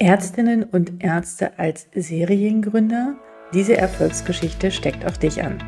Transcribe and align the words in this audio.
Ärztinnen 0.00 0.62
und 0.62 1.02
Ärzte 1.02 1.58
als 1.58 1.88
Seriengründer. 1.92 3.16
Diese 3.52 3.76
Erfolgsgeschichte 3.76 4.70
steckt 4.70 5.04
auch 5.04 5.16
dich 5.16 5.42
an. 5.42 5.58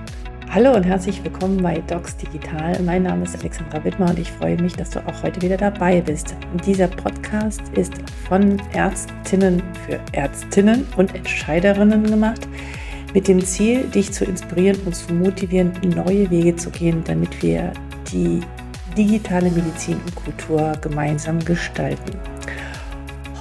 Hallo 0.49 0.73
und 0.73 0.85
herzlich 0.85 1.25
willkommen 1.25 1.61
bei 1.61 1.79
Docs 1.89 2.17
Digital. 2.19 2.81
Mein 2.85 3.03
Name 3.03 3.25
ist 3.25 3.37
Alexandra 3.37 3.83
Wittmer 3.83 4.11
und 4.11 4.21
ich 4.21 4.31
freue 4.31 4.57
mich, 4.63 4.75
dass 4.77 4.91
du 4.91 5.01
auch 5.01 5.25
heute 5.25 5.43
wieder 5.43 5.57
dabei 5.57 6.01
bist. 6.01 6.37
Dieser 6.65 6.87
Podcast 6.87 7.61
ist 7.75 7.95
von 8.29 8.63
Ärztinnen 8.73 9.65
für 9.85 9.99
Ärztinnen 10.13 10.87
und 10.97 11.13
Entscheiderinnen 11.13 12.05
gemacht, 12.05 12.47
mit 13.13 13.27
dem 13.27 13.45
Ziel, 13.45 13.83
dich 13.89 14.13
zu 14.13 14.25
inspirieren 14.25 14.79
und 14.87 14.95
zu 14.95 15.13
motivieren, 15.13 15.73
neue 15.83 16.31
Wege 16.31 16.55
zu 16.55 16.71
gehen, 16.71 17.03
damit 17.05 17.43
wir 17.43 17.73
die 18.13 18.39
digitale 18.97 19.51
Medizin 19.51 19.97
und 19.97 20.15
Kultur 20.15 20.73
gemeinsam 20.81 21.41
gestalten. 21.41 22.17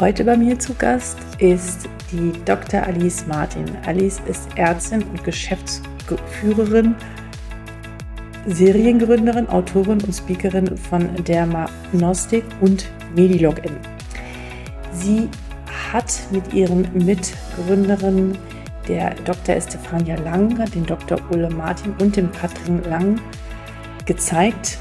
Heute 0.02 0.24
bei 0.24 0.38
mir 0.38 0.58
zu 0.58 0.74
Gast 0.76 1.18
ist 1.40 1.90
die 2.10 2.32
Dr. 2.46 2.84
Alice 2.84 3.28
Martin. 3.28 3.66
Alice 3.86 4.22
ist 4.30 4.48
Ärztin 4.56 5.04
und 5.04 5.26
Geschäftsführerin, 5.26 6.96
Seriengründerin, 8.48 9.50
Autorin 9.50 10.00
und 10.02 10.14
Speakerin 10.14 10.78
von 10.78 11.14
Dermanostik 11.26 12.46
und 12.62 12.86
Medilogin. 13.14 13.76
Sie 14.94 15.28
hat 15.92 16.18
mit 16.32 16.54
ihren 16.54 16.88
Mitgründerinnen 16.94 18.38
der 18.88 19.16
Dr. 19.26 19.58
Estefania 19.58 20.16
Lang, 20.22 20.66
den 20.72 20.86
Dr. 20.86 21.20
Ulle 21.30 21.50
Martin 21.50 21.94
und 22.00 22.16
dem 22.16 22.32
Patrick 22.32 22.86
Lang 22.86 23.20
gezeigt, 24.06 24.78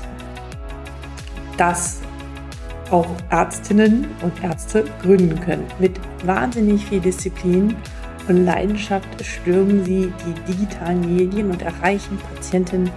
dass 1.57 2.03
auch 2.91 3.07
Ärztinnen 3.31 4.07
und 4.23 4.43
Ärzte 4.43 4.85
gründen 5.03 5.39
können. 5.41 5.67
Mit 5.79 6.01
wahnsinnig 6.25 6.87
viel 6.87 7.01
Disziplin 7.01 7.77
und 8.29 8.45
Leidenschaft 8.45 9.09
stürmen 9.25 9.85
sie 9.85 10.13
die 10.27 10.53
digitalen 10.53 11.01
Medien 11.01 11.51
und 11.51 11.63
erreichen 11.63 12.19
Patienten 12.35 12.91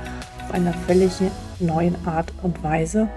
auf 0.43 0.53
einer 0.53 0.73
völlig 0.73 1.11
neuen 1.59 1.95
Art 2.05 2.33
und 2.43 2.61
Weise 2.63 3.07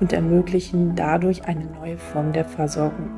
und 0.00 0.12
ermöglichen 0.12 0.94
dadurch 0.94 1.44
eine 1.44 1.64
neue 1.64 1.96
Form 1.96 2.32
der 2.32 2.44
Versorgung. 2.44 3.10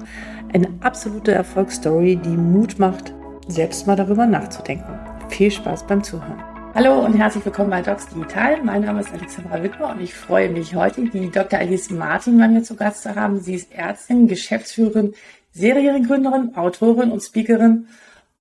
Eine 0.53 0.69
absolute 0.81 1.33
Erfolgsstory, 1.33 2.17
die 2.17 2.37
Mut 2.37 2.79
macht, 2.79 3.13
selbst 3.49 3.87
mal 3.87 3.97
darüber 3.97 4.27
nachzudenken. 4.27 4.99
Viel 5.29 5.51
Spaß 5.51 5.87
beim 5.87 6.03
Zuhören. 6.03 6.48
Hallo 6.75 7.05
und 7.05 7.15
herzlich 7.15 7.45
willkommen 7.45 7.71
bei 7.71 7.81
Docs 7.81 8.09
Digital. 8.09 8.63
Mein 8.63 8.83
Name 8.83 9.01
ist 9.01 9.13
Alexandra 9.13 9.63
Wittmer 9.63 9.91
und 9.91 10.01
ich 10.01 10.15
freue 10.15 10.51
mich 10.51 10.75
heute, 10.75 11.03
die 11.05 11.31
Dr. 11.31 11.59
Alice 11.59 11.91
Martin 11.91 12.39
bei 12.39 12.47
mir 12.47 12.63
zu 12.63 12.77
Gast 12.77 13.03
zu 13.03 13.15
haben. 13.15 13.41
Sie 13.41 13.55
ist 13.55 13.73
Ärztin, 13.73 14.29
Geschäftsführerin, 14.29 15.15
Seriengründerin, 15.53 16.57
Autorin 16.57 17.11
und 17.11 17.21
Speakerin 17.21 17.89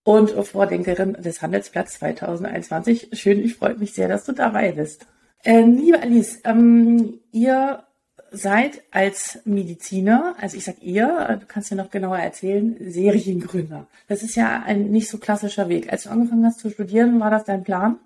und 0.04 0.32
Vordenkerin 0.32 1.14
des 1.14 1.42
Handelsplatz 1.42 2.00
2021. 2.00 3.10
Schön, 3.14 3.40
ich 3.40 3.56
freue 3.56 3.76
mich 3.76 3.94
sehr, 3.94 4.08
dass 4.10 4.26
du 4.26 4.34
dabei 4.34 4.74
bist. 4.74 5.08
Ähm, 5.44 5.78
liebe 5.78 6.02
Alice, 6.02 6.42
ähm, 6.44 7.20
ihr 7.32 7.84
seid 8.32 8.84
als 8.92 9.40
Mediziner, 9.46 10.36
also 10.40 10.58
ich 10.58 10.66
sag 10.66 10.82
ihr, 10.82 11.38
du 11.40 11.46
kannst 11.48 11.72
ja 11.72 11.78
noch 11.78 11.90
genauer 11.90 12.18
erzählen, 12.18 12.76
Seriengründer. 12.80 13.88
Das 14.08 14.22
ist 14.22 14.36
ja 14.36 14.64
ein 14.66 14.92
nicht 14.92 15.10
so 15.10 15.18
klassischer 15.18 15.70
Weg. 15.70 15.92
Als 15.92 16.04
du 16.04 16.10
angefangen 16.10 16.46
hast 16.46 16.60
zu 16.60 16.70
studieren, 16.70 17.20
war 17.20 17.32
das 17.32 17.46
dein 17.46 17.64
Plan? 17.64 18.00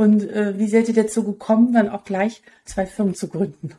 Und 0.00 0.22
äh, 0.30 0.58
wie 0.58 0.66
seid 0.66 0.88
ihr 0.88 0.94
dazu 0.94 1.24
gekommen, 1.24 1.74
dann 1.74 1.90
auch 1.90 2.04
gleich 2.04 2.40
zwei 2.64 2.86
Firmen 2.86 3.14
zu 3.14 3.28
gründen? 3.28 3.74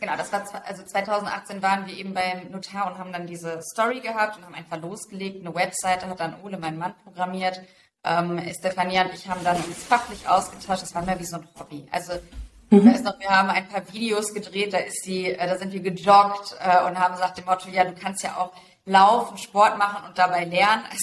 Genau, 0.00 0.16
das 0.16 0.32
war 0.32 0.42
also 0.64 0.82
2018 0.82 1.60
waren 1.60 1.86
wir 1.86 1.94
eben 1.94 2.14
beim 2.14 2.50
Notar 2.50 2.90
und 2.90 2.96
haben 2.96 3.12
dann 3.12 3.26
diese 3.26 3.60
Story 3.60 4.00
gehabt 4.00 4.38
und 4.38 4.46
haben 4.46 4.54
einfach 4.54 4.80
losgelegt. 4.80 5.44
Eine 5.44 5.54
Webseite 5.54 6.08
hat 6.08 6.18
dann 6.18 6.36
Ole, 6.42 6.56
mein 6.56 6.78
Mann, 6.78 6.94
programmiert. 7.04 7.60
Ähm, 8.04 8.40
Stefania 8.58 9.02
und 9.02 9.12
ich 9.12 9.28
haben 9.28 9.44
dann 9.44 9.56
uns 9.56 9.84
fachlich 9.84 10.26
ausgetauscht. 10.26 10.80
Das 10.80 10.94
war 10.94 11.02
mehr 11.02 11.20
wie 11.20 11.26
so 11.26 11.36
ein 11.36 11.46
Hobby. 11.60 11.84
Also 11.90 12.14
mhm. 12.70 12.90
weiß 12.90 13.02
noch, 13.02 13.20
wir 13.20 13.28
haben 13.28 13.50
ein 13.50 13.68
paar 13.68 13.82
Videos 13.92 14.32
gedreht. 14.32 14.72
Da 14.72 14.78
ist 14.78 15.04
sie, 15.04 15.26
äh, 15.26 15.46
da 15.46 15.58
sind 15.58 15.74
wir 15.74 15.80
gejoggt 15.80 16.56
äh, 16.58 16.86
und 16.86 16.98
haben 16.98 17.16
gesagt 17.16 17.36
dem 17.36 17.44
Motto, 17.44 17.68
ja, 17.68 17.84
du 17.84 17.92
kannst 17.92 18.22
ja 18.22 18.38
auch 18.38 18.52
laufen, 18.86 19.36
Sport 19.36 19.76
machen 19.76 20.08
und 20.08 20.16
dabei 20.16 20.44
lernen. 20.46 20.84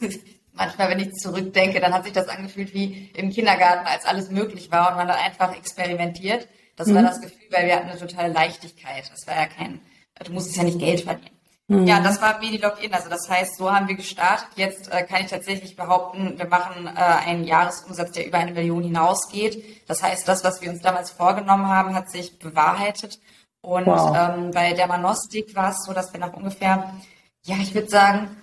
Also, 0.00 0.20
manchmal, 0.58 0.90
wenn 0.90 1.00
ich 1.00 1.14
zurückdenke, 1.14 1.80
dann 1.80 1.94
hat 1.94 2.04
sich 2.04 2.12
das 2.12 2.28
angefühlt 2.28 2.74
wie 2.74 3.10
im 3.14 3.30
Kindergarten, 3.30 3.86
als 3.86 4.04
alles 4.04 4.30
möglich 4.30 4.70
war 4.70 4.90
und 4.90 4.96
man 4.96 5.08
hat 5.08 5.24
einfach 5.24 5.56
experimentiert. 5.56 6.46
Das 6.76 6.88
mhm. 6.88 6.96
war 6.96 7.02
das 7.02 7.20
Gefühl, 7.20 7.46
weil 7.50 7.66
wir 7.66 7.76
hatten 7.76 7.88
eine 7.88 7.98
totale 7.98 8.32
Leichtigkeit. 8.32 9.10
Das 9.10 9.26
war 9.26 9.34
ja 9.34 9.46
kein, 9.46 9.80
du 10.22 10.32
musstest 10.32 10.56
ja 10.58 10.64
nicht 10.64 10.78
Geld 10.78 11.00
verdienen. 11.00 11.38
Mhm. 11.68 11.86
Ja, 11.86 12.00
das 12.00 12.20
war 12.20 12.38
Medilogin. 12.38 12.94
Also 12.94 13.08
das 13.08 13.28
heißt, 13.28 13.56
so 13.56 13.70
haben 13.70 13.88
wir 13.88 13.96
gestartet. 13.96 14.48
Jetzt 14.56 14.90
äh, 14.90 15.02
kann 15.04 15.22
ich 15.22 15.30
tatsächlich 15.30 15.76
behaupten, 15.76 16.38
wir 16.38 16.46
machen 16.46 16.86
äh, 16.86 16.90
einen 16.90 17.44
Jahresumsatz, 17.44 18.12
der 18.12 18.26
über 18.26 18.38
eine 18.38 18.52
Million 18.52 18.82
hinausgeht. 18.82 19.86
Das 19.86 20.02
heißt, 20.02 20.26
das, 20.26 20.44
was 20.44 20.62
wir 20.62 20.70
uns 20.70 20.80
damals 20.80 21.10
vorgenommen 21.10 21.68
haben, 21.68 21.94
hat 21.94 22.10
sich 22.10 22.38
bewahrheitet. 22.38 23.20
Und 23.60 23.86
wow. 23.86 24.16
ähm, 24.16 24.50
bei 24.52 24.72
Dermanostik 24.72 25.54
war 25.54 25.70
es 25.70 25.84
so, 25.84 25.92
dass 25.92 26.12
wir 26.12 26.20
nach 26.20 26.32
ungefähr, 26.32 26.94
ja, 27.44 27.56
ich 27.60 27.74
würde 27.74 27.88
sagen, 27.88 28.36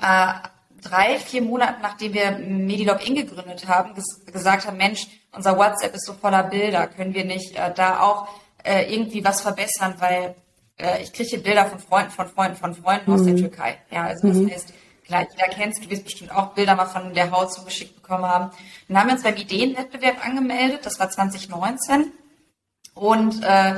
äh, 0.00 0.34
drei, 0.82 1.18
vier 1.18 1.42
Monaten, 1.42 1.82
nachdem 1.82 2.14
wir 2.14 2.32
Medilogin 2.32 3.14
gegründet 3.14 3.66
haben, 3.66 3.94
ges 3.94 4.24
gesagt 4.26 4.66
haben, 4.66 4.76
Mensch, 4.76 5.06
unser 5.32 5.56
WhatsApp 5.56 5.94
ist 5.94 6.06
so 6.06 6.14
voller 6.14 6.44
Bilder, 6.44 6.86
können 6.86 7.14
wir 7.14 7.24
nicht 7.24 7.56
äh, 7.56 7.72
da 7.74 8.00
auch 8.00 8.28
äh, 8.64 8.92
irgendwie 8.92 9.24
was 9.24 9.40
verbessern, 9.40 9.94
weil 9.98 10.34
äh, 10.78 11.02
ich 11.02 11.12
kriege 11.12 11.38
Bilder 11.38 11.66
von 11.66 11.78
Freunden, 11.78 12.10
von 12.10 12.28
Freunden, 12.28 12.56
von 12.56 12.74
Freunden 12.74 13.10
mhm. 13.10 13.16
aus 13.16 13.24
der 13.24 13.34
mhm. 13.34 13.38
Türkei. 13.38 13.78
Ja, 13.90 14.04
also 14.04 14.28
das 14.28 14.36
mhm. 14.36 14.50
heißt, 14.50 14.72
klar, 15.04 15.26
jeder 15.30 15.48
kennst, 15.48 15.84
du 15.84 15.90
wirst 15.90 16.04
bestimmt 16.04 16.34
auch 16.34 16.54
Bilder 16.54 16.74
mal 16.74 16.86
von 16.86 17.14
der 17.14 17.30
Haut 17.30 17.52
zugeschickt 17.52 17.96
bekommen 17.96 18.24
haben. 18.24 18.50
Dann 18.88 18.98
haben 18.98 19.08
wir 19.08 19.14
uns 19.14 19.22
beim 19.22 19.36
Ideenwettbewerb 19.36 20.24
angemeldet, 20.24 20.84
das 20.84 20.98
war 20.98 21.10
2019 21.10 22.12
und 22.94 23.42
äh, 23.42 23.74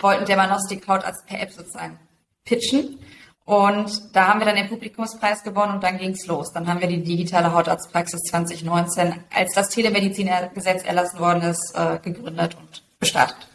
wollten 0.00 0.26
Dermanostik 0.26 0.86
Haut 0.88 1.04
als 1.04 1.24
per 1.24 1.40
App 1.40 1.52
sozusagen 1.52 1.98
pitchen. 2.44 2.98
Und 3.46 4.16
da 4.16 4.28
haben 4.28 4.40
wir 4.40 4.46
dann 4.46 4.56
den 4.56 4.68
Publikumspreis 4.68 5.42
gewonnen 5.42 5.74
und 5.74 5.82
dann 5.82 5.98
ging's 5.98 6.26
los. 6.26 6.52
Dann 6.52 6.66
haben 6.66 6.80
wir 6.80 6.88
die 6.88 7.02
digitale 7.02 7.52
Hautarztpraxis 7.52 8.22
2019, 8.22 9.24
als 9.34 9.52
das 9.54 9.68
Telemedizingesetz 9.68 10.82
erlassen 10.84 11.18
worden 11.18 11.42
ist, 11.42 11.74
äh, 11.74 11.98
gegründet 12.02 12.56
und 12.58 12.82
gestartet. 13.00 13.48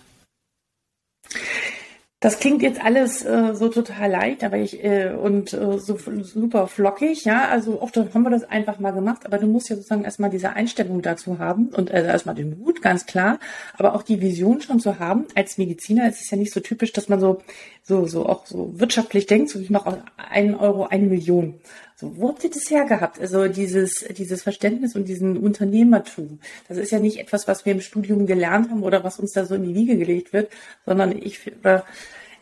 Das 2.22 2.40
klingt 2.40 2.62
jetzt 2.62 2.84
alles 2.84 3.24
äh, 3.24 3.56
so 3.56 3.70
total 3.70 4.12
leicht, 4.12 4.44
aber 4.44 4.58
ich 4.58 4.84
äh, 4.84 5.12
und 5.14 5.54
äh, 5.54 5.80
so 5.80 5.98
super 6.22 6.68
flockig, 6.68 7.24
ja. 7.24 7.48
Also 7.48 7.82
auch 7.82 7.92
da 7.92 8.08
haben 8.14 8.24
wir 8.24 8.30
das 8.30 8.44
einfach 8.44 8.78
mal 8.78 8.92
gemacht, 8.92 9.26
aber 9.26 9.38
du 9.38 9.48
musst 9.48 9.70
ja 9.70 9.78
sozusagen 9.78 10.04
erstmal 10.04 10.30
diese 10.30 10.50
Einstellung 10.50 11.02
dazu 11.02 11.40
haben 11.40 11.68
und 11.68 11.92
äh, 11.92 12.06
erstmal 12.06 12.36
den 12.36 12.60
Mut, 12.60 12.82
ganz 12.82 13.06
klar, 13.06 13.40
aber 13.78 13.96
auch 13.96 14.04
die 14.04 14.20
Vision 14.20 14.60
schon 14.60 14.82
zu 14.82 15.00
haben. 15.00 15.28
Als 15.34 15.58
Mediziner 15.58 16.10
ist 16.10 16.20
es 16.20 16.30
ja 16.30 16.38
nicht 16.38 16.52
so 16.52 16.60
typisch, 16.60 16.92
dass 16.92 17.08
man 17.08 17.22
so 17.22 17.42
so 17.84 18.06
so 18.06 18.26
auch 18.26 18.46
so 18.46 18.78
wirtschaftlich 18.78 19.26
denkt, 19.26 19.50
so 19.50 19.60
ich 19.60 19.70
mache 19.70 19.88
aus 19.88 19.98
einen 20.18 20.56
Euro 20.56 20.88
eine 20.88 21.08
Million. 21.08 21.62
So, 22.00 22.16
wo 22.16 22.30
habt 22.30 22.46
ihr 22.46 22.50
das 22.50 22.70
hergehabt? 22.70 23.20
Also 23.20 23.50
dieses, 23.50 24.06
dieses 24.18 24.42
Verständnis 24.42 24.96
und 24.96 25.10
diesen 25.10 25.36
Unternehmertum. 25.36 26.40
Das 26.70 26.78
ist 26.78 26.92
ja 26.92 27.00
nicht 27.00 27.20
etwas, 27.20 27.46
was 27.46 27.66
wir 27.66 27.74
im 27.74 27.82
Studium 27.82 28.26
gelernt 28.26 28.70
haben 28.70 28.84
oder 28.84 29.04
was 29.04 29.20
uns 29.20 29.34
da 29.34 29.44
so 29.44 29.56
in 29.56 29.64
die 29.64 29.76
Wiege 29.76 29.98
gelegt 29.98 30.32
wird, 30.32 30.50
sondern 30.86 31.12
ich, 31.12 31.52
äh, 31.64 31.82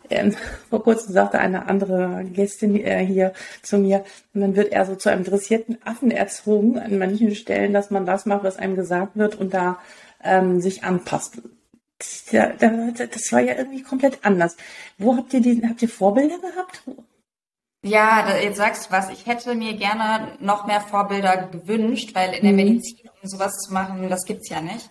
äh, 0.09 0.31
vor 0.69 0.83
kurzem 0.83 1.11
sagte 1.11 1.39
eine 1.39 1.67
andere 1.67 2.23
Gästin 2.31 2.75
äh, 2.75 3.03
hier 3.03 3.33
zu 3.63 3.79
mir, 3.79 4.05
man 4.31 4.55
wird 4.55 4.71
eher 4.71 4.85
so 4.85 4.95
zu 4.95 5.09
einem 5.09 5.23
dressierten 5.23 5.79
Affen 5.83 6.11
erzogen 6.11 6.77
an 6.77 6.99
manchen 6.99 7.33
Stellen, 7.33 7.73
dass 7.73 7.89
man 7.89 8.05
das 8.05 8.27
macht, 8.27 8.43
was 8.43 8.57
einem 8.57 8.75
gesagt 8.75 9.17
wird 9.17 9.33
und 9.33 9.55
da 9.55 9.79
ähm, 10.23 10.61
sich 10.61 10.83
anpasst. 10.83 11.41
Ja, 12.29 12.53
das 12.53 13.31
war 13.31 13.39
ja 13.39 13.55
irgendwie 13.55 13.81
komplett 13.81 14.19
anders. 14.21 14.55
Wo 14.99 15.17
habt 15.17 15.33
ihr 15.33 15.41
diesen, 15.41 15.67
habt 15.67 15.81
ihr 15.81 15.89
Vorbilder 15.89 16.37
gehabt? 16.37 16.83
Ja, 17.87 18.37
jetzt 18.37 18.57
sagst 18.57 18.87
du 18.87 18.91
was. 18.91 19.09
Ich 19.09 19.25
hätte 19.25 19.55
mir 19.55 19.73
gerne 19.73 20.33
noch 20.39 20.65
mehr 20.65 20.81
Vorbilder 20.81 21.49
gewünscht, 21.51 22.11
weil 22.13 22.33
in 22.33 22.43
der 22.43 22.51
mhm. 22.51 22.57
Medizin, 22.57 23.09
um 23.21 23.29
sowas 23.29 23.53
zu 23.57 23.73
machen, 23.73 24.09
das 24.09 24.25
gibt's 24.25 24.49
ja 24.49 24.61
nicht. 24.61 24.89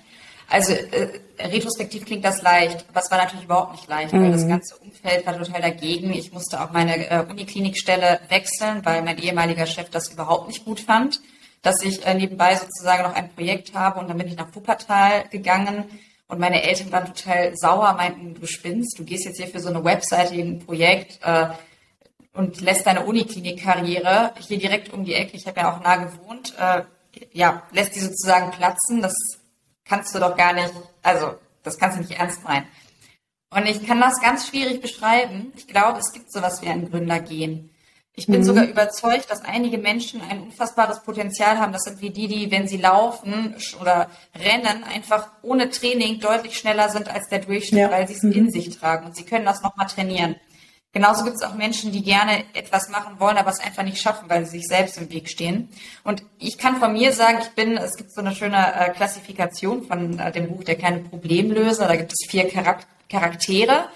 Also 0.49 0.73
äh, 0.73 1.21
retrospektiv 1.41 2.05
klingt 2.05 2.25
das 2.25 2.41
leicht, 2.41 2.85
aber 2.89 3.01
es 3.01 3.11
war 3.11 3.19
natürlich 3.19 3.47
überhaupt 3.47 3.73
nicht 3.73 3.89
leicht, 3.89 4.13
mhm. 4.13 4.23
weil 4.23 4.33
das 4.33 4.45
mhm. 4.45 4.51
ganze 4.51 4.77
Umfeld 4.77 5.27
war 5.27 5.37
total 5.37 5.61
dagegen. 5.61 6.13
Ich 6.13 6.33
musste 6.33 6.61
auch 6.61 6.71
meine 6.71 7.11
äh, 7.11 7.25
Uniklinikstelle 7.29 8.21
wechseln, 8.29 8.85
weil 8.85 9.03
mein 9.03 9.19
ehemaliger 9.19 9.67
Chef 9.67 9.91
das 9.91 10.13
überhaupt 10.13 10.47
nicht 10.47 10.65
gut 10.65 10.81
fand, 10.81 11.21
dass 11.63 11.83
ich 11.83 12.07
äh, 12.07 12.15
nebenbei 12.15 12.55
sozusagen 12.55 13.03
noch 13.03 13.15
ein 13.15 13.29
Projekt 13.31 13.75
habe 13.75 13.99
und 13.99 14.09
dann 14.09 14.19
bin 14.19 14.29
ich 14.29 14.37
nach 14.37 14.55
Wuppertal 14.55 15.25
gegangen 15.31 15.85
und 16.29 16.39
meine 16.39 16.63
Eltern 16.63 16.93
waren 16.93 17.07
total 17.07 17.57
sauer, 17.57 17.95
meinten, 17.95 18.35
du 18.35 18.47
spinnst, 18.47 18.99
du 18.99 19.05
gehst 19.05 19.25
jetzt 19.25 19.39
hier 19.39 19.47
für 19.49 19.61
so 19.61 19.69
eine 19.69 19.85
Webseite 19.85 20.35
ein 20.35 20.61
Projekt, 20.61 21.21
äh, 21.25 21.49
und 22.37 22.61
lässt 22.61 22.87
deine 22.87 23.05
Uniklinik-Karriere 23.05 24.33
hier 24.39 24.59
direkt 24.59 24.93
um 24.93 25.05
die 25.05 25.15
Ecke, 25.15 25.37
ich 25.37 25.47
habe 25.47 25.61
ja 25.61 25.75
auch 25.75 25.83
nah 25.83 25.97
gewohnt, 25.97 26.55
äh, 26.59 26.83
ja, 27.33 27.63
lässt 27.73 27.95
die 27.95 28.01
sozusagen 28.01 28.51
platzen. 28.51 29.03
Das 29.03 29.15
kannst 29.85 30.15
du 30.15 30.19
doch 30.19 30.37
gar 30.37 30.53
nicht, 30.53 30.73
also 31.03 31.35
das 31.63 31.79
kannst 31.79 31.97
du 31.97 32.03
nicht 32.03 32.19
ernst 32.19 32.45
meinen. 32.45 32.67
Und 33.51 33.67
ich 33.67 33.87
kann 33.87 34.01
das 34.01 34.21
ganz 34.21 34.49
schwierig 34.49 34.81
beschreiben. 34.81 35.53
Ich 35.57 35.67
glaube, 35.67 35.99
es 36.01 36.13
gibt 36.13 36.31
sowas 36.33 36.63
wie 36.63 36.69
ein 36.69 36.91
Gründergehen. 36.91 37.71
Ich 38.19 38.27
bin 38.27 38.41
mhm. 38.41 38.45
sogar 38.45 38.65
überzeugt, 38.65 39.31
dass 39.31 39.45
einige 39.45 39.77
Menschen 39.77 40.23
ein 40.23 40.41
unfassbares 40.41 41.03
Potenzial 41.03 41.59
haben. 41.59 41.73
Das 41.73 41.83
sind 41.83 42.01
wie 42.01 42.11
die, 42.11 42.29
die, 42.29 42.51
wenn 42.51 42.67
sie 42.67 42.79
laufen 42.79 43.55
oder 43.79 44.11
rennen, 44.35 44.85
einfach 44.85 45.29
ohne 45.43 45.69
Training 45.69 46.19
deutlich 46.19 46.59
schneller 46.59 46.89
sind 46.89 47.09
als 47.09 47.29
der 47.29 47.41
Durchschnitt, 47.41 47.83
ja. 47.83 47.91
weil 47.91 48.09
sie 48.09 48.15
es 48.15 48.23
mhm. 48.23 48.33
in 48.33 48.51
sich 48.51 48.77
tragen. 48.77 49.07
Und 49.07 49.17
sie 49.17 49.25
können 49.25 49.45
das 49.45 49.63
nochmal 49.63 49.87
trainieren. 49.87 50.37
Genauso 50.97 51.25
gibt 51.25 51.37
es 51.37 51.43
auch 51.43 51.55
Menschen, 51.55 51.93
die 51.93 52.03
gerne 52.03 52.45
etwas 52.55 52.89
machen 52.89 53.21
wollen, 53.21 53.37
aber 53.37 53.51
es 53.51 53.61
einfach 53.61 53.83
nicht 53.83 54.01
schaffen, 54.01 54.31
weil 54.31 54.47
sie 54.47 54.59
sich 54.59 54.67
selbst 54.67 54.97
im 54.97 55.11
Weg 55.11 55.29
stehen. 55.29 55.69
Und 56.05 56.23
ich 56.39 56.57
kann 56.57 56.77
von 56.77 56.95
mir 56.95 57.13
sagen, 57.13 57.39
ich 57.43 57.51
bin, 57.51 57.77
es 57.77 57.97
gibt 57.97 58.13
so 58.15 58.23
eine 58.23 58.35
schöne 58.35 58.75
äh, 58.75 58.91
Klassifikation 58.93 59.83
von 59.85 60.19
äh, 60.19 60.33
dem 60.33 60.49
Buch 60.49 60.65
Der 60.65 60.77
kleine 60.77 61.01
Problemlöser. 61.01 61.87
Da 61.87 61.97
gibt 61.97 62.13
es 62.13 62.27
vier 62.31 62.49
Charak 62.51 62.87
Charaktere. 63.11 63.91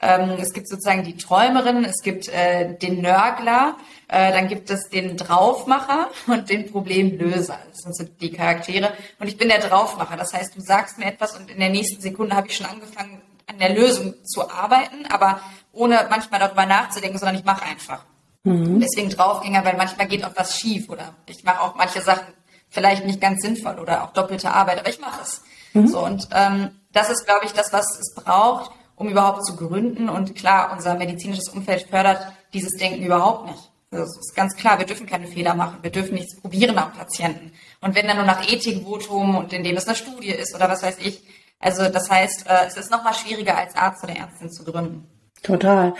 Ähm, 0.00 0.38
es 0.40 0.54
gibt 0.54 0.68
sozusagen 0.68 1.04
die 1.04 1.18
Träumerin, 1.18 1.84
es 1.84 2.02
gibt 2.02 2.28
äh, 2.28 2.74
den 2.74 3.02
Nörgler, 3.02 3.76
dann 4.08 4.46
gibt 4.46 4.70
es 4.70 4.88
den 4.88 5.16
Draufmacher 5.16 6.10
und 6.26 6.48
den 6.48 6.70
Problemlöser. 6.70 7.58
Das 7.70 7.80
sind 7.82 7.96
so 7.96 8.04
die 8.04 8.30
Charaktere. 8.30 8.92
Und 9.18 9.26
ich 9.26 9.36
bin 9.36 9.48
der 9.48 9.58
Draufmacher. 9.58 10.16
Das 10.16 10.32
heißt, 10.32 10.56
du 10.56 10.60
sagst 10.60 10.96
mir 10.96 11.06
etwas 11.06 11.36
und 11.36 11.50
in 11.50 11.58
der 11.58 11.70
nächsten 11.70 12.00
Sekunde 12.00 12.34
habe 12.34 12.46
ich 12.46 12.56
schon 12.56 12.66
angefangen, 12.66 13.20
an 13.46 13.58
der 13.58 13.74
Lösung 13.74 14.14
zu 14.24 14.48
arbeiten, 14.50 15.06
aber 15.06 15.40
ohne 15.76 16.06
manchmal 16.10 16.40
darüber 16.40 16.66
nachzudenken, 16.66 17.18
sondern 17.18 17.36
ich 17.36 17.44
mache 17.44 17.64
einfach. 17.64 18.04
Mhm. 18.44 18.80
Deswegen 18.80 19.10
Draufgänger, 19.10 19.64
weil 19.64 19.76
manchmal 19.76 20.06
geht 20.06 20.24
auch 20.24 20.32
was 20.34 20.58
schief 20.58 20.88
oder 20.88 21.14
ich 21.26 21.44
mache 21.44 21.60
auch 21.60 21.74
manche 21.74 22.00
Sachen 22.00 22.26
vielleicht 22.68 23.04
nicht 23.04 23.20
ganz 23.20 23.42
sinnvoll 23.42 23.78
oder 23.78 24.04
auch 24.04 24.12
doppelte 24.12 24.50
Arbeit, 24.50 24.78
aber 24.78 24.88
ich 24.88 25.00
mache 25.00 25.22
es. 25.22 25.42
Mhm. 25.72 25.88
So 25.88 26.04
und 26.04 26.28
ähm, 26.32 26.70
das 26.92 27.10
ist, 27.10 27.26
glaube 27.26 27.44
ich, 27.44 27.52
das, 27.52 27.72
was 27.72 27.86
es 27.98 28.14
braucht, 28.14 28.70
um 28.94 29.08
überhaupt 29.08 29.44
zu 29.44 29.56
gründen. 29.56 30.08
Und 30.08 30.34
klar, 30.34 30.72
unser 30.72 30.94
medizinisches 30.94 31.48
Umfeld 31.48 31.88
fördert 31.88 32.32
dieses 32.52 32.72
Denken 32.78 33.04
überhaupt 33.04 33.46
nicht. 33.46 33.70
Das 33.90 34.16
ist 34.16 34.34
ganz 34.34 34.56
klar, 34.56 34.78
wir 34.78 34.86
dürfen 34.86 35.06
keine 35.06 35.26
Fehler 35.26 35.54
machen, 35.54 35.78
wir 35.82 35.90
dürfen 35.90 36.14
nichts 36.14 36.40
probieren 36.40 36.76
am 36.76 36.92
Patienten. 36.92 37.52
Und 37.80 37.94
wenn 37.94 38.06
dann 38.06 38.16
nur 38.16 38.26
nach 38.26 38.46
Ethikvotum 38.48 39.36
und 39.36 39.52
indem 39.52 39.76
es 39.76 39.86
eine 39.86 39.96
Studie 39.96 40.30
ist 40.30 40.54
oder 40.54 40.68
was 40.68 40.82
weiß 40.82 40.98
ich, 40.98 41.22
also 41.58 41.88
das 41.88 42.10
heißt, 42.10 42.46
äh, 42.48 42.66
es 42.66 42.76
ist 42.76 42.90
noch 42.90 43.04
mal 43.04 43.14
schwieriger 43.14 43.56
als 43.56 43.74
Arzt 43.74 44.02
oder 44.02 44.16
Ärztin 44.16 44.50
zu 44.50 44.64
gründen. 44.64 45.08
Total. 45.46 45.94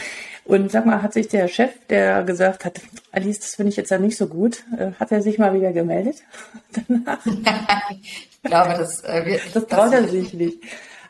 Und 0.44 0.70
sag 0.70 0.86
mal, 0.86 1.02
hat 1.02 1.12
sich 1.12 1.28
der 1.28 1.48
Chef, 1.48 1.70
der 1.88 2.22
gesagt 2.22 2.64
hat, 2.64 2.80
Alice, 3.10 3.40
das 3.40 3.56
finde 3.56 3.70
ich 3.70 3.76
jetzt 3.76 3.90
ja 3.90 3.98
nicht 3.98 4.16
so 4.16 4.28
gut, 4.28 4.64
äh, 4.78 4.92
hat 4.98 5.10
er 5.10 5.20
sich 5.20 5.38
mal 5.38 5.54
wieder 5.54 5.72
gemeldet 5.72 6.22
danach? 6.88 7.24
ich 7.90 8.42
glaube, 8.42 8.74
das 8.78 9.00
äh, 9.00 9.24
nicht 9.24 9.56
Das 9.56 9.66
traut 9.66 9.92
er 9.92 10.08
sich 10.08 10.34
nicht. 10.34 10.62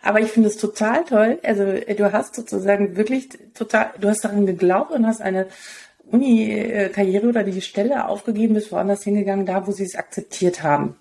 Aber 0.03 0.21
ich 0.21 0.31
finde 0.31 0.49
es 0.49 0.57
total 0.57 1.05
toll. 1.05 1.39
Also 1.43 1.65
äh, 1.65 1.95
du 1.95 2.13
hast 2.13 2.35
sozusagen 2.35 2.97
wirklich 2.97 3.29
total, 3.55 3.91
du 4.01 4.09
hast 4.09 4.25
daran 4.25 4.47
geglaubt 4.47 4.93
und 4.93 5.07
hast 5.07 5.21
eine 5.21 5.49
Uni-Karriere 6.11 7.27
oder 7.27 7.43
die 7.43 7.61
Stelle 7.61 8.09
aufgegeben, 8.09 8.55
bist 8.55 8.73
woanders 8.73 9.03
hingegangen, 9.03 9.45
da 9.45 9.67
wo 9.67 9.73
sie 9.73 9.85
es 9.85 9.97
akzeptiert 9.97 10.63
haben. 10.63 10.97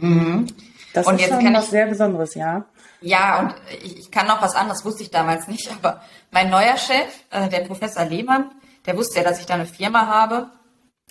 Mhm. 0.00 0.46
Das 0.94 1.06
und 1.06 1.20
ist 1.20 1.28
schon 1.28 1.54
was 1.54 1.70
sehr 1.70 1.86
Besonderes, 1.86 2.34
ja. 2.34 2.64
Ja, 3.00 3.40
und 3.40 3.54
ich, 3.82 3.98
ich, 3.98 4.10
kann 4.10 4.26
noch 4.26 4.42
was 4.42 4.54
anderes, 4.54 4.84
wusste 4.84 5.02
ich 5.02 5.10
damals 5.10 5.48
nicht, 5.48 5.70
aber 5.70 6.00
mein 6.30 6.50
neuer 6.50 6.76
Chef, 6.76 7.08
äh, 7.30 7.48
der 7.48 7.60
Professor 7.60 8.04
Lehmann, 8.04 8.50
der 8.86 8.96
wusste 8.96 9.18
ja, 9.18 9.24
dass 9.24 9.40
ich 9.40 9.46
da 9.46 9.54
eine 9.54 9.66
Firma 9.66 10.06
habe. 10.06 10.50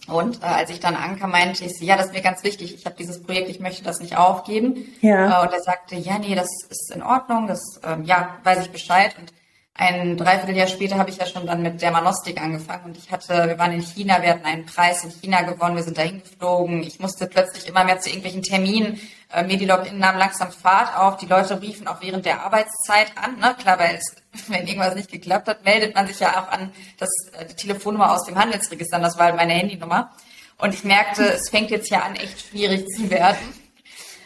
Und 0.07 0.43
äh, 0.43 0.45
als 0.45 0.69
ich 0.69 0.79
dann 0.79 0.95
ankam, 0.95 1.31
meinte 1.31 1.65
ich, 1.65 1.79
ja, 1.79 1.95
das 1.95 2.07
ist 2.07 2.13
mir 2.13 2.21
ganz 2.21 2.43
wichtig, 2.43 2.73
ich 2.75 2.85
habe 2.85 2.95
dieses 2.95 3.23
Projekt, 3.23 3.49
ich 3.49 3.59
möchte 3.59 3.83
das 3.83 3.99
nicht 3.99 4.17
aufgeben. 4.17 4.95
Ja. 5.01 5.41
Äh, 5.41 5.45
und 5.45 5.53
er 5.53 5.61
sagte, 5.61 5.95
ja, 5.95 6.19
nee, 6.19 6.35
das 6.35 6.49
ist 6.69 6.91
in 6.93 7.01
Ordnung, 7.01 7.47
das, 7.47 7.61
ähm, 7.83 8.03
ja, 8.03 8.38
weiß 8.43 8.61
ich 8.61 8.71
Bescheid. 8.71 9.15
Und 9.19 9.33
ein 9.77 10.16
Dreivierteljahr 10.16 10.68
später 10.68 10.98
habe 10.98 11.10
ich 11.10 11.18
ja 11.18 11.25
schon 11.25 11.45
dann 11.45 11.62
mit 11.62 11.81
Dermanostik 11.81 12.42
angefangen 12.42 12.86
und 12.86 12.98
ich 12.98 13.12
hatte, 13.12 13.50
wir 13.50 13.60
waren 13.60 13.74
in 13.74 13.81
China, 13.81 14.22
wir 14.22 14.30
hatten 14.30 14.45
einen 14.45 14.66
Preis 14.66 15.04
in 15.04 15.12
China 15.12 15.42
gewonnen, 15.42 15.75
wir 15.75 15.83
sind 15.83 15.98
dahin 15.98 16.22
geflogen. 16.22 16.81
Ich 16.81 17.01
musste 17.01 17.27
plötzlich 17.27 17.68
immer 17.68 17.83
mehr 17.83 18.00
zu 18.00 18.07
irgendwelchen 18.07 18.42
Terminen. 18.42 18.98
Äh, 19.33 19.44
Medilog 19.44 19.92
nahm 19.92 20.18
langsam 20.18 20.54
Fahrt 20.54 20.98
auf. 20.98 21.18
Die 21.18 21.25
Leute 21.25 21.62
riefen 21.62 21.88
auch 21.88 22.01
während 22.01 22.25
der 22.25 22.45
Arbeitszeit 22.45 23.12
an. 23.18 23.38
Ne? 23.39 23.54
Klar, 23.60 23.77
weil 23.77 23.95
es, 23.95 24.16
wenn 24.48 24.66
irgendwas 24.66 24.95
nicht 24.95 25.12
geklappt 25.12 25.50
hat, 25.50 25.66
meldet 25.66 25.94
man 25.94 26.07
sich 26.07 26.22
ja 26.22 26.42
auch 26.42 26.50
an 26.50 26.72
das 26.98 27.10
äh, 27.33 27.45
die 27.45 27.56
Telefonnummer 27.56 28.13
aus 28.13 28.24
dem 28.24 28.38
Handelsregister. 28.38 28.98
Das 29.00 29.18
war 29.18 29.25
halt 29.25 29.36
meine 29.36 29.54
Handynummer. 29.54 30.10
Und 30.57 30.74
ich 30.74 30.86
merkte, 30.86 31.33
es 31.33 31.50
fängt 31.50 31.69
jetzt 31.69 31.89
ja 31.89 32.00
an, 32.00 32.16
echt 32.16 32.48
schwierig 32.48 32.88
zu 32.95 33.10
werden. 33.10 33.64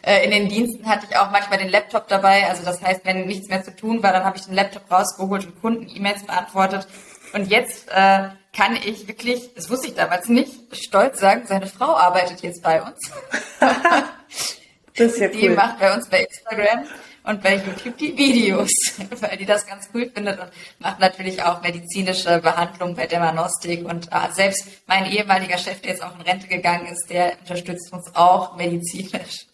Äh, 0.01 0.24
in 0.25 0.31
den 0.31 0.50
Diensten 0.50 0.88
hatte 0.88 1.07
ich 1.10 1.18
auch 1.18 1.31
manchmal 1.31 1.60
den 1.60 1.69
Laptop 1.69 2.07
dabei. 2.07 2.48
Also 2.48 2.63
das 2.63 2.81
heißt, 2.81 3.06
wenn 3.06 3.25
nichts 3.25 3.50
mehr 3.50 3.63
zu 3.63 3.75
tun 3.75 4.01
war, 4.04 4.13
dann 4.13 4.24
habe 4.24 4.38
ich 4.38 4.46
den 4.46 4.56
Laptop 4.56 4.90
rausgeholt 4.92 5.46
und 5.46 5.62
Kunden-E-Mails 5.62 6.24
beantwortet. 6.24 6.88
Und 7.34 7.50
jetzt 7.50 7.90
äh, 7.90 8.30
kann 8.54 8.75
ich 8.75 9.07
wirklich, 9.07 9.54
das 9.54 9.69
wusste 9.69 9.88
ich 9.88 9.96
damals 9.96 10.28
nicht, 10.28 10.54
stolz 10.75 11.19
sagen, 11.19 11.44
seine 11.46 11.68
Frau 11.68 11.96
arbeitet 11.96 12.42
jetzt 12.42 12.63
bei 12.63 12.81
uns. 12.81 13.12
das 13.60 15.13
ist 15.13 15.19
ja 15.19 15.28
die 15.28 15.50
cool. 15.50 15.56
macht 15.56 15.80
bei 15.80 15.94
uns 15.94 16.10
bei 16.10 16.22
Instagram 16.22 16.86
und 17.24 17.44
bei 17.44 17.56
YouTube 17.57 17.98
die 17.98 18.18
Videos, 18.18 18.72
weil 19.19 19.38
die 19.38 19.46
das 19.46 19.68
ganz 19.68 19.90
cool 19.94 20.10
findet 20.13 20.40
und 20.40 20.50
macht 20.80 21.00
natürlich 21.00 21.44
auch 21.44 21.62
medizinische 21.62 22.40
Behandlung 22.40 22.96
bei 22.96 23.06
Dermanostik 23.06 23.86
und 23.86 24.07
äh, 24.12 24.31
selbst 24.31 24.68
mein 24.88 25.06
ehemaliger 25.06 25.57
Chef, 25.57 25.81
der 25.81 25.92
jetzt 25.92 26.04
auch 26.04 26.16
in 26.16 26.22
Rente 26.22 26.48
gegangen 26.48 26.88
ist, 26.88 27.10
der 27.10 27.38
unterstützt 27.40 27.94
uns 27.94 28.16
auch 28.16 28.56
medizinisch. 28.56 29.46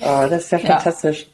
Oh, 0.00 0.26
das 0.28 0.44
ist 0.44 0.52
ja, 0.52 0.58
ja. 0.58 0.66
fantastisch. 0.66 1.26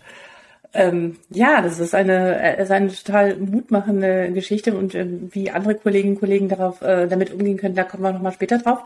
Ähm, 0.73 1.19
ja, 1.31 1.63
das 1.63 1.81
ist 1.81 1.97
eine, 1.97 2.41
äh, 2.41 2.63
ist 2.63 2.71
eine 2.71 2.93
total 2.93 3.37
mutmachende 3.37 4.31
Geschichte 4.31 4.73
und 4.77 4.95
äh, 4.95 5.05
wie 5.33 5.51
andere 5.51 5.75
Kolleginnen 5.75 6.15
und 6.15 6.21
Kollegen 6.21 6.49
darauf 6.49 6.81
äh, 6.81 7.09
damit 7.09 7.33
umgehen 7.33 7.57
können, 7.57 7.75
da 7.75 7.83
kommen 7.83 8.05
wir 8.05 8.13
nochmal 8.13 8.33
später 8.33 8.59
drauf. 8.59 8.79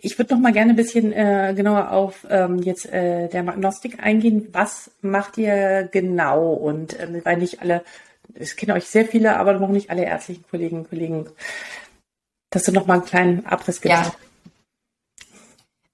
Ich 0.00 0.16
würde 0.16 0.34
noch 0.34 0.40
mal 0.40 0.52
gerne 0.52 0.70
ein 0.70 0.76
bisschen 0.76 1.12
äh, 1.12 1.52
genauer 1.56 1.90
auf 1.90 2.24
ähm, 2.30 2.58
jetzt 2.58 2.86
äh, 2.86 3.28
der 3.28 3.48
Agnostik 3.48 3.98
eingehen. 4.00 4.48
Was 4.52 4.92
macht 5.00 5.36
ihr 5.36 5.88
genau? 5.90 6.52
Und 6.52 7.00
äh, 7.00 7.24
weil 7.24 7.38
nicht 7.38 7.60
alle, 7.60 7.82
ich 8.34 8.56
kenne 8.56 8.74
euch 8.74 8.84
sehr 8.84 9.04
viele, 9.04 9.36
aber 9.36 9.54
noch 9.54 9.70
nicht 9.70 9.90
alle 9.90 10.04
ärztlichen 10.04 10.44
Kolleginnen 10.48 10.82
und 10.82 10.88
Kollegen, 10.88 11.26
dass 12.50 12.62
du 12.62 12.70
noch 12.70 12.86
mal 12.86 12.94
einen 12.94 13.06
kleinen 13.06 13.46
Abriss 13.46 13.80
gibst. 13.80 14.04
Ja. 14.04 14.12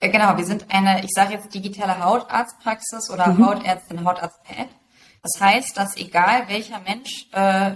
Äh, 0.00 0.08
genau, 0.08 0.36
wir 0.36 0.44
sind 0.44 0.66
eine, 0.70 1.04
ich 1.04 1.10
sage 1.14 1.34
jetzt 1.34 1.54
digitale 1.54 2.02
Hautarztpraxis 2.02 3.10
oder 3.10 3.28
mhm. 3.28 3.46
Hautärztin, 3.46 4.04
Hautarzt-Pad. 4.04 4.68
Das 5.22 5.40
heißt, 5.40 5.76
dass 5.76 5.96
egal 5.96 6.48
welcher 6.48 6.80
Mensch 6.80 7.28
äh, 7.32 7.72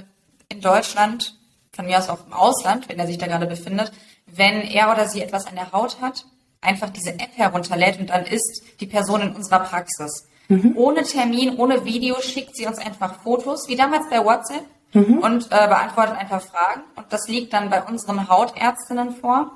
in 0.48 0.60
Deutschland, 0.60 1.38
von 1.72 1.86
mir 1.86 1.98
aus 1.98 2.08
auch 2.08 2.26
im 2.26 2.32
Ausland, 2.32 2.88
wenn 2.88 2.98
er 2.98 3.06
sich 3.06 3.18
da 3.18 3.26
gerade 3.26 3.46
befindet, 3.46 3.92
wenn 4.26 4.62
er 4.62 4.90
oder 4.90 5.08
sie 5.08 5.20
etwas 5.20 5.46
an 5.46 5.56
der 5.56 5.72
Haut 5.72 6.00
hat, 6.00 6.24
einfach 6.60 6.88
diese 6.90 7.10
App 7.10 7.30
herunterlädt 7.34 8.00
und 8.00 8.10
dann 8.10 8.24
ist 8.24 8.62
die 8.80 8.86
Person 8.86 9.20
in 9.20 9.36
unserer 9.36 9.60
Praxis. 9.60 10.28
Mhm. 10.48 10.72
Ohne 10.76 11.02
Termin, 11.02 11.56
ohne 11.56 11.84
Video 11.84 12.20
schickt 12.20 12.56
sie 12.56 12.66
uns 12.66 12.78
einfach 12.78 13.22
Fotos, 13.22 13.68
wie 13.68 13.76
damals 13.76 14.08
bei 14.08 14.24
WhatsApp, 14.24 14.64
mhm. 14.94 15.18
und 15.18 15.46
äh, 15.46 15.66
beantwortet 15.66 16.16
einfach 16.16 16.40
Fragen. 16.40 16.82
Und 16.96 17.12
das 17.12 17.28
liegt 17.28 17.52
dann 17.52 17.70
bei 17.70 17.82
unseren 17.82 18.28
Hautärztinnen 18.28 19.16
vor 19.16 19.52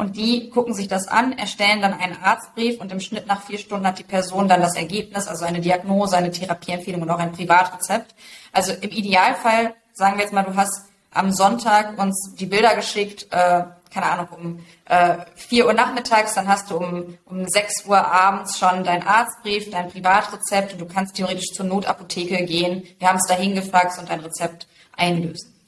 und 0.00 0.16
die 0.16 0.48
gucken 0.48 0.72
sich 0.72 0.88
das 0.88 1.08
an, 1.08 1.36
erstellen 1.36 1.82
dann 1.82 1.92
einen 1.92 2.16
Arztbrief 2.22 2.80
und 2.80 2.90
im 2.90 3.00
Schnitt 3.00 3.26
nach 3.26 3.42
vier 3.42 3.58
Stunden 3.58 3.86
hat 3.86 3.98
die 3.98 4.04
Person 4.04 4.48
dann 4.48 4.62
das 4.62 4.74
Ergebnis, 4.74 5.28
also 5.28 5.44
eine 5.44 5.60
Diagnose, 5.60 6.16
eine 6.16 6.30
Therapieempfehlung 6.30 7.02
und 7.02 7.10
auch 7.10 7.18
ein 7.18 7.32
Privatrezept. 7.32 8.14
Also 8.50 8.72
im 8.72 8.90
Idealfall, 8.90 9.74
sagen 9.92 10.16
wir 10.16 10.24
jetzt 10.24 10.32
mal, 10.32 10.42
du 10.42 10.56
hast 10.56 10.86
am 11.12 11.32
Sonntag 11.32 11.98
uns 11.98 12.34
die 12.38 12.46
Bilder 12.46 12.74
geschickt, 12.76 13.26
äh, 13.30 13.64
keine 13.92 14.06
Ahnung, 14.06 14.28
um 14.36 14.66
äh, 14.86 15.18
4 15.36 15.66
Uhr 15.66 15.74
nachmittags, 15.74 16.34
dann 16.34 16.48
hast 16.48 16.70
du 16.70 16.78
um, 16.78 17.18
um 17.26 17.46
6 17.46 17.84
Uhr 17.86 17.98
abends 17.98 18.58
schon 18.58 18.84
deinen 18.84 19.06
Arztbrief, 19.06 19.70
dein 19.70 19.90
Privatrezept 19.90 20.72
und 20.72 20.80
du 20.80 20.86
kannst 20.86 21.16
theoretisch 21.16 21.52
zur 21.52 21.66
Notapotheke 21.66 22.44
gehen. 22.46 22.84
Wir 22.98 23.08
haben 23.08 23.18
es 23.18 23.26
dahin 23.26 23.54
gefaxt 23.54 23.98
und 23.98 24.08
dein 24.08 24.20
Rezept 24.20 24.66
einlösen. 24.96 25.59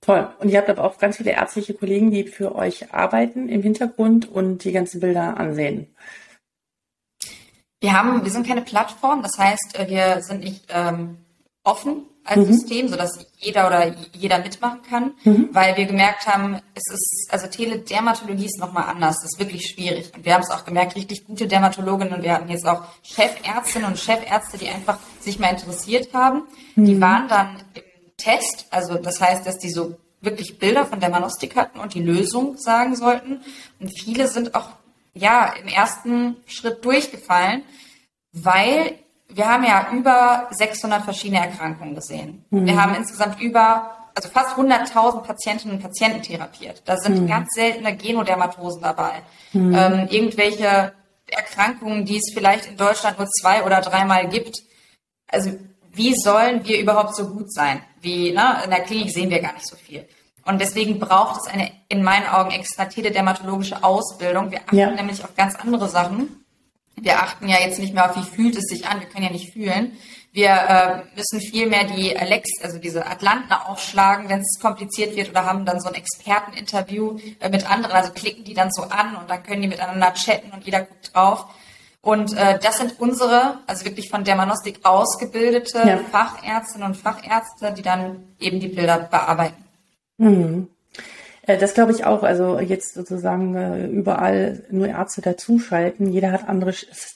Toll. 0.00 0.28
Und 0.38 0.48
ihr 0.48 0.58
habt 0.58 0.70
aber 0.70 0.84
auch 0.84 0.98
ganz 0.98 1.16
viele 1.16 1.32
ärztliche 1.32 1.74
Kollegen, 1.74 2.10
die 2.10 2.24
für 2.24 2.54
euch 2.54 2.94
arbeiten 2.94 3.48
im 3.48 3.62
Hintergrund 3.62 4.30
und 4.30 4.64
die 4.64 4.72
ganzen 4.72 5.00
Bilder 5.00 5.36
ansehen. 5.36 5.94
Wir 7.80 7.92
haben, 7.92 8.24
wir 8.24 8.30
sind 8.30 8.46
keine 8.46 8.62
Plattform, 8.62 9.22
das 9.22 9.38
heißt, 9.38 9.78
wir 9.88 10.20
sind 10.22 10.40
nicht 10.40 10.66
ähm, 10.70 11.18
offen 11.62 12.06
als 12.24 12.40
mhm. 12.40 12.52
System, 12.52 12.88
sodass 12.88 13.26
jeder 13.38 13.66
oder 13.66 13.94
jeder 14.12 14.38
mitmachen 14.38 14.80
kann, 14.82 15.12
mhm. 15.24 15.48
weil 15.52 15.76
wir 15.76 15.86
gemerkt 15.86 16.26
haben, 16.26 16.60
es 16.74 16.92
ist, 16.92 17.28
also 17.30 17.46
Teledermatologie 17.46 18.46
ist 18.46 18.58
nochmal 18.58 18.84
anders, 18.84 19.16
das 19.22 19.32
ist 19.32 19.38
wirklich 19.38 19.66
schwierig. 19.68 20.12
Und 20.14 20.24
wir 20.24 20.34
haben 20.34 20.42
es 20.42 20.50
auch 20.50 20.64
gemerkt, 20.64 20.96
richtig 20.96 21.24
gute 21.24 21.46
Dermatologinnen 21.46 22.14
und 22.14 22.22
wir 22.22 22.34
hatten 22.34 22.48
jetzt 22.48 22.66
auch 22.66 22.82
Chefärztinnen 23.02 23.88
und 23.88 23.98
Chefärzte, 23.98 24.58
die 24.58 24.68
einfach 24.68 24.98
sich 25.20 25.38
mal 25.38 25.50
interessiert 25.50 26.12
haben. 26.12 26.42
Mhm. 26.74 26.84
Die 26.84 27.00
waren 27.00 27.28
dann 27.28 27.56
im 27.74 27.82
Test, 28.18 28.66
also 28.70 28.96
das 28.96 29.20
heißt, 29.20 29.46
dass 29.46 29.58
die 29.58 29.70
so 29.70 29.96
wirklich 30.20 30.58
Bilder 30.58 30.84
von 30.84 31.00
der 31.00 31.08
Manostik 31.08 31.56
hatten 31.56 31.78
und 31.78 31.94
die 31.94 32.02
Lösung 32.02 32.58
sagen 32.58 32.96
sollten. 32.96 33.40
Und 33.80 33.98
viele 33.98 34.28
sind 34.28 34.54
auch 34.54 34.70
ja 35.14 35.54
im 35.60 35.68
ersten 35.68 36.36
Schritt 36.46 36.84
durchgefallen, 36.84 37.62
weil 38.32 38.98
wir 39.28 39.48
haben 39.48 39.64
ja 39.64 39.88
über 39.92 40.48
600 40.50 41.04
verschiedene 41.04 41.40
Erkrankungen 41.40 41.94
gesehen. 41.94 42.44
Mhm. 42.50 42.66
Wir 42.66 42.82
haben 42.82 42.94
insgesamt 42.94 43.40
über 43.40 43.94
also 44.14 44.28
fast 44.30 44.56
100.000 44.56 45.22
Patientinnen 45.22 45.76
und 45.76 45.82
Patienten 45.82 46.22
therapiert. 46.22 46.82
Da 46.86 46.96
sind 46.96 47.22
mhm. 47.22 47.26
ganz 47.28 47.50
seltene 47.54 47.96
Genodermatosen 47.96 48.82
dabei. 48.82 49.22
Mhm. 49.52 49.74
Ähm, 49.74 50.08
irgendwelche 50.10 50.92
Erkrankungen, 51.30 52.04
die 52.04 52.16
es 52.16 52.32
vielleicht 52.34 52.66
in 52.66 52.76
Deutschland 52.76 53.18
nur 53.18 53.28
zwei 53.28 53.64
oder 53.64 53.80
dreimal 53.80 54.28
gibt. 54.28 54.56
Also 55.28 55.52
wie 55.98 56.14
sollen 56.14 56.64
wir 56.64 56.80
überhaupt 56.80 57.14
so 57.14 57.26
gut 57.28 57.52
sein? 57.52 57.82
Wie, 58.00 58.32
ne? 58.32 58.62
In 58.64 58.70
der 58.70 58.80
Klinik 58.80 59.10
sehen 59.10 59.30
wir 59.30 59.40
gar 59.40 59.52
nicht 59.52 59.66
so 59.66 59.76
viel. 59.76 60.06
Und 60.46 60.60
deswegen 60.60 60.98
braucht 60.98 61.42
es 61.42 61.52
eine, 61.52 61.70
in 61.88 62.02
meinen 62.02 62.26
Augen, 62.26 62.52
extra 62.52 62.86
teledermatologische 62.86 63.84
Ausbildung. 63.84 64.50
Wir 64.50 64.60
achten 64.60 64.78
ja. 64.78 64.90
nämlich 64.90 65.22
auf 65.22 65.34
ganz 65.36 65.56
andere 65.56 65.88
Sachen. 65.90 66.44
Wir 66.96 67.20
achten 67.22 67.48
ja 67.48 67.58
jetzt 67.60 67.78
nicht 67.78 67.92
mehr 67.92 68.08
auf, 68.08 68.16
wie 68.16 68.22
fühlt 68.22 68.56
es 68.56 68.64
sich 68.64 68.86
an. 68.86 69.00
Wir 69.00 69.08
können 69.08 69.24
ja 69.24 69.30
nicht 69.30 69.52
fühlen. 69.52 69.98
Wir 70.32 70.50
äh, 70.50 71.16
müssen 71.16 71.40
viel 71.40 71.68
mehr 71.68 71.84
die 71.84 72.16
Alex, 72.16 72.48
also 72.62 72.78
diese 72.78 73.06
Atlanten 73.06 73.52
aufschlagen, 73.52 74.28
wenn 74.28 74.40
es 74.40 74.58
kompliziert 74.60 75.16
wird 75.16 75.30
oder 75.30 75.44
haben 75.44 75.66
dann 75.66 75.80
so 75.80 75.88
ein 75.88 75.94
Experteninterview 75.94 77.18
äh, 77.40 77.48
mit 77.48 77.68
anderen. 77.68 77.94
Also 77.94 78.12
klicken 78.12 78.44
die 78.44 78.54
dann 78.54 78.70
so 78.70 78.82
an 78.82 79.16
und 79.16 79.28
dann 79.28 79.42
können 79.42 79.62
die 79.62 79.68
miteinander 79.68 80.14
chatten 80.14 80.52
und 80.52 80.64
jeder 80.64 80.82
guckt 80.82 81.14
drauf. 81.14 81.46
Und 82.00 82.36
äh, 82.36 82.58
das 82.58 82.78
sind 82.78 83.00
unsere, 83.00 83.58
also 83.66 83.84
wirklich 83.84 84.08
von 84.08 84.24
Dermanostik 84.24 84.80
ausgebildete 84.84 85.78
ja. 85.78 85.98
Fachärztinnen 85.98 86.88
und 86.88 86.96
Fachärzte, 86.96 87.72
die 87.72 87.82
dann 87.82 88.34
eben 88.38 88.60
die 88.60 88.68
Bilder 88.68 88.98
bearbeiten. 88.98 89.64
Mhm. 90.18 90.68
Äh, 91.48 91.56
das 91.56 91.74
glaube 91.74 91.92
ich 91.92 92.04
auch. 92.04 92.22
Also 92.22 92.60
jetzt 92.60 92.94
sozusagen 92.94 93.56
äh, 93.56 93.86
überall 93.86 94.62
nur 94.70 94.86
Ärzte 94.86 95.22
dazuschalten. 95.22 96.12
Jeder 96.12 96.30
hat 96.30 96.48
andere 96.48 96.74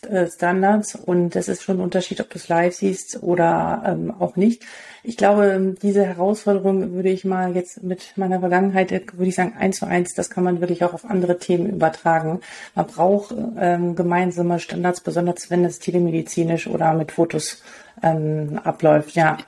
äh, 0.08 0.26
Standards 0.26 0.96
und 0.96 1.36
es 1.36 1.48
ist 1.48 1.62
schon 1.62 1.76
ein 1.76 1.82
Unterschied, 1.82 2.20
ob 2.20 2.30
du 2.30 2.38
es 2.38 2.48
live 2.48 2.74
siehst 2.74 3.22
oder 3.22 3.82
ähm, 3.86 4.12
auch 4.18 4.36
nicht. 4.36 4.64
Ich 5.04 5.16
glaube, 5.16 5.74
diese 5.82 6.04
Herausforderung 6.06 6.92
würde 6.92 7.10
ich 7.10 7.24
mal 7.24 7.54
jetzt 7.54 7.82
mit 7.82 8.16
meiner 8.16 8.40
Vergangenheit, 8.40 8.90
würde 8.90 9.28
ich 9.28 9.34
sagen, 9.34 9.54
eins 9.58 9.78
zu 9.78 9.86
eins, 9.86 10.14
das 10.14 10.30
kann 10.30 10.44
man 10.44 10.60
wirklich 10.60 10.84
auch 10.84 10.94
auf 10.94 11.04
andere 11.04 11.38
Themen 11.38 11.68
übertragen. 11.68 12.40
Man 12.74 12.86
braucht 12.86 13.34
ähm, 13.58 13.96
gemeinsame 13.96 14.60
Standards, 14.60 15.00
besonders 15.00 15.50
wenn 15.50 15.64
es 15.64 15.80
telemedizinisch 15.80 16.68
oder 16.68 16.94
mit 16.94 17.12
Fotos 17.12 17.62
ähm, 18.02 18.60
abläuft, 18.62 19.16
ja. 19.16 19.38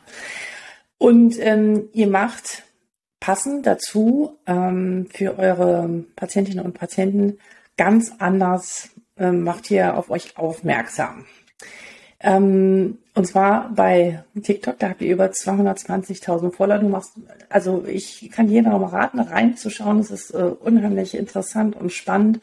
Und 0.99 1.37
ähm, 1.39 1.89
ihr 1.93 2.09
macht 2.09 2.64
passend 3.25 3.67
dazu 3.67 4.37
ähm, 4.47 5.07
für 5.11 5.39
eure 5.39 6.05
Patientinnen 6.15 6.63
und 6.63 6.75
Patienten 6.75 7.39
ganz 7.79 8.13
anders 8.19 8.91
ähm, 9.17 9.45
macht 9.45 9.71
ihr 9.71 9.97
auf 9.97 10.11
euch 10.11 10.37
aufmerksam. 10.37 11.25
Ähm, 12.21 12.99
und 13.15 13.27
zwar 13.27 13.73
bei 13.75 14.23
TikTok, 14.43 14.79
da 14.79 14.91
habt 14.91 15.01
ihr 15.01 15.11
über 15.11 15.29
220.000 15.29 16.53
Follower. 16.53 16.77
Du 16.81 16.89
machst, 16.91 17.13
also 17.49 17.87
ich 17.87 18.31
kann 18.31 18.51
jedem 18.51 18.73
mal 18.73 18.85
raten, 18.85 19.21
reinzuschauen. 19.21 20.01
Es 20.01 20.11
ist 20.11 20.35
äh, 20.35 20.43
unheimlich 20.43 21.17
interessant 21.17 21.77
und 21.77 21.95
spannend. 21.95 22.41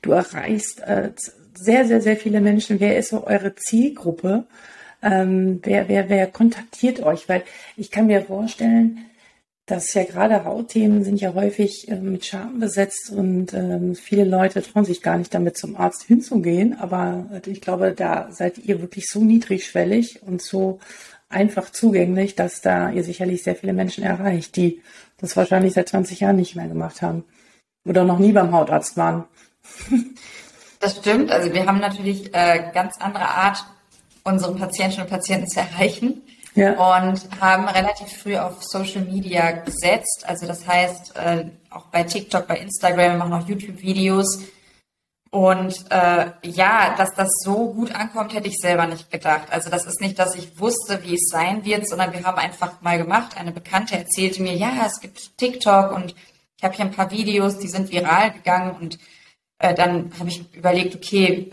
Du 0.00 0.12
erreichst 0.12 0.80
äh, 0.82 1.10
sehr, 1.54 1.86
sehr, 1.86 2.00
sehr 2.00 2.16
viele 2.16 2.40
Menschen. 2.40 2.78
Wer 2.78 2.98
ist 2.98 3.08
so 3.08 3.26
eure 3.26 3.56
Zielgruppe? 3.56 4.44
Ähm, 5.02 5.58
wer, 5.64 5.88
wer, 5.88 6.08
wer 6.08 6.28
kontaktiert 6.28 7.02
euch? 7.02 7.28
Weil 7.28 7.42
ich 7.76 7.90
kann 7.90 8.06
mir 8.06 8.22
vorstellen, 8.22 9.09
dass 9.70 9.94
ja 9.94 10.02
gerade 10.04 10.44
Hautthemen 10.44 11.04
sind 11.04 11.20
ja 11.20 11.34
häufig 11.34 11.88
äh, 11.88 11.94
mit 11.94 12.26
Scham 12.26 12.58
besetzt 12.58 13.10
und 13.10 13.54
ähm, 13.54 13.94
viele 13.94 14.24
Leute 14.24 14.62
trauen 14.62 14.84
sich 14.84 15.00
gar 15.00 15.16
nicht 15.16 15.32
damit 15.32 15.56
zum 15.56 15.76
Arzt 15.76 16.02
hinzugehen. 16.02 16.76
Aber 16.78 17.26
äh, 17.32 17.48
ich 17.48 17.60
glaube, 17.60 17.92
da 17.92 18.32
seid 18.32 18.58
ihr 18.58 18.80
wirklich 18.80 19.08
so 19.08 19.20
niedrigschwellig 19.20 20.22
und 20.22 20.42
so 20.42 20.80
einfach 21.28 21.70
zugänglich, 21.70 22.34
dass 22.34 22.60
da 22.60 22.90
ihr 22.90 23.04
sicherlich 23.04 23.44
sehr 23.44 23.54
viele 23.54 23.72
Menschen 23.72 24.02
erreicht, 24.02 24.56
die 24.56 24.82
das 25.18 25.36
wahrscheinlich 25.36 25.74
seit 25.74 25.88
20 25.88 26.18
Jahren 26.18 26.36
nicht 26.36 26.56
mehr 26.56 26.66
gemacht 26.66 27.00
haben 27.00 27.24
oder 27.86 28.04
noch 28.04 28.18
nie 28.18 28.32
beim 28.32 28.52
Hautarzt 28.52 28.96
waren. 28.96 29.24
Das 30.80 30.96
stimmt. 30.96 31.30
Also 31.30 31.52
wir 31.52 31.66
haben 31.66 31.78
natürlich 31.78 32.34
äh, 32.34 32.70
ganz 32.72 32.96
andere 32.98 33.26
Art, 33.26 33.66
unsere 34.24 34.54
Patientinnen 34.56 35.04
und 35.06 35.10
Patienten 35.10 35.46
zu 35.46 35.60
erreichen 35.60 36.22
ja. 36.54 36.72
und 36.72 37.28
haben 37.40 37.68
relativ 37.68 38.08
früh 38.22 38.36
auf 38.36 38.62
Social 38.62 39.02
Media 39.02 39.52
gesetzt. 39.52 40.24
Also 40.26 40.46
das 40.46 40.66
heißt, 40.66 41.16
äh, 41.16 41.46
auch 41.70 41.86
bei 41.86 42.02
TikTok, 42.02 42.46
bei 42.46 42.58
Instagram, 42.58 43.12
wir 43.12 43.18
machen 43.18 43.32
auch 43.32 43.48
YouTube-Videos. 43.48 44.44
Und 45.30 45.84
äh, 45.90 46.32
ja, 46.42 46.94
dass 46.96 47.14
das 47.14 47.28
so 47.44 47.72
gut 47.72 47.94
ankommt, 47.94 48.34
hätte 48.34 48.48
ich 48.48 48.56
selber 48.56 48.86
nicht 48.86 49.12
gedacht. 49.12 49.52
Also 49.52 49.70
das 49.70 49.86
ist 49.86 50.00
nicht, 50.00 50.18
dass 50.18 50.34
ich 50.34 50.58
wusste, 50.58 51.04
wie 51.04 51.14
es 51.14 51.28
sein 51.30 51.64
wird, 51.64 51.88
sondern 51.88 52.12
wir 52.12 52.24
haben 52.24 52.38
einfach 52.38 52.80
mal 52.80 52.98
gemacht. 52.98 53.36
Eine 53.36 53.52
Bekannte 53.52 53.96
erzählte 53.96 54.42
mir, 54.42 54.56
ja, 54.56 54.72
es 54.84 55.00
gibt 55.00 55.38
TikTok 55.38 55.92
und 55.92 56.16
ich 56.56 56.64
habe 56.64 56.74
hier 56.74 56.84
ein 56.84 56.90
paar 56.90 57.12
Videos, 57.12 57.58
die 57.58 57.68
sind 57.68 57.92
viral 57.92 58.32
gegangen 58.32 58.76
und 58.76 58.98
äh, 59.58 59.72
dann 59.72 60.12
habe 60.18 60.30
ich 60.30 60.52
überlegt, 60.52 60.96
okay, 60.96 61.50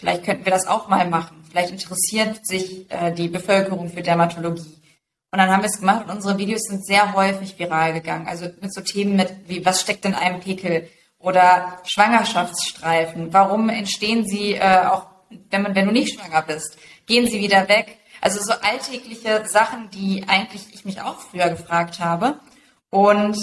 vielleicht 0.00 0.24
könnten 0.24 0.44
wir 0.44 0.52
das 0.52 0.66
auch 0.66 0.88
mal 0.88 1.08
machen. 1.08 1.44
Vielleicht 1.48 1.70
interessiert 1.70 2.44
sich 2.46 2.90
äh, 2.90 3.12
die 3.12 3.28
Bevölkerung 3.28 3.88
für 3.90 4.02
Dermatologie. 4.02 4.80
Und 5.32 5.38
dann 5.38 5.50
haben 5.50 5.62
wir 5.62 5.68
es 5.68 5.78
gemacht 5.78 6.06
und 6.06 6.16
unsere 6.16 6.38
Videos 6.38 6.62
sind 6.62 6.84
sehr 6.84 7.14
häufig 7.14 7.56
viral 7.56 7.92
gegangen. 7.92 8.26
Also 8.26 8.46
mit 8.60 8.74
so 8.74 8.80
Themen 8.80 9.14
mit, 9.14 9.32
wie, 9.46 9.64
was 9.64 9.80
steckt 9.80 10.04
in 10.04 10.14
einem 10.14 10.40
Pickel? 10.40 10.88
Oder 11.18 11.78
Schwangerschaftsstreifen. 11.84 13.32
Warum 13.32 13.68
entstehen 13.68 14.26
sie 14.26 14.54
äh, 14.54 14.86
auch, 14.86 15.06
wenn, 15.50 15.62
man, 15.62 15.74
wenn 15.74 15.86
du 15.86 15.92
nicht 15.92 16.18
schwanger 16.18 16.42
bist? 16.42 16.78
Gehen 17.06 17.26
sie 17.26 17.40
wieder 17.40 17.68
weg? 17.68 17.98
Also 18.22 18.40
so 18.40 18.52
alltägliche 18.52 19.44
Sachen, 19.46 19.90
die 19.90 20.24
eigentlich 20.26 20.66
ich 20.72 20.84
mich 20.84 21.00
auch 21.00 21.20
früher 21.20 21.50
gefragt 21.50 22.00
habe. 22.00 22.40
Und 22.88 23.36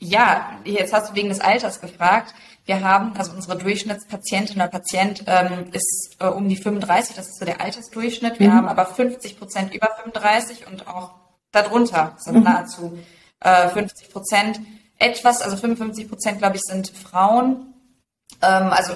ja, 0.00 0.58
jetzt 0.64 0.92
hast 0.92 1.10
du 1.10 1.14
wegen 1.14 1.28
des 1.28 1.40
Alters 1.40 1.80
gefragt. 1.80 2.34
Wir 2.66 2.82
haben, 2.82 3.16
also 3.16 3.32
unsere 3.32 3.56
Durchschnittspatientin 3.56 4.56
oder 4.56 4.68
Patient 4.68 5.24
ähm, 5.26 5.70
ist 5.72 6.16
äh, 6.20 6.26
um 6.26 6.48
die 6.48 6.56
35, 6.56 7.16
das 7.16 7.28
ist 7.28 7.38
so 7.38 7.44
der 7.44 7.60
Altersdurchschnitt. 7.60 8.38
Wir 8.38 8.50
mhm. 8.50 8.54
haben 8.54 8.68
aber 8.68 8.86
50 8.86 9.38
Prozent 9.38 9.74
über 9.74 9.88
35 10.02 10.66
und 10.66 10.86
auch 10.86 11.12
darunter 11.50 12.14
sind 12.18 12.36
mhm. 12.36 12.42
nahezu 12.42 12.98
äh, 13.40 13.68
50 13.68 14.10
Prozent. 14.12 14.60
Etwas, 14.98 15.42
also 15.42 15.56
55 15.56 16.08
Prozent, 16.08 16.38
glaube 16.38 16.56
ich, 16.56 16.62
sind 16.62 16.90
Frauen. 16.90 17.74
Ähm, 18.42 18.70
also 18.70 18.94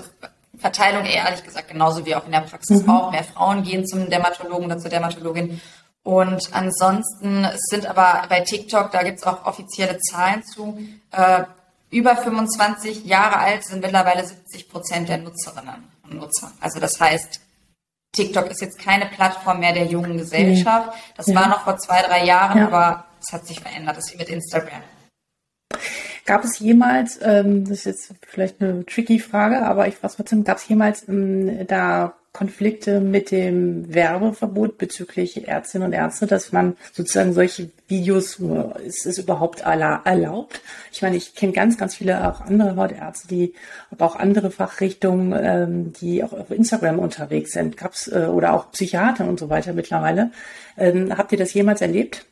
Verteilung 0.59 1.04
eher 1.04 1.25
ehrlich 1.25 1.42
gesagt 1.42 1.68
genauso 1.68 2.04
wie 2.04 2.14
auch 2.14 2.26
in 2.26 2.32
der 2.32 2.40
Praxis 2.40 2.82
mhm. 2.82 2.90
auch. 2.90 3.11
Mehr 3.11 3.25
Frauen 3.25 3.62
gehen 3.62 3.87
zum 3.87 4.11
Dermatologen 4.11 4.66
oder 4.66 4.78
zur 4.78 4.90
Dermatologin. 4.90 5.61
Und 6.04 6.52
ansonsten 6.52 7.47
sind 7.54 7.87
aber 7.87 8.26
bei 8.28 8.40
TikTok, 8.40 8.90
da 8.90 9.02
gibt 9.02 9.18
es 9.18 9.25
auch 9.25 9.44
offizielle 9.47 9.99
Zahlen 10.00 10.42
zu, 10.42 10.78
äh, 11.12 11.44
über 11.90 12.16
25 12.16 13.04
Jahre 13.04 13.38
alt 13.38 13.64
sind 13.64 13.82
mittlerweile 13.82 14.25
70 14.25 14.68
Prozent 14.68 15.09
der 15.09 15.18
Nutzerinnen 15.18 15.85
und 16.04 16.14
Nutzer. 16.14 16.50
Also 16.61 16.80
das 16.80 16.99
heißt, 16.99 17.40
TikTok 18.12 18.50
ist 18.50 18.62
jetzt 18.62 18.78
keine 18.78 19.06
Plattform 19.06 19.61
mehr 19.61 19.73
der 19.73 19.87
jungen 19.87 20.16
Gesellschaft. 20.16 20.92
Das 21.16 21.26
ja. 21.26 21.35
war 21.35 21.49
noch 21.49 21.64
vor 21.64 21.76
zwei, 21.78 22.02
drei 22.02 22.25
Jahren, 22.25 22.59
ja. 22.59 22.66
aber 22.66 23.04
es 23.21 23.32
hat 23.32 23.47
sich 23.47 23.61
verändert. 23.61 23.97
Das 23.97 24.06
ist 24.06 24.14
wie 24.14 24.18
mit 24.18 24.28
Instagram. 24.28 24.82
Gab 26.25 26.44
es 26.44 26.59
jemals, 26.59 27.18
ähm, 27.23 27.64
das 27.64 27.78
ist 27.78 27.85
jetzt 27.85 28.14
vielleicht 28.26 28.61
eine 28.61 28.87
tricky 28.87 29.18
Frage, 29.18 29.62
aber 29.62 29.88
ich 29.88 29.97
frage 29.97 30.14
trotzdem, 30.16 30.44
gab 30.44 30.59
es 30.59 30.68
jemals 30.68 31.09
ähm, 31.09 31.66
da 31.66 32.14
Konflikte 32.33 33.01
mit 33.01 33.31
dem 33.31 33.93
Werbeverbot 33.93 34.79
bezüglich 34.79 35.47
Ärztinnen 35.47 35.89
und 35.89 35.93
Ärzte, 35.93 36.27
dass 36.27 36.51
man 36.51 36.79
sozusagen 36.93 37.35
solche 37.35 37.71
Videos, 37.89 38.41
ist 38.83 39.05
es 39.05 39.19
überhaupt 39.19 39.61
erlaubt? 39.61 40.62
Ich 40.91 41.03
meine, 41.03 41.17
ich 41.17 41.35
kenne 41.35 41.53
ganz, 41.53 41.77
ganz 41.77 41.95
viele 41.95 42.27
auch 42.27 42.41
andere 42.41 42.77
Hautärzte, 42.77 43.29
die, 43.29 43.55
aber 43.91 44.07
auch 44.07 44.17
andere 44.17 44.51
Fachrichtungen, 44.51 45.39
ähm, 45.39 45.93
die 45.93 46.25
auch 46.25 46.33
auf 46.33 46.51
Instagram 46.51 47.01
unterwegs 47.01 47.53
sind, 47.53 47.77
gab's 47.77 48.09
äh, 48.09 48.29
oder 48.33 48.55
auch 48.55 48.71
Psychiater 48.71 49.27
und 49.27 49.39
so 49.39 49.51
weiter 49.51 49.75
mittlerweile. 49.75 50.31
Ähm, 50.79 51.17
habt 51.19 51.33
ihr 51.33 51.39
das 51.39 51.53
jemals 51.53 51.83
erlebt? 51.83 52.25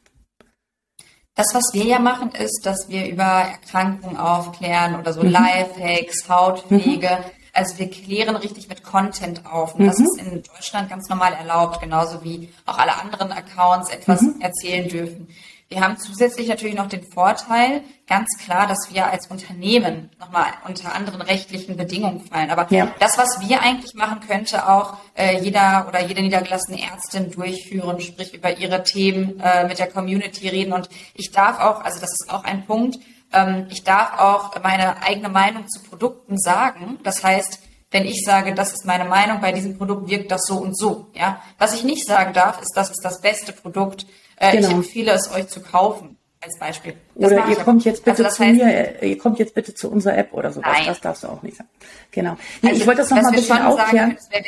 Das, 1.35 1.49
was 1.53 1.75
wir 1.75 1.85
ja 1.85 1.99
machen, 1.99 2.31
ist, 2.33 2.63
dass 2.65 2.89
wir 2.89 3.07
über 3.07 3.23
Erkrankungen 3.23 4.17
aufklären 4.17 4.99
oder 4.99 5.13
so 5.13 5.23
mhm. 5.23 5.31
Lifehacks, 5.31 6.27
Hautpflege. 6.27 7.19
Mhm 7.19 7.40
also 7.53 7.79
wir 7.79 7.91
klären 7.91 8.37
richtig 8.37 8.69
mit 8.69 8.83
Content 8.83 9.47
auf. 9.47 9.75
Und 9.75 9.83
mhm. 9.83 9.87
das 9.87 10.01
ist 10.01 10.19
in 10.19 10.43
Deutschland 10.43 10.89
ganz 10.89 11.09
normal 11.09 11.33
erlaubt, 11.35 11.81
genauso 11.81 12.23
wie 12.25 12.49
auch 12.67 12.79
alle 12.79 12.99
anderen 13.01 13.33
Accounts 13.33 13.91
etwas 13.91 14.23
mhm. 14.23 14.41
erzählen 14.41 14.89
dürfen. 14.89 15.29
Wir 15.73 15.83
haben 15.83 15.97
zusätzlich 15.99 16.49
natürlich 16.49 16.75
noch 16.75 16.89
den 16.89 17.05
Vorteil, 17.13 17.83
ganz 18.09 18.27
klar, 18.45 18.67
dass 18.67 18.93
wir 18.93 19.07
als 19.07 19.29
Unternehmen 19.29 20.11
nochmal 20.19 20.47
unter 20.67 20.93
anderen 20.93 21.23
rechtlichen 21.23 21.77
Bedingungen 21.77 22.23
fallen. 22.23 22.51
Aber 22.51 22.67
ja. 22.75 22.93
das, 22.99 23.17
was 23.17 23.49
wir 23.49 23.63
eigentlich 23.63 23.95
machen, 23.95 24.19
könnte 24.27 24.69
auch 24.69 24.97
äh, 25.15 25.39
jeder 25.41 25.87
oder 25.89 26.05
jede 26.05 26.23
niedergelassene 26.23 26.83
Ärztin 26.83 27.31
durchführen, 27.31 28.01
sprich 28.01 28.35
über 28.35 28.59
ihre 28.59 28.83
Themen 28.83 29.39
äh, 29.39 29.69
mit 29.69 29.79
der 29.79 29.87
Community 29.87 30.49
reden. 30.49 30.73
Und 30.73 30.89
ich 31.15 31.31
darf 31.31 31.61
auch, 31.61 31.83
also 31.83 32.01
das 32.01 32.11
ist 32.11 32.31
auch 32.31 32.43
ein 32.43 32.67
Punkt, 32.67 32.99
ähm, 33.33 33.67
ich 33.71 33.85
darf 33.85 34.19
auch 34.19 34.63
meine 34.63 35.03
eigene 35.03 35.29
Meinung 35.29 35.69
zu 35.69 35.83
Produkten 35.83 36.39
sagen. 36.39 36.99
Das 37.03 37.23
heißt, 37.23 37.61
wenn 37.91 38.05
ich 38.05 38.25
sage, 38.25 38.55
das 38.55 38.73
ist 38.73 38.87
meine 38.87 39.05
Meinung, 39.05 39.41
bei 39.41 39.53
diesem 39.53 39.77
Produkt 39.77 40.09
wirkt 40.09 40.31
das 40.31 40.43
so 40.43 40.59
und 40.59 40.77
so. 40.77 41.09
Ja, 41.15 41.43
was 41.59 41.75
ich 41.75 41.85
nicht 41.85 42.07
sagen 42.07 42.33
darf, 42.33 42.61
ist, 42.63 42.73
das 42.77 42.91
ist 42.91 43.05
das 43.05 43.21
beste 43.21 43.53
Produkt. 43.53 44.07
Äh, 44.37 44.57
genau. 44.57 44.69
Ich 44.69 44.75
empfehle 44.75 45.13
es 45.13 45.31
euch 45.33 45.49
zu 45.49 45.61
kaufen. 45.61 46.17
als 46.43 46.59
Beispiel. 46.59 46.95
Das 47.15 47.33
oder 47.33 47.49
ihr 47.49 47.57
kommt 47.57 47.85
jetzt 47.85 48.05
bitte 48.05 48.25
also 48.25 48.37
zu 48.37 48.45
heißt, 48.45 48.55
mir, 48.55 49.03
ihr 49.03 49.19
kommt 49.19 49.39
jetzt 49.39 49.55
bitte 49.55 49.75
zu 49.75 49.91
unserer 49.91 50.17
App 50.17 50.33
oder 50.33 50.53
sowas. 50.53 50.73
Nein. 50.73 50.87
Das 50.87 51.01
darfst 51.01 51.25
du 51.25 51.29
auch 51.29 51.43
nicht 51.43 51.57
sagen. 51.57 51.69
Genau. 52.13 52.37
Nee, 52.63 52.71
also, 52.71 52.81
ich 52.81 52.87
wollte 52.87 53.03
das 53.03 53.11
noch 53.11 53.21
mal 53.21 53.29
ein 53.29 53.35
bisschen 53.35 53.63
aufklären. 53.63 54.17
Sagen. 54.19 54.47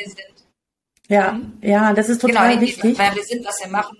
Ja, 1.07 1.33
mhm. 1.33 1.57
ja, 1.61 1.93
das 1.93 2.09
ist 2.09 2.21
total 2.21 2.49
genau, 2.51 2.61
wichtig. 2.61 2.97
Wer 2.97 3.15
wir 3.15 3.23
sind, 3.23 3.45
was 3.45 3.59
wir 3.61 3.69
machen, 3.69 3.97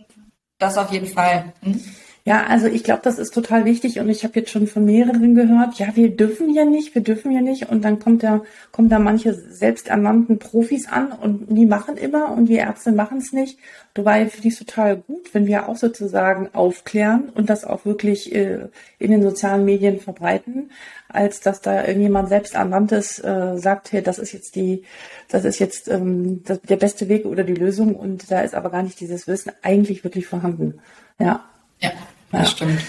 das 0.57 0.77
auf 0.77 0.91
jeden 0.91 1.07
Fall. 1.07 1.53
Hm? 1.61 1.83
Ja, 2.25 2.45
also 2.47 2.67
ich 2.67 2.85
glaube, 2.85 3.01
das 3.03 3.19
ist 3.19 3.33
total 3.33 3.65
wichtig 3.65 3.99
und 3.99 4.07
ich 4.07 4.23
habe 4.23 4.39
jetzt 4.39 4.49
schon 4.49 4.65
von 4.65 4.85
mehreren 4.85 5.35
gehört, 5.35 5.77
ja, 5.77 5.93
wir 5.95 6.15
dürfen 6.15 6.53
ja 6.53 6.63
nicht, 6.63 6.95
wir 6.95 7.01
dürfen 7.03 7.33
ja 7.33 7.41
nicht 7.41 7.69
und 7.69 7.83
dann 7.83 7.99
kommt 7.99 8.23
da 8.23 8.43
kommen 8.71 8.87
da 8.87 8.97
manche 8.97 9.33
selbsternannten 9.33 10.39
Profis 10.39 10.87
an 10.87 11.11
und 11.11 11.47
die 11.49 11.65
machen 11.65 11.97
immer 11.97 12.31
und 12.31 12.47
wir 12.47 12.59
Ärzte 12.59 12.93
machen 12.93 13.17
es 13.17 13.33
nicht. 13.33 13.59
Dabei 13.93 14.29
finde 14.29 14.47
ich 14.47 14.53
es 14.53 14.59
total 14.59 14.97
gut, 14.97 15.33
wenn 15.33 15.47
wir 15.47 15.67
auch 15.67 15.75
sozusagen 15.75 16.49
aufklären 16.53 17.27
und 17.35 17.49
das 17.49 17.65
auch 17.65 17.83
wirklich 17.83 18.33
äh, 18.33 18.69
in 18.99 19.11
den 19.11 19.21
sozialen 19.21 19.65
Medien 19.65 19.99
verbreiten, 19.99 20.71
als 21.09 21.41
dass 21.41 21.59
da 21.59 21.85
irgendjemand 21.85 22.29
selbsternanntes 22.29 23.19
äh, 23.19 23.57
sagt, 23.57 23.91
hey, 23.91 24.01
das 24.01 24.17
ist 24.17 24.31
jetzt 24.31 24.55
die, 24.55 24.83
das 25.27 25.43
ist 25.43 25.59
jetzt 25.59 25.89
ähm, 25.89 26.41
das, 26.45 26.61
der 26.61 26.77
beste 26.77 27.09
Weg 27.09 27.25
oder 27.25 27.43
die 27.43 27.53
Lösung 27.53 27.95
und 27.95 28.31
da 28.31 28.41
ist 28.41 28.55
aber 28.55 28.69
gar 28.69 28.83
nicht 28.83 29.01
dieses 29.01 29.27
Wissen 29.27 29.51
eigentlich 29.61 30.05
wirklich 30.05 30.25
vorhanden. 30.25 30.79
Ja. 31.19 31.43
Ja, 31.83 31.91
das 32.33 32.41
ja. 32.41 32.47
stimmt. 32.47 32.81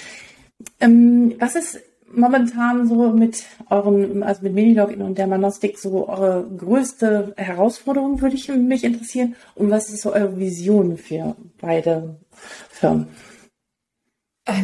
Ähm, 0.80 1.34
was 1.38 1.54
ist 1.54 1.80
momentan 2.16 2.88
so 2.88 3.10
mit 3.10 3.44
euren, 3.70 4.22
also 4.22 4.42
mit 4.42 4.54
Medilogin 4.54 5.02
und 5.02 5.18
der 5.18 5.26
Manostik 5.26 5.78
so 5.78 6.08
eure 6.08 6.44
größte 6.56 7.34
Herausforderung, 7.36 8.20
würde 8.20 8.36
ich 8.36 8.48
mich 8.48 8.84
interessieren. 8.84 9.36
Und 9.54 9.70
was 9.70 9.90
ist 9.90 10.02
so 10.02 10.12
eure 10.12 10.38
Vision 10.38 10.96
für 10.96 11.36
beide 11.60 12.16
Firmen? 12.70 13.08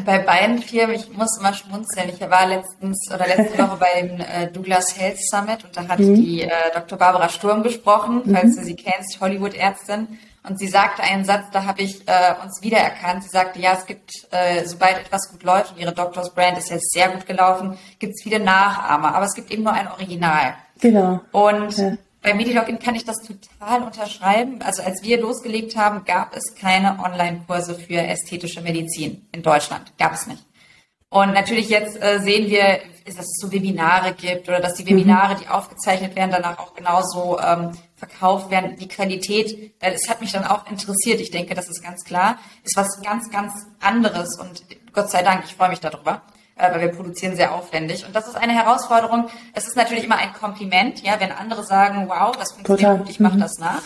Bei 0.04 0.18
beiden 0.18 0.58
Firmen, 0.58 0.94
ich 0.94 1.10
muss 1.16 1.38
immer 1.38 1.54
schmunzeln. 1.54 2.10
Ich 2.10 2.20
war 2.20 2.46
letztens 2.46 3.10
oder 3.12 3.26
letzte 3.26 3.58
Woche 3.58 3.78
beim 3.78 4.20
äh, 4.20 4.46
Douglas 4.52 4.98
Health 4.98 5.18
Summit 5.22 5.64
und 5.64 5.74
da 5.74 5.88
hat 5.88 5.98
mhm. 5.98 6.16
die 6.16 6.42
äh, 6.42 6.50
Dr. 6.74 6.98
Barbara 6.98 7.30
Sturm 7.30 7.62
gesprochen, 7.62 8.22
falls 8.30 8.56
mhm. 8.56 8.60
du 8.60 8.64
sie 8.64 8.76
kennst, 8.76 9.20
Hollywood-Ärztin. 9.20 10.18
Und 10.42 10.58
sie 10.58 10.68
sagte 10.68 11.02
einen 11.02 11.24
Satz, 11.24 11.46
da 11.52 11.64
habe 11.64 11.82
ich 11.82 12.08
äh, 12.08 12.34
uns 12.42 12.62
wiedererkannt. 12.62 13.22
Sie 13.22 13.28
sagte, 13.28 13.60
ja, 13.60 13.74
es 13.74 13.84
gibt, 13.84 14.10
äh, 14.30 14.64
sobald 14.64 14.98
etwas 14.98 15.30
gut 15.30 15.42
läuft 15.42 15.72
und 15.72 15.78
ihre 15.78 15.92
Doctors 15.92 16.34
Brand 16.34 16.56
ist 16.56 16.70
jetzt 16.70 16.92
sehr 16.92 17.10
gut 17.10 17.26
gelaufen, 17.26 17.78
gibt 17.98 18.14
es 18.14 18.22
viele 18.22 18.40
Nachahmer, 18.40 19.14
aber 19.14 19.26
es 19.26 19.34
gibt 19.34 19.50
eben 19.50 19.64
nur 19.64 19.72
ein 19.72 19.88
Original. 19.88 20.54
Genau. 20.80 21.20
Und 21.32 21.76
ja. 21.76 21.92
bei 22.22 22.32
Medilogin 22.32 22.78
kann 22.78 22.94
ich 22.94 23.04
das 23.04 23.18
total 23.18 23.82
unterschreiben. 23.82 24.62
Also 24.62 24.82
als 24.82 25.02
wir 25.02 25.20
losgelegt 25.20 25.76
haben, 25.76 26.06
gab 26.06 26.34
es 26.34 26.54
keine 26.58 26.98
Online-Kurse 26.98 27.74
für 27.74 27.98
ästhetische 27.98 28.62
Medizin 28.62 29.26
in 29.32 29.42
Deutschland. 29.42 29.92
Gab 29.98 30.14
es 30.14 30.26
nicht. 30.26 30.42
Und 31.12 31.32
natürlich 31.34 31.68
jetzt 31.68 32.00
äh, 32.00 32.20
sehen 32.20 32.48
wir, 32.48 32.78
dass 33.04 33.26
es 33.26 33.38
so 33.40 33.50
Webinare 33.50 34.12
gibt 34.12 34.48
oder 34.48 34.60
dass 34.60 34.74
die 34.74 34.86
Webinare, 34.86 35.34
die 35.34 35.48
aufgezeichnet 35.48 36.14
werden, 36.14 36.30
danach 36.30 36.60
auch 36.60 36.74
genauso 36.74 37.38
ähm, 37.40 37.72
verkauft 37.96 38.50
werden. 38.52 38.76
Die 38.76 38.86
Qualität, 38.86 39.74
weil 39.80 39.92
es 39.92 40.08
hat 40.08 40.20
mich 40.20 40.30
dann 40.30 40.44
auch 40.44 40.70
interessiert, 40.70 41.20
ich 41.20 41.32
denke, 41.32 41.54
das 41.54 41.68
ist 41.68 41.82
ganz 41.82 42.04
klar, 42.04 42.38
ist 42.62 42.76
was 42.76 43.02
ganz, 43.02 43.28
ganz 43.30 43.52
anderes 43.80 44.38
und 44.38 44.62
Gott 44.92 45.10
sei 45.10 45.22
Dank, 45.22 45.42
ich 45.44 45.56
freue 45.56 45.70
mich 45.70 45.80
darüber, 45.80 46.22
äh, 46.56 46.70
weil 46.70 46.80
wir 46.80 46.88
produzieren 46.88 47.34
sehr 47.34 47.54
aufwendig 47.56 48.06
und 48.06 48.14
das 48.14 48.28
ist 48.28 48.36
eine 48.36 48.52
Herausforderung. 48.52 49.28
Es 49.52 49.66
ist 49.66 49.76
natürlich 49.76 50.04
immer 50.04 50.18
ein 50.18 50.32
Kompliment, 50.32 51.02
ja, 51.02 51.18
wenn 51.18 51.32
andere 51.32 51.64
sagen, 51.64 52.08
wow, 52.08 52.36
das 52.36 52.52
funktioniert 52.52 52.82
Total. 52.82 52.98
gut, 52.98 53.10
ich 53.10 53.18
mache 53.18 53.36
mhm. 53.36 53.40
das 53.40 53.58
nach. 53.58 53.82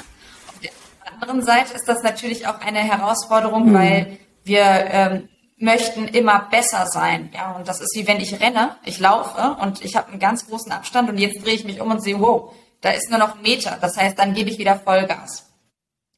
Auf 0.47 0.61
der 0.62 0.73
anderen 1.11 1.43
Seite 1.43 1.73
ist 1.73 1.88
das 1.88 2.02
natürlich 2.02 2.47
auch 2.47 2.61
eine 2.61 2.81
Herausforderung, 2.81 3.71
mhm. 3.71 3.75
weil 3.75 4.19
wir 4.45 4.61
ähm, 4.62 5.28
möchten 5.56 6.08
immer 6.08 6.49
besser 6.50 6.87
sein. 6.87 7.30
Ja, 7.34 7.52
und 7.52 7.68
das 7.68 7.80
ist 7.80 7.94
wie 7.94 8.06
wenn 8.06 8.20
ich 8.20 8.40
renne, 8.40 8.76
ich 8.84 8.99
laufe 8.99 9.56
und 9.61 9.84
ich 9.84 9.96
habe 9.96 10.11
einen 10.11 10.18
ganz 10.18 10.46
großen 10.46 10.73
Abstand 10.73 11.08
und 11.08 11.18
jetzt 11.18 11.44
drehe 11.44 11.54
ich 11.54 11.64
mich 11.64 11.80
um 11.80 11.90
und 11.90 12.02
sehe, 12.02 12.20
wow, 12.20 12.52
da 12.80 12.90
ist 12.90 13.08
nur 13.11 13.18
noch 13.18 13.37
ein 13.37 13.42
Meter. 13.42 13.78
Das 13.80 13.96
heißt, 13.96 14.18
dann 14.18 14.34
gebe 14.34 14.50
ich 14.50 14.58
wieder 14.58 14.78
Vollgas. 14.78 15.50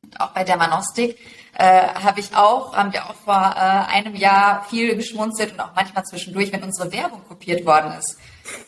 Und 0.03 0.20
auch 0.20 0.31
bei 0.31 0.44
der 0.44 0.57
Manostik 0.57 1.18
äh, 1.55 1.88
habe 1.88 2.20
ich 2.20 2.35
auch, 2.35 2.75
haben 2.77 2.92
wir 2.92 3.07
auch 3.07 3.14
vor 3.14 3.55
äh, 3.57 3.94
einem 3.94 4.14
Jahr 4.14 4.64
viel 4.64 4.96
geschmunzelt 4.96 5.53
und 5.53 5.61
auch 5.61 5.75
manchmal 5.75 6.05
zwischendurch, 6.05 6.53
wenn 6.53 6.62
unsere 6.62 6.92
Werbung 6.92 7.22
kopiert 7.29 7.64
worden 7.64 7.92
ist. 7.99 8.18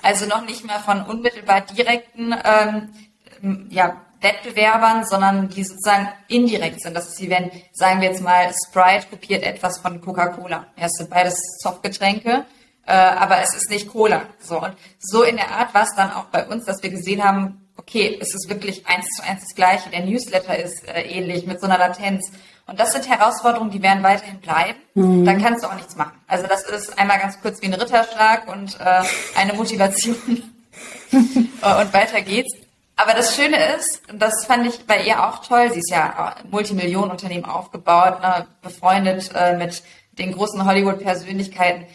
Also 0.02 0.26
noch 0.26 0.42
nicht 0.44 0.64
mehr 0.64 0.80
von 0.80 1.02
unmittelbar 1.02 1.62
direkten 1.62 2.34
ähm, 2.44 3.68
ja, 3.70 4.04
Wettbewerbern, 4.20 5.04
sondern 5.04 5.48
die 5.48 5.64
sozusagen 5.64 6.08
indirekt 6.26 6.82
sind. 6.82 6.94
Das 6.94 7.08
ist 7.08 7.20
wie 7.20 7.30
wenn, 7.30 7.50
sagen 7.72 8.00
wir 8.00 8.10
jetzt 8.10 8.22
mal, 8.22 8.52
Sprite 8.68 9.06
kopiert 9.10 9.42
etwas 9.42 9.78
von 9.78 10.00
Coca-Cola. 10.00 10.66
Ja, 10.76 10.86
es 10.86 10.92
sind 10.92 11.10
beides 11.10 11.40
Softgetränke, 11.62 12.44
äh, 12.86 12.92
aber 12.92 13.40
es 13.42 13.54
ist 13.54 13.70
nicht 13.70 13.88
Cola. 13.88 14.22
So 14.40 14.60
und 14.60 14.74
so 14.98 15.22
in 15.22 15.36
der 15.36 15.50
Art 15.50 15.74
war 15.74 15.84
es 15.84 15.94
dann 15.94 16.10
auch 16.10 16.24
bei 16.26 16.46
uns, 16.46 16.64
dass 16.64 16.82
wir 16.82 16.90
gesehen 16.90 17.22
haben, 17.22 17.68
okay, 17.76 18.18
es 18.20 18.34
ist 18.34 18.48
wirklich 18.48 18.86
eins 18.86 19.06
zu 19.16 19.22
eins 19.22 19.42
das 19.42 19.54
Gleiche. 19.54 19.88
Der 19.90 20.04
Newsletter 20.04 20.58
ist 20.58 20.86
äh, 20.88 21.02
ähnlich 21.02 21.46
mit 21.46 21.60
so 21.60 21.66
einer 21.66 21.78
Latenz. 21.78 22.30
Und 22.66 22.78
das 22.78 22.92
sind 22.92 23.08
Herausforderungen, 23.08 23.70
die 23.70 23.82
werden 23.82 24.02
weiterhin 24.02 24.40
bleiben. 24.40 24.78
Mhm. 24.94 25.24
Dann 25.24 25.40
kannst 25.40 25.64
du 25.64 25.68
auch 25.68 25.74
nichts 25.74 25.96
machen. 25.96 26.18
Also 26.26 26.46
das 26.46 26.64
ist 26.64 26.98
einmal 26.98 27.18
ganz 27.18 27.40
kurz 27.40 27.62
wie 27.62 27.66
ein 27.66 27.74
Ritterschlag 27.74 28.46
und 28.48 28.78
äh, 28.80 29.02
eine 29.36 29.54
Motivation. 29.54 30.16
und 31.12 31.92
weiter 31.92 32.20
geht's. 32.20 32.67
Aber 32.98 33.14
das 33.14 33.36
Schöne 33.36 33.56
ist, 33.76 34.10
und 34.10 34.20
das 34.20 34.44
fand 34.44 34.66
ich 34.66 34.84
bei 34.84 35.04
ihr 35.04 35.24
auch 35.24 35.38
toll, 35.46 35.70
sie 35.72 35.78
ist 35.78 35.90
ja 35.90 36.34
Multimillionenunternehmen 36.50 37.44
aufgebaut, 37.44 38.20
ne, 38.20 38.48
befreundet 38.60 39.30
äh, 39.36 39.56
mit 39.56 39.84
den 40.12 40.32
großen 40.32 40.64
Hollywood-Persönlichkeiten. 40.64 41.86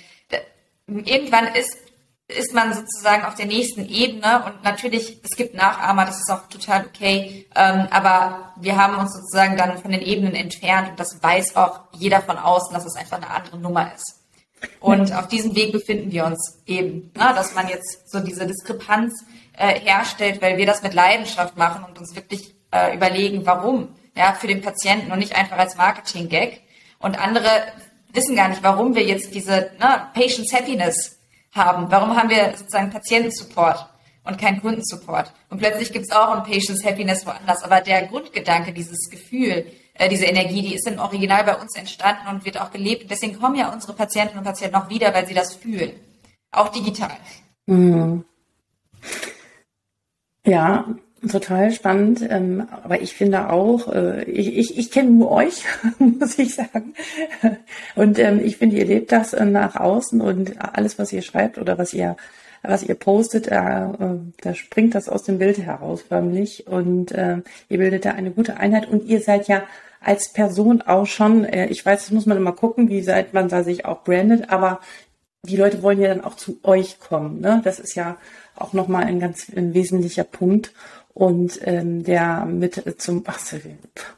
Irgendwann 0.87 1.47
ist, 1.55 1.77
ist 2.29 2.53
man 2.53 2.73
sozusagen 2.73 3.25
auf 3.25 3.35
der 3.35 3.47
nächsten 3.47 3.85
Ebene 3.85 4.45
und 4.45 4.63
natürlich, 4.63 5.19
es 5.23 5.35
gibt 5.35 5.55
Nachahmer, 5.55 6.05
das 6.05 6.19
ist 6.19 6.31
auch 6.31 6.47
total 6.47 6.85
okay, 6.85 7.47
ähm, 7.53 7.89
aber 7.91 8.53
wir 8.55 8.77
haben 8.77 8.97
uns 8.97 9.13
sozusagen 9.13 9.57
dann 9.57 9.77
von 9.79 9.91
den 9.91 10.01
Ebenen 10.01 10.35
entfernt 10.35 10.91
und 10.91 10.99
das 11.01 11.21
weiß 11.21 11.57
auch 11.57 11.81
jeder 11.91 12.21
von 12.21 12.37
außen, 12.37 12.73
dass 12.73 12.85
es 12.85 12.95
einfach 12.95 13.17
eine 13.17 13.29
andere 13.29 13.57
Nummer 13.57 13.91
ist. 13.93 14.22
Und 14.79 15.13
auf 15.13 15.27
diesem 15.27 15.55
Weg 15.55 15.71
befinden 15.71 16.11
wir 16.11 16.25
uns 16.25 16.61
eben, 16.65 17.11
ne, 17.15 17.33
dass 17.35 17.55
man 17.55 17.69
jetzt 17.69 18.11
so 18.11 18.19
diese 18.19 18.45
Diskrepanz 18.45 19.13
äh, 19.57 19.79
herstellt, 19.79 20.41
weil 20.41 20.57
wir 20.57 20.65
das 20.65 20.83
mit 20.83 20.93
Leidenschaft 20.93 21.57
machen 21.57 21.85
und 21.85 21.97
uns 21.99 22.15
wirklich 22.15 22.53
äh, 22.71 22.95
überlegen, 22.95 23.45
warum. 23.45 23.89
Ja, 24.15 24.33
für 24.33 24.45
den 24.47 24.61
Patienten 24.61 25.11
und 25.11 25.17
nicht 25.17 25.35
einfach 25.35 25.57
als 25.57 25.75
Marketing-Gag. 25.75 26.61
Und 26.99 27.19
andere 27.19 27.49
wissen 28.11 28.35
gar 28.35 28.47
nicht, 28.47 28.61
warum 28.61 28.95
wir 28.95 29.03
jetzt 29.03 29.33
diese 29.33 29.71
ne, 29.79 30.07
Patient's 30.13 30.53
Happiness 30.53 31.19
haben. 31.51 31.89
Warum 31.89 32.15
haben 32.15 32.29
wir 32.29 32.53
sozusagen 32.55 32.91
Patientensupport 32.91 33.89
und 34.23 34.37
keinen 34.37 34.61
Kundensupport? 34.61 35.33
Und 35.49 35.57
plötzlich 35.57 35.91
gibt's 35.91 36.11
auch 36.11 36.29
ein 36.29 36.43
Patient's 36.43 36.85
Happiness 36.85 37.25
woanders. 37.25 37.63
Aber 37.63 37.81
der 37.81 38.05
Grundgedanke, 38.05 38.71
dieses 38.71 39.09
Gefühl, 39.09 39.65
äh, 39.95 40.09
diese 40.09 40.25
Energie, 40.25 40.61
die 40.61 40.75
ist 40.75 40.87
im 40.87 40.99
Original 40.99 41.43
bei 41.43 41.55
uns 41.55 41.75
entstanden 41.75 42.27
und 42.29 42.45
wird 42.45 42.59
auch 42.59 42.71
gelebt. 42.71 43.09
Deswegen 43.09 43.39
kommen 43.39 43.55
ja 43.55 43.71
unsere 43.71 43.93
Patienten 43.93 44.37
und 44.37 44.43
Patienten 44.43 44.75
auch 44.75 44.89
wieder, 44.89 45.13
weil 45.13 45.27
sie 45.27 45.33
das 45.33 45.55
fühlen. 45.55 45.91
Auch 46.51 46.69
digital. 46.69 47.17
Mhm. 47.65 48.25
Ja, 50.45 50.85
total 51.29 51.71
spannend. 51.71 52.25
Ähm, 52.27 52.67
aber 52.83 53.01
ich 53.01 53.13
finde 53.13 53.49
auch, 53.49 53.87
äh, 53.93 54.23
ich, 54.23 54.57
ich, 54.57 54.77
ich 54.77 54.91
kenne 54.91 55.11
nur 55.11 55.31
euch, 55.31 55.63
muss 55.99 56.37
ich 56.39 56.55
sagen. 56.55 56.93
Und 57.95 58.19
ähm, 58.19 58.41
ich 58.43 58.57
finde, 58.57 58.77
ihr 58.77 58.85
lebt 58.85 59.11
das 59.11 59.33
äh, 59.33 59.45
nach 59.45 59.75
außen 59.75 60.21
und 60.21 60.59
alles, 60.59 60.99
was 60.99 61.13
ihr 61.13 61.21
schreibt 61.21 61.57
oder 61.57 61.77
was 61.77 61.93
ihr 61.93 62.17
was 62.63 62.83
ihr 62.83 62.95
postet, 62.95 63.47
äh, 63.47 63.55
äh, 63.55 64.19
da 64.41 64.53
springt 64.55 64.95
das 64.95 65.09
aus 65.09 65.23
dem 65.23 65.37
Bild 65.37 65.57
heraus 65.59 66.01
förmlich 66.01 66.65
und 66.67 67.11
äh, 67.11 67.37
ihr 67.69 67.77
bildet 67.77 68.05
da 68.05 68.11
eine 68.11 68.31
gute 68.31 68.57
Einheit 68.57 68.89
und 68.89 69.05
ihr 69.05 69.19
seid 69.19 69.47
ja 69.47 69.63
als 69.99 70.31
Person 70.31 70.81
auch 70.81 71.05
schon, 71.05 71.45
äh, 71.45 71.67
ich 71.67 71.85
weiß, 71.85 72.01
das 72.01 72.11
muss 72.11 72.25
man 72.25 72.37
immer 72.37 72.53
gucken, 72.53 72.89
wie 72.89 73.01
seit 73.01 73.33
man 73.33 73.49
da 73.49 73.63
sich 73.63 73.85
auch 73.85 74.03
brandet, 74.03 74.49
aber 74.49 74.79
die 75.45 75.57
Leute 75.57 75.83
wollen 75.83 75.99
ja 75.99 76.07
dann 76.07 76.23
auch 76.23 76.35
zu 76.35 76.59
euch 76.63 76.99
kommen. 76.99 77.41
Ne? 77.41 77.61
Das 77.65 77.79
ist 77.79 77.95
ja 77.95 78.17
auch 78.55 78.71
nochmal 78.71 79.03
ein 79.03 79.19
ganz 79.19 79.51
ein 79.53 79.73
wesentlicher 79.73 80.23
Punkt 80.23 80.71
und 81.13 81.59
ähm, 81.67 82.03
der 82.03 82.45
mit 82.45 82.85
äh, 82.85 82.97
zum 82.97 83.23
ach, 83.27 83.39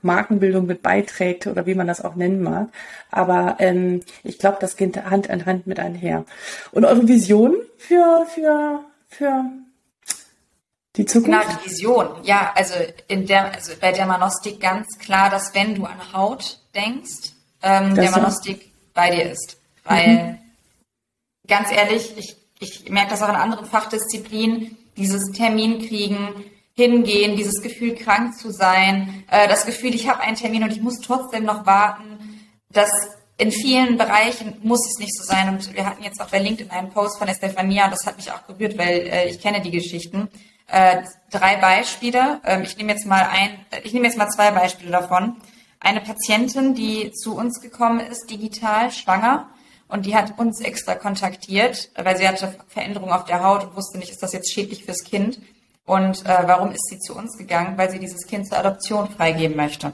Markenbildung 0.02 0.66
mit 0.66 0.82
beiträgt 0.82 1.48
oder 1.48 1.66
wie 1.66 1.76
man 1.76 1.88
das 1.88 2.04
auch 2.04 2.16
nennen 2.16 2.42
mag. 2.42 2.70
Aber 3.12 3.58
ähm, 3.60 4.02
ich 4.24 4.40
glaube, 4.40 4.58
das 4.62 4.78
geht 4.78 4.96
Hand 5.06 5.28
in 5.28 5.46
Hand 5.46 5.68
mit 5.68 5.80
einher. 5.80 6.26
Und 6.72 6.86
eure 6.86 7.08
Vision 7.08 7.56
für 7.78 8.26
für 8.34 8.80
für 9.10 9.46
die 10.96 11.06
Zukunft? 11.06 11.42
Genau, 11.42 11.60
die 11.60 11.70
Vision. 11.70 12.08
Ja, 12.24 12.54
also 12.56 12.76
in 13.08 13.28
der 13.28 13.54
also 13.54 13.74
bei 13.80 13.92
der 13.92 14.06
Manostik 14.06 14.62
ganz 14.62 14.98
klar, 14.98 15.30
dass 15.30 15.54
wenn 15.54 15.76
du 15.76 15.84
an 15.84 16.14
Haut 16.14 16.60
denkst, 16.74 17.34
ähm, 17.62 17.94
der 17.96 18.12
Manostik 18.12 18.72
bei 18.94 19.12
dir 19.12 19.32
ist, 19.32 19.58
weil 19.84 20.08
mhm. 20.08 20.38
ganz 21.48 21.72
ehrlich, 21.74 22.14
ich 22.18 22.38
ich 22.60 22.90
merke 22.90 23.10
das 23.10 23.22
auch 23.22 23.28
in 23.28 23.36
anderen 23.36 23.66
Fachdisziplinen, 23.66 24.78
dieses 24.96 25.32
Termin 25.34 25.86
kriegen, 25.86 26.46
hingehen, 26.76 27.36
dieses 27.36 27.62
Gefühl 27.62 27.96
krank 27.96 28.38
zu 28.38 28.52
sein, 28.52 29.24
äh, 29.30 29.48
das 29.48 29.66
Gefühl, 29.66 29.96
ich 29.96 30.10
habe 30.10 30.22
einen 30.22 30.36
Termin 30.36 30.64
und 30.64 30.72
ich 30.72 30.82
muss 30.82 31.00
trotzdem 31.00 31.46
noch 31.46 31.66
warten, 31.66 32.20
das 32.70 32.92
in 33.38 33.52
vielen 33.52 33.98
Bereichen 33.98 34.58
muss 34.62 34.88
es 34.88 35.00
nicht 35.00 35.16
so 35.16 35.24
sein. 35.24 35.50
Und 35.50 35.74
wir 35.74 35.86
hatten 35.86 36.04
jetzt 36.04 36.22
auch 36.22 36.30
bei 36.30 36.40
LinkedIn 36.40 36.72
einen 36.72 36.90
Post 36.90 37.18
von 37.18 37.28
Estefania, 37.28 37.90
das 37.90 38.06
hat 38.06 38.18
mich 38.18 38.32
auch 38.32 38.42
berührt, 38.42 38.78
weil 38.78 39.08
äh, 39.08 39.30
ich 39.30 39.42
kenne 39.42 39.62
die 39.62 39.72
Geschichten. 39.72 40.30
Äh, 40.68 41.04
drei 41.32 41.58
Beispiele. 41.58 42.42
Ähm, 42.46 42.64
ich 42.64 42.78
nehme 42.78 42.92
jetzt 42.92 43.06
mal 43.06 43.28
ein, 43.32 43.66
ich 43.84 43.94
nehme 43.94 44.08
jetzt 44.08 44.18
mal 44.18 44.30
zwei 44.30 44.52
Beispiele 44.52 44.92
davon. 44.92 45.38
Eine 45.80 46.02
Patientin, 46.02 46.74
die 46.74 47.12
zu 47.12 47.36
uns 47.36 47.62
gekommen 47.62 48.00
ist, 48.00 48.30
digital 48.30 48.92
schwanger, 48.92 49.50
und 49.88 50.06
die 50.06 50.16
hat 50.16 50.40
uns 50.40 50.62
extra 50.62 50.96
kontaktiert, 50.96 51.92
weil 51.96 52.18
sie 52.18 52.28
hatte 52.28 52.56
Veränderungen 52.68 53.14
auf 53.14 53.26
der 53.26 53.44
Haut 53.44 53.64
und 53.64 53.76
wusste 53.76 54.00
nicht, 54.00 54.10
ist 54.10 54.24
das 54.24 54.34
jetzt 54.34 54.52
schädlich 54.52 54.84
fürs 54.84 55.04
Kind? 55.04 55.40
Und 55.86 56.26
äh, 56.26 56.44
warum 56.46 56.72
ist 56.72 56.88
sie 56.90 57.00
zu 57.00 57.16
uns 57.16 57.38
gegangen? 57.38 57.78
Weil 57.78 57.92
sie 57.92 58.00
dieses 58.00 58.26
Kind 58.26 58.48
zur 58.48 58.58
Adoption 58.58 59.10
freigeben 59.10 59.56
möchte. 59.56 59.94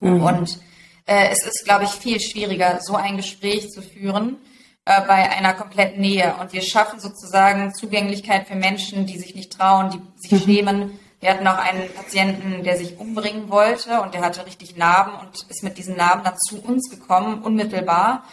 Mhm. 0.00 0.22
Und 0.22 0.60
äh, 1.06 1.28
es 1.30 1.44
ist, 1.44 1.64
glaube 1.64 1.84
ich, 1.84 1.90
viel 1.90 2.20
schwieriger, 2.20 2.80
so 2.80 2.96
ein 2.96 3.16
Gespräch 3.16 3.70
zu 3.70 3.82
führen 3.82 4.36
äh, 4.84 5.00
bei 5.02 5.30
einer 5.30 5.52
kompletten 5.54 6.00
Nähe. 6.00 6.34
Und 6.40 6.52
wir 6.52 6.62
schaffen 6.62 6.98
sozusagen 6.98 7.74
Zugänglichkeit 7.74 8.48
für 8.48 8.56
Menschen, 8.56 9.06
die 9.06 9.18
sich 9.18 9.34
nicht 9.34 9.52
trauen, 9.52 9.90
die 9.90 10.28
sich 10.28 10.32
mhm. 10.32 10.44
schämen. 10.44 10.98
Wir 11.20 11.30
hatten 11.30 11.46
auch 11.46 11.58
einen 11.58 11.88
Patienten, 11.94 12.64
der 12.64 12.76
sich 12.76 12.98
umbringen 12.98 13.48
wollte 13.48 14.00
und 14.00 14.12
der 14.12 14.22
hatte 14.22 14.44
richtig 14.44 14.76
Narben 14.76 15.14
und 15.20 15.48
ist 15.48 15.62
mit 15.62 15.78
diesen 15.78 15.96
Narben 15.96 16.24
dann 16.24 16.36
zu 16.36 16.60
uns 16.60 16.90
gekommen, 16.90 17.42
unmittelbar. 17.42 18.24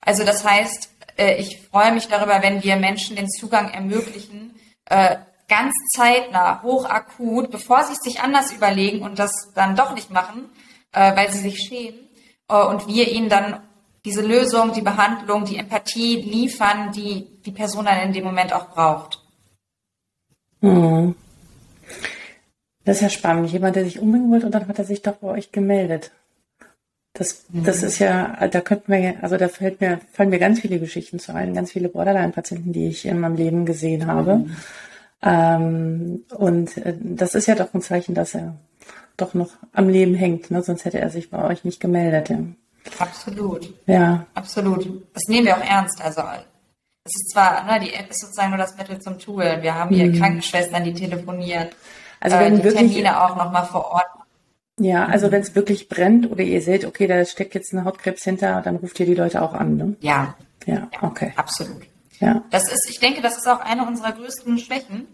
Also 0.00 0.24
das 0.24 0.42
heißt, 0.42 0.88
äh, 1.18 1.34
ich 1.36 1.60
freue 1.70 1.92
mich 1.92 2.08
darüber, 2.08 2.42
wenn 2.42 2.62
wir 2.62 2.76
Menschen 2.76 3.16
den 3.16 3.28
Zugang 3.28 3.70
ermöglichen, 3.70 4.54
äh, 4.86 5.16
ganz 5.50 5.74
zeitnah, 5.94 6.62
hochakut, 6.62 7.50
bevor 7.50 7.84
sie 7.84 7.92
es 7.92 7.98
sich 7.98 8.20
anders 8.20 8.52
überlegen 8.52 9.02
und 9.02 9.18
das 9.18 9.32
dann 9.54 9.76
doch 9.76 9.94
nicht 9.94 10.10
machen, 10.10 10.48
äh, 10.92 11.14
weil 11.14 11.30
sie 11.30 11.40
sich 11.40 11.58
schämen, 11.58 12.08
und 12.50 12.88
wir 12.88 13.08
ihnen 13.12 13.28
dann 13.28 13.60
diese 14.04 14.22
Lösung, 14.22 14.72
die 14.72 14.80
Behandlung, 14.80 15.44
die 15.44 15.56
Empathie 15.56 16.16
liefern, 16.16 16.90
die 16.92 17.26
die 17.44 17.52
Person 17.52 17.84
dann 17.84 18.00
in 18.00 18.12
dem 18.12 18.24
Moment 18.24 18.52
auch 18.52 18.70
braucht. 18.70 19.22
Hm. 20.60 21.14
Das 22.84 22.96
ist 22.96 23.02
ja 23.02 23.10
spannend. 23.10 23.50
Jemand, 23.50 23.76
der 23.76 23.84
sich 23.84 24.00
umbringen 24.00 24.30
wollte 24.30 24.46
und 24.46 24.54
dann 24.54 24.66
hat 24.66 24.78
er 24.78 24.84
sich 24.84 25.02
doch 25.02 25.16
bei 25.16 25.28
euch 25.28 25.52
gemeldet. 25.52 26.10
Das, 27.12 27.44
das 27.48 27.82
ist 27.82 27.98
ja, 27.98 28.46
da 28.46 28.60
könnten 28.60 28.92
wir, 28.92 29.22
also 29.22 29.36
da 29.36 29.48
fällt 29.48 29.80
mir, 29.80 30.00
fallen 30.12 30.30
mir 30.30 30.38
ganz 30.38 30.60
viele 30.60 30.78
Geschichten 30.78 31.18
zu 31.18 31.34
ein, 31.34 31.54
ganz 31.54 31.72
viele 31.72 31.88
Borderline-Patienten, 31.88 32.72
die 32.72 32.88
ich 32.88 33.04
in 33.04 33.20
meinem 33.20 33.36
Leben 33.36 33.66
gesehen 33.66 34.06
habe. 34.06 34.36
Mhm. 34.36 34.56
Ähm, 35.22 36.24
und 36.34 36.76
äh, 36.78 36.96
das 36.98 37.34
ist 37.34 37.46
ja 37.46 37.54
doch 37.54 37.74
ein 37.74 37.82
Zeichen, 37.82 38.14
dass 38.14 38.34
er 38.34 38.56
doch 39.16 39.34
noch 39.34 39.50
am 39.72 39.88
Leben 39.88 40.14
hängt, 40.14 40.50
ne? 40.50 40.62
sonst 40.62 40.84
hätte 40.84 40.98
er 40.98 41.10
sich 41.10 41.30
bei 41.30 41.44
euch 41.44 41.64
nicht 41.64 41.80
gemeldet. 41.80 42.30
Ja. 42.30 42.38
Absolut. 42.98 43.72
Ja. 43.86 44.26
Absolut. 44.34 44.86
Das 45.12 45.24
nehmen 45.28 45.46
wir 45.46 45.56
auch 45.56 45.64
ernst. 45.64 46.02
Also 46.02 46.22
es 47.04 47.14
ist 47.14 47.30
zwar, 47.32 47.64
ne, 47.64 47.80
die 47.80 47.92
App 47.92 48.08
ist 48.08 48.20
sozusagen 48.20 48.50
nur 48.50 48.58
das 48.58 48.76
Mittel 48.76 48.98
zum 49.00 49.18
Tool. 49.18 49.58
Wir 49.60 49.74
haben 49.74 49.94
hier 49.94 50.06
mhm. 50.06 50.18
Krankenschwestern, 50.18 50.84
die 50.84 50.94
telefonieren, 50.94 51.68
also 52.20 52.38
wenn 52.38 52.54
äh, 52.54 52.56
die 52.56 52.64
wirklich, 52.64 52.92
Termine 52.92 53.22
auch 53.22 53.36
nochmal 53.36 53.66
vor 53.66 53.92
Ort 53.92 54.06
ja, 54.80 55.04
also 55.04 55.30
wenn 55.30 55.42
es 55.42 55.54
wirklich 55.54 55.90
brennt 55.90 56.30
oder 56.30 56.42
ihr 56.42 56.62
seht, 56.62 56.86
okay, 56.86 57.06
da 57.06 57.22
steckt 57.26 57.54
jetzt 57.54 57.74
ein 57.74 57.84
Hautkrebs 57.84 58.24
hinter, 58.24 58.62
dann 58.62 58.76
ruft 58.76 58.98
ihr 58.98 59.04
die 59.04 59.14
Leute 59.14 59.42
auch 59.42 59.52
an, 59.52 59.76
ne? 59.76 59.94
Ja. 60.00 60.34
Ja, 60.64 60.88
okay. 61.02 61.32
Absolut. 61.36 61.82
Ja. 62.20 62.44
Das 62.50 62.70
ist, 62.70 62.88
ich 62.88 63.00
denke, 63.00 63.22
das 63.22 63.36
ist 63.36 63.48
auch 63.48 63.60
eine 63.60 63.86
unserer 63.86 64.12
größten 64.12 64.58
Schwächen, 64.58 65.08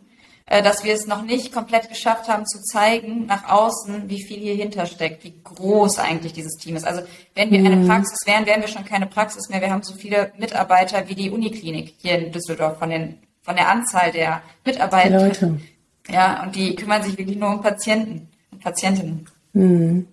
äh, 0.47 0.63
dass 0.63 0.85
wir 0.85 0.93
es 0.93 1.07
noch 1.07 1.23
nicht 1.23 1.53
komplett 1.53 1.89
geschafft 1.89 2.29
haben 2.29 2.47
zu 2.47 2.61
zeigen 2.63 3.27
nach 3.27 3.49
außen, 3.49 4.09
wie 4.09 4.23
viel 4.23 4.39
hier 4.39 4.55
hintersteckt, 4.55 5.25
wie 5.25 5.35
groß 5.43 5.99
eigentlich 5.99 6.33
dieses 6.33 6.57
Team 6.57 6.77
ist. 6.77 6.87
Also 6.87 7.03
wenn 7.35 7.51
wir 7.51 7.61
mhm. 7.61 7.67
eine 7.67 7.87
Praxis 7.87 8.19
wären, 8.27 8.47
wären 8.47 8.61
wir 8.61 8.69
schon 8.69 8.85
keine 8.85 9.07
Praxis 9.07 9.49
mehr. 9.49 9.61
Wir 9.61 9.71
haben 9.71 9.83
so 9.83 9.95
viele 9.95 10.33
Mitarbeiter 10.39 11.09
wie 11.09 11.15
die 11.15 11.31
Uniklinik 11.31 11.95
hier 11.99 12.19
in 12.19 12.33
Düsseldorf 12.33 12.79
von 12.79 12.91
den 12.91 13.19
von 13.43 13.55
der 13.55 13.69
Anzahl 13.69 14.11
der 14.11 14.43
Mitarbeiter. 14.65 15.21
Leute. 15.21 15.61
Ja, 16.09 16.43
und 16.43 16.57
die 16.57 16.75
kümmern 16.75 17.03
sich 17.03 17.17
wirklich 17.17 17.39
nur 17.39 17.49
um 17.49 17.63
Patienten 17.63 18.29
und 18.51 18.61
Patientinnen. 18.61 19.27
Mhm. 19.53 20.09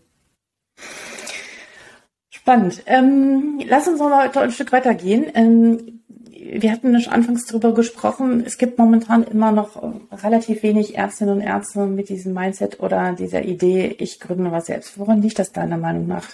Spannend. 2.30 2.84
Ähm, 2.86 3.60
lass 3.68 3.88
uns 3.88 4.00
noch 4.00 4.10
mal 4.10 4.30
ein 4.30 4.52
Stück 4.52 4.72
weitergehen. 4.72 5.32
Ähm, 5.34 6.03
wir 6.44 6.72
hatten 6.72 7.00
schon 7.02 7.14
anfangs 7.14 7.46
darüber 7.46 7.74
gesprochen, 7.74 8.44
es 8.46 8.58
gibt 8.58 8.78
momentan 8.78 9.24
immer 9.24 9.52
noch 9.52 9.82
relativ 10.12 10.64
wenig 10.64 10.98
Ärztinnen 10.98 11.36
und 11.36 11.42
Ärzte 11.42 11.86
mit 11.86 12.10
diesem 12.10 12.34
Mindset 12.34 12.80
oder 12.80 13.14
dieser 13.14 13.44
Idee, 13.44 13.96
ich 14.00 14.20
gründe 14.20 14.52
was 14.52 14.66
selbst. 14.66 15.00
Woran 15.00 15.22
liegt 15.22 15.40
das 15.40 15.52
deiner 15.52 15.78
Meinung 15.78 16.08
nach? 16.08 16.28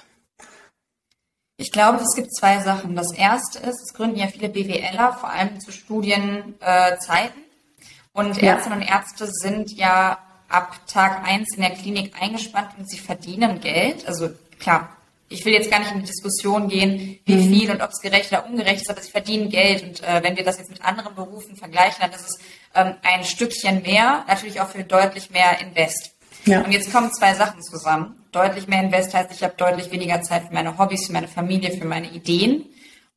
Ich 1.57 1.71
glaube, 1.71 2.01
es 2.01 2.15
gibt 2.15 2.33
zwei 2.33 2.59
Sachen. 2.61 2.95
Das 2.95 3.13
erste 3.13 3.59
ist, 3.59 3.81
es 3.83 3.93
gründen 3.93 4.17
ja 4.17 4.27
viele 4.27 4.49
BWLer, 4.49 5.13
vor 5.19 5.29
allem 5.29 5.59
zu 5.59 5.71
Studienzeiten. 5.71 6.57
Äh, 6.61 8.19
und 8.19 8.41
Ärztinnen 8.41 8.79
und 8.79 8.87
Ärzte 8.87 9.27
sind 9.27 9.71
ja 9.71 10.17
ab 10.47 10.79
Tag 10.87 11.23
eins 11.27 11.55
in 11.55 11.61
der 11.61 11.71
Klinik 11.71 12.13
eingespannt 12.19 12.69
und 12.77 12.89
sie 12.89 12.97
verdienen 12.97 13.59
Geld. 13.59 14.07
Also 14.07 14.29
klar, 14.57 14.89
ich 15.29 15.45
will 15.45 15.53
jetzt 15.53 15.69
gar 15.69 15.79
nicht 15.79 15.91
in 15.91 15.99
die 15.99 16.07
Diskussion 16.07 16.67
gehen, 16.67 17.19
wie 17.25 17.35
mhm. 17.35 17.53
viel 17.53 17.71
und 17.71 17.81
ob 17.81 17.91
es 17.91 18.01
gerecht 18.01 18.31
oder 18.31 18.45
ungerecht 18.45 18.81
ist, 18.81 18.89
aber 18.89 19.01
sie 19.01 19.11
verdienen 19.11 19.49
Geld. 19.49 19.83
Und 19.83 20.03
äh, 20.03 20.23
wenn 20.23 20.35
wir 20.35 20.43
das 20.43 20.57
jetzt 20.57 20.71
mit 20.71 20.83
anderen 20.83 21.13
Berufen 21.13 21.55
vergleichen, 21.55 21.97
dann 22.01 22.11
ist 22.11 22.27
es 22.27 22.39
ähm, 22.73 22.95
ein 23.03 23.23
Stückchen 23.23 23.83
mehr, 23.83 24.25
natürlich 24.27 24.59
auch 24.59 24.69
für 24.69 24.83
deutlich 24.83 25.29
mehr 25.29 25.61
Invest. 25.61 26.11
Ja. 26.45 26.61
Und 26.61 26.71
jetzt 26.71 26.91
kommen 26.91 27.11
zwei 27.13 27.35
Sachen 27.35 27.61
zusammen. 27.61 28.15
Deutlich 28.31 28.67
mehr 28.67 28.81
Invest 28.81 29.13
heißt, 29.13 29.31
ich 29.31 29.43
habe 29.43 29.53
deutlich 29.55 29.91
weniger 29.91 30.21
Zeit 30.21 30.47
für 30.47 30.53
meine 30.53 30.77
Hobbys, 30.77 31.07
für 31.07 31.13
meine 31.13 31.27
Familie, 31.27 31.71
für 31.71 31.85
meine 31.85 32.09
Ideen. 32.09 32.65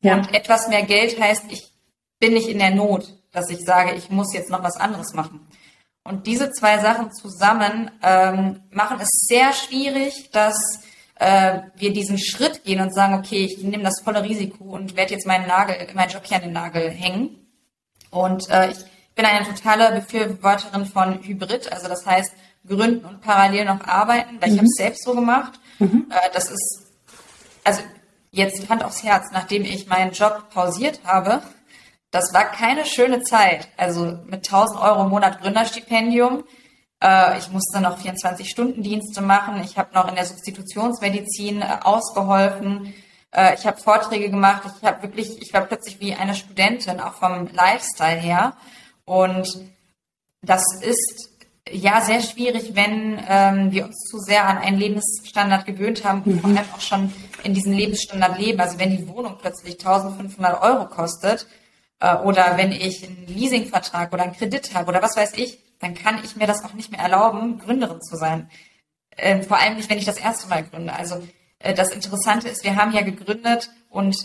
Ja. 0.02 0.16
Und 0.16 0.34
etwas 0.34 0.68
mehr 0.68 0.82
Geld 0.82 1.18
heißt, 1.18 1.44
ich 1.48 1.70
bin 2.18 2.34
nicht 2.34 2.48
in 2.48 2.58
der 2.58 2.70
Not, 2.70 3.16
dass 3.32 3.48
ich 3.48 3.60
sage, 3.60 3.94
ich 3.94 4.10
muss 4.10 4.34
jetzt 4.34 4.50
noch 4.50 4.62
was 4.62 4.76
anderes 4.76 5.14
machen. 5.14 5.46
Und 6.04 6.26
diese 6.26 6.50
zwei 6.50 6.78
Sachen 6.78 7.12
zusammen 7.12 7.90
ähm, 8.02 8.60
machen 8.70 8.98
es 9.00 9.08
sehr 9.28 9.52
schwierig, 9.52 10.30
dass 10.32 10.56
äh, 11.22 11.62
wir 11.76 11.92
diesen 11.92 12.18
Schritt 12.18 12.64
gehen 12.64 12.80
und 12.80 12.92
sagen, 12.92 13.14
okay, 13.14 13.44
ich 13.44 13.62
nehme 13.62 13.84
das 13.84 14.00
volle 14.02 14.24
Risiko 14.24 14.64
und 14.64 14.96
werde 14.96 15.14
jetzt 15.14 15.26
meinen 15.26 15.46
Nagel, 15.46 15.76
meinen 15.94 16.10
Job 16.10 16.22
hier 16.24 16.38
an 16.38 16.42
den 16.42 16.52
Nagel 16.52 16.90
hängen. 16.90 17.46
Und 18.10 18.50
äh, 18.50 18.72
ich 18.72 18.78
bin 19.14 19.24
eine 19.24 19.46
totale 19.46 19.94
Befürworterin 19.94 20.84
von 20.84 21.22
Hybrid, 21.22 21.70
also 21.70 21.86
das 21.86 22.04
heißt 22.04 22.32
gründen 22.66 23.04
und 23.04 23.20
parallel 23.20 23.66
noch 23.66 23.86
arbeiten, 23.86 24.40
weil 24.40 24.50
mhm. 24.50 24.54
ich 24.54 24.58
habe 24.58 24.66
es 24.66 24.76
selbst 24.76 25.04
so 25.04 25.14
gemacht. 25.14 25.60
Mhm. 25.78 26.06
Äh, 26.10 26.30
das 26.32 26.50
ist 26.50 26.86
also 27.62 27.82
jetzt 28.32 28.68
Hand 28.68 28.84
aufs 28.84 29.04
Herz, 29.04 29.26
nachdem 29.32 29.64
ich 29.64 29.86
meinen 29.86 30.10
Job 30.10 30.50
pausiert 30.52 31.00
habe, 31.04 31.42
das 32.10 32.34
war 32.34 32.50
keine 32.50 32.84
schöne 32.84 33.22
Zeit. 33.22 33.68
Also 33.76 34.18
mit 34.26 34.46
1000 34.46 34.80
Euro 34.80 35.04
im 35.04 35.10
Monat 35.10 35.40
Gründerstipendium. 35.40 36.42
Äh, 37.02 37.38
ich 37.38 37.50
musste 37.50 37.80
noch 37.80 37.98
24-Stunden-Dienste 37.98 39.22
machen. 39.22 39.60
Ich 39.64 39.76
habe 39.76 39.94
noch 39.94 40.08
in 40.08 40.14
der 40.14 40.24
Substitutionsmedizin 40.24 41.60
äh, 41.60 41.78
ausgeholfen. 41.82 42.94
Äh, 43.34 43.54
ich 43.54 43.66
habe 43.66 43.80
Vorträge 43.80 44.30
gemacht. 44.30 44.62
Ich 44.76 44.86
habe 44.86 45.02
wirklich, 45.02 45.42
ich 45.42 45.52
war 45.52 45.62
plötzlich 45.62 46.00
wie 46.00 46.14
eine 46.14 46.34
Studentin, 46.34 47.00
auch 47.00 47.14
vom 47.14 47.48
Lifestyle 47.52 48.20
her. 48.20 48.56
Und 49.04 49.48
das 50.42 50.62
ist 50.80 51.30
ja 51.68 52.00
sehr 52.00 52.20
schwierig, 52.20 52.74
wenn 52.74 53.20
ähm, 53.28 53.72
wir 53.72 53.84
uns 53.86 53.98
zu 54.08 54.18
sehr 54.18 54.46
an 54.46 54.58
einen 54.58 54.78
Lebensstandard 54.78 55.66
gewöhnt 55.66 56.04
haben 56.04 56.22
und 56.22 56.34
mhm. 56.34 56.40
vor 56.40 56.50
allem 56.50 56.58
auch 56.74 56.80
schon 56.80 57.12
in 57.42 57.54
diesem 57.54 57.72
Lebensstandard 57.72 58.38
leben. 58.38 58.60
Also 58.60 58.78
wenn 58.78 58.96
die 58.96 59.08
Wohnung 59.08 59.38
plötzlich 59.40 59.74
1500 59.74 60.62
Euro 60.62 60.86
kostet, 60.86 61.46
äh, 61.98 62.16
oder 62.16 62.56
wenn 62.56 62.70
ich 62.70 63.04
einen 63.04 63.26
Leasingvertrag 63.26 64.12
oder 64.12 64.22
einen 64.22 64.36
Kredit 64.36 64.74
habe 64.74 64.88
oder 64.88 65.02
was 65.02 65.16
weiß 65.16 65.32
ich, 65.34 65.58
dann 65.82 65.94
kann 65.94 66.22
ich 66.24 66.36
mir 66.36 66.46
das 66.46 66.64
auch 66.64 66.72
nicht 66.72 66.90
mehr 66.90 67.00
erlauben, 67.00 67.58
Gründerin 67.58 68.00
zu 68.00 68.16
sein. 68.16 68.50
Ähm, 69.18 69.42
vor 69.42 69.58
allem 69.58 69.76
nicht, 69.76 69.90
wenn 69.90 69.98
ich 69.98 70.06
das 70.06 70.16
erste 70.16 70.48
Mal 70.48 70.64
gründe. 70.64 70.94
Also 70.94 71.22
äh, 71.58 71.74
das 71.74 71.90
Interessante 71.90 72.48
ist, 72.48 72.64
wir 72.64 72.76
haben 72.76 72.92
ja 72.92 73.02
gegründet 73.02 73.70
und 73.90 74.16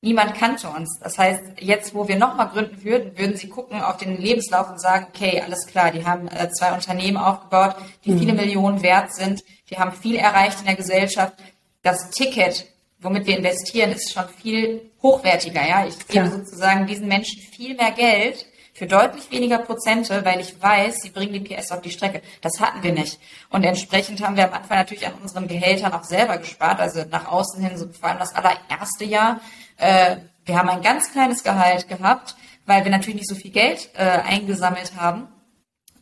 niemand 0.00 0.34
kannte 0.34 0.68
uns. 0.68 1.00
Das 1.02 1.18
heißt, 1.18 1.42
jetzt, 1.58 1.94
wo 1.94 2.06
wir 2.06 2.16
nochmal 2.16 2.48
gründen 2.48 2.84
würden, 2.84 3.18
würden 3.18 3.36
sie 3.36 3.48
gucken 3.48 3.80
auf 3.82 3.96
den 3.96 4.20
Lebenslauf 4.20 4.70
und 4.70 4.80
sagen, 4.80 5.08
okay, 5.08 5.40
alles 5.40 5.66
klar, 5.66 5.90
die 5.90 6.06
haben 6.06 6.28
äh, 6.28 6.48
zwei 6.50 6.72
Unternehmen 6.72 7.16
aufgebaut, 7.16 7.74
die 8.04 8.12
mhm. 8.12 8.18
viele 8.20 8.32
Millionen 8.34 8.82
wert 8.82 9.12
sind, 9.12 9.42
die 9.68 9.78
haben 9.78 9.92
viel 9.92 10.14
erreicht 10.16 10.60
in 10.60 10.66
der 10.66 10.76
Gesellschaft. 10.76 11.34
Das 11.82 12.10
Ticket 12.10 12.66
womit 13.00 13.26
wir 13.26 13.38
investieren, 13.38 13.92
ist 13.92 14.12
schon 14.12 14.28
viel 14.40 14.90
hochwertiger. 15.02 15.66
Ja, 15.66 15.86
ich 15.86 16.06
gebe 16.08 16.26
ja. 16.26 16.30
sozusagen 16.30 16.86
diesen 16.86 17.08
Menschen 17.08 17.40
viel 17.40 17.74
mehr 17.74 17.92
Geld 17.92 18.46
für 18.76 18.86
deutlich 18.86 19.30
weniger 19.30 19.58
Prozente, 19.58 20.22
weil 20.24 20.38
ich 20.40 20.60
weiß, 20.60 20.96
sie 21.00 21.08
bringen 21.08 21.32
die 21.32 21.40
PS 21.40 21.72
auf 21.72 21.80
die 21.80 21.90
Strecke. 21.90 22.20
Das 22.42 22.60
hatten 22.60 22.82
wir 22.82 22.92
nicht. 22.92 23.18
Und 23.48 23.64
entsprechend 23.64 24.20
haben 24.20 24.36
wir 24.36 24.44
am 24.44 24.52
Anfang 24.52 24.76
natürlich 24.76 25.06
an 25.06 25.14
unseren 25.22 25.48
Gehältern 25.48 25.94
auch 25.94 26.04
selber 26.04 26.36
gespart, 26.36 26.78
also 26.78 27.04
nach 27.10 27.26
außen 27.26 27.64
hin, 27.64 27.78
so 27.78 27.88
vor 27.88 28.10
allem 28.10 28.18
das 28.18 28.34
allererste 28.34 29.06
Jahr. 29.06 29.40
Äh, 29.78 30.16
wir 30.44 30.58
haben 30.58 30.68
ein 30.68 30.82
ganz 30.82 31.10
kleines 31.10 31.42
Gehalt 31.42 31.88
gehabt, 31.88 32.36
weil 32.66 32.84
wir 32.84 32.90
natürlich 32.90 33.16
nicht 33.16 33.28
so 33.28 33.34
viel 33.34 33.50
Geld 33.50 33.88
äh, 33.94 34.02
eingesammelt 34.02 34.92
haben. 34.94 35.28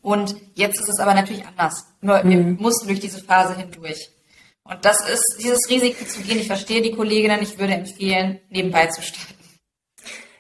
Und 0.02 0.34
jetzt 0.54 0.80
ist 0.80 0.88
es 0.88 0.98
aber 0.98 1.14
natürlich 1.14 1.46
anders. 1.46 1.86
Nur 2.00 2.24
mhm. 2.24 2.28
wir 2.28 2.38
mussten 2.60 2.88
durch 2.88 3.00
diese 3.00 3.22
Phase 3.22 3.56
hindurch. 3.56 4.10
Und 4.64 4.84
das 4.84 4.98
ist 5.08 5.36
dieses 5.38 5.60
Risiko 5.70 6.04
zu 6.06 6.22
gehen. 6.22 6.40
Ich 6.40 6.48
verstehe 6.48 6.82
die 6.82 6.92
Kolleginnen, 6.92 7.40
ich 7.40 7.56
würde 7.56 7.74
empfehlen, 7.74 8.40
nebenbei 8.50 8.88
zu 8.88 9.00
starten. 9.00 9.33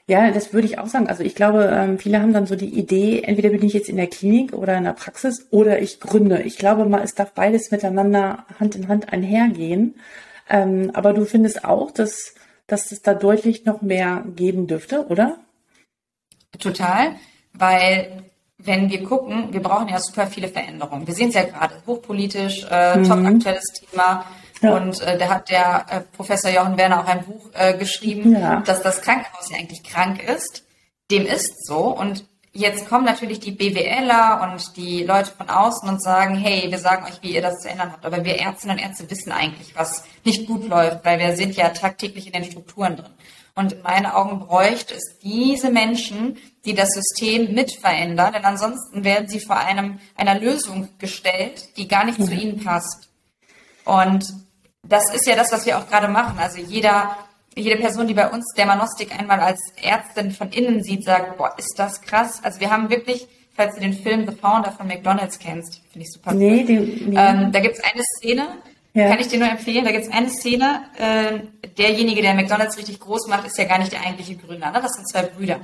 Ja, 0.06 0.30
das 0.30 0.52
würde 0.52 0.66
ich 0.66 0.78
auch 0.78 0.86
sagen. 0.86 1.08
Also 1.08 1.22
ich 1.22 1.34
glaube, 1.34 1.70
ähm, 1.72 1.98
viele 1.98 2.20
haben 2.20 2.34
dann 2.34 2.46
so 2.46 2.56
die 2.56 2.78
Idee, 2.78 3.22
entweder 3.22 3.48
bin 3.48 3.64
ich 3.64 3.72
jetzt 3.72 3.88
in 3.88 3.96
der 3.96 4.06
Klinik 4.06 4.52
oder 4.52 4.76
in 4.76 4.84
der 4.84 4.92
Praxis 4.92 5.46
oder 5.50 5.80
ich 5.80 5.98
gründe. 5.98 6.42
Ich 6.42 6.58
glaube 6.58 6.84
mal, 6.84 7.02
es 7.02 7.14
darf 7.14 7.32
beides 7.32 7.70
miteinander 7.70 8.44
Hand 8.60 8.74
in 8.76 8.88
Hand 8.88 9.12
einhergehen. 9.12 9.94
Ähm, 10.50 10.90
aber 10.92 11.14
du 11.14 11.24
findest 11.24 11.64
auch, 11.64 11.90
dass, 11.90 12.34
dass 12.66 12.92
es 12.92 13.00
da 13.00 13.14
deutlich 13.14 13.64
noch 13.64 13.80
mehr 13.80 14.24
geben 14.36 14.66
dürfte, 14.66 15.06
oder? 15.06 15.38
Total, 16.58 17.16
weil 17.54 18.24
wenn 18.58 18.90
wir 18.90 19.04
gucken, 19.04 19.52
wir 19.52 19.62
brauchen 19.62 19.88
ja 19.88 19.98
super 19.98 20.26
viele 20.26 20.48
Veränderungen. 20.48 21.06
Wir 21.06 21.14
sehen 21.14 21.30
es 21.30 21.34
ja 21.34 21.44
gerade, 21.44 21.74
hochpolitisch, 21.86 22.66
äh, 22.70 22.98
mhm. 22.98 23.04
top 23.04 23.24
aktuelles 23.24 23.64
Thema. 23.72 24.26
Ja. 24.64 24.76
Und 24.76 25.00
äh, 25.02 25.18
da 25.18 25.28
hat 25.28 25.50
der 25.50 25.86
äh, 25.90 26.00
Professor 26.16 26.50
Jochen 26.50 26.76
Werner 26.76 27.00
auch 27.00 27.06
ein 27.06 27.24
Buch 27.24 27.50
äh, 27.54 27.76
geschrieben, 27.76 28.32
ja. 28.32 28.60
dass 28.60 28.82
das 28.82 29.02
Krankenhaus 29.02 29.50
ja 29.50 29.58
eigentlich 29.58 29.82
krank 29.84 30.22
ist. 30.22 30.64
Dem 31.10 31.26
ist 31.26 31.66
so. 31.66 31.78
Und 31.78 32.24
jetzt 32.52 32.88
kommen 32.88 33.04
natürlich 33.04 33.40
die 33.40 33.50
BWLer 33.50 34.40
und 34.42 34.76
die 34.76 35.04
Leute 35.04 35.30
von 35.36 35.48
außen 35.48 35.88
und 35.88 36.02
sagen, 36.02 36.36
hey, 36.36 36.70
wir 36.70 36.78
sagen 36.78 37.04
euch, 37.04 37.20
wie 37.22 37.34
ihr 37.34 37.42
das 37.42 37.60
zu 37.60 37.68
ändern 37.68 37.92
habt. 37.92 38.06
Aber 38.06 38.24
wir 38.24 38.38
Ärztinnen 38.38 38.78
und 38.78 38.82
Ärzte 38.82 39.10
wissen 39.10 39.32
eigentlich, 39.32 39.74
was 39.76 40.04
nicht 40.24 40.46
gut 40.46 40.66
läuft, 40.68 41.04
weil 41.04 41.18
wir 41.18 41.36
sind 41.36 41.56
ja 41.56 41.68
tagtäglich 41.70 42.26
in 42.26 42.32
den 42.32 42.44
Strukturen 42.44 42.96
drin. 42.96 43.12
Und 43.56 43.72
in 43.72 43.82
meinen 43.82 44.06
Augen 44.06 44.40
bräuchte 44.40 44.94
es 44.94 45.18
diese 45.22 45.70
Menschen, 45.70 46.38
die 46.64 46.74
das 46.74 46.88
System 46.88 47.54
mit 47.54 47.72
verändern, 47.72 48.32
denn 48.32 48.44
ansonsten 48.44 49.04
werden 49.04 49.28
sie 49.28 49.38
vor 49.38 49.56
einem, 49.56 50.00
einer 50.16 50.38
Lösung 50.40 50.88
gestellt, 50.98 51.76
die 51.76 51.86
gar 51.86 52.04
nicht 52.04 52.18
mhm. 52.18 52.24
zu 52.24 52.34
ihnen 52.34 52.64
passt. 52.64 53.10
Und 53.84 54.24
das 54.88 55.12
ist 55.14 55.26
ja 55.26 55.36
das, 55.36 55.52
was 55.52 55.66
wir 55.66 55.78
auch 55.78 55.88
gerade 55.88 56.08
machen. 56.08 56.38
Also 56.38 56.58
jeder, 56.58 57.16
jede 57.56 57.76
Person, 57.76 58.06
die 58.06 58.14
bei 58.14 58.28
uns 58.28 58.52
Dermanostik 58.56 59.18
einmal 59.18 59.40
als 59.40 59.60
Ärztin 59.82 60.30
von 60.30 60.50
innen 60.50 60.82
sieht, 60.82 61.04
sagt, 61.04 61.36
boah, 61.36 61.54
ist 61.56 61.74
das 61.76 62.00
krass. 62.02 62.40
Also 62.42 62.60
wir 62.60 62.70
haben 62.70 62.90
wirklich, 62.90 63.26
falls 63.54 63.74
du 63.74 63.80
den 63.80 63.94
Film 63.94 64.28
The 64.28 64.36
Founder 64.36 64.72
von 64.72 64.86
McDonalds 64.86 65.38
kennst, 65.38 65.80
finde 65.90 66.06
ich 66.06 66.12
super 66.12 66.34
nee. 66.34 66.64
Den, 66.64 67.10
nee. 67.10 67.16
Ähm, 67.16 67.52
da 67.52 67.60
gibt 67.60 67.76
es 67.76 67.84
eine 67.84 68.02
Szene, 68.16 68.48
ja. 68.92 69.08
kann 69.08 69.18
ich 69.18 69.28
dir 69.28 69.38
nur 69.38 69.48
empfehlen, 69.48 69.84
da 69.84 69.92
gibt 69.92 70.06
es 70.06 70.12
eine 70.12 70.30
Szene, 70.30 70.82
äh, 70.98 71.68
derjenige, 71.78 72.22
der 72.22 72.34
McDonalds 72.34 72.76
richtig 72.76 73.00
groß 73.00 73.28
macht, 73.28 73.46
ist 73.46 73.58
ja 73.58 73.64
gar 73.64 73.78
nicht 73.78 73.92
der 73.92 74.00
eigentliche 74.00 74.36
Gründer. 74.36 74.70
Ne? 74.70 74.80
Das 74.82 74.94
sind 74.94 75.08
zwei 75.08 75.22
Brüder. 75.22 75.60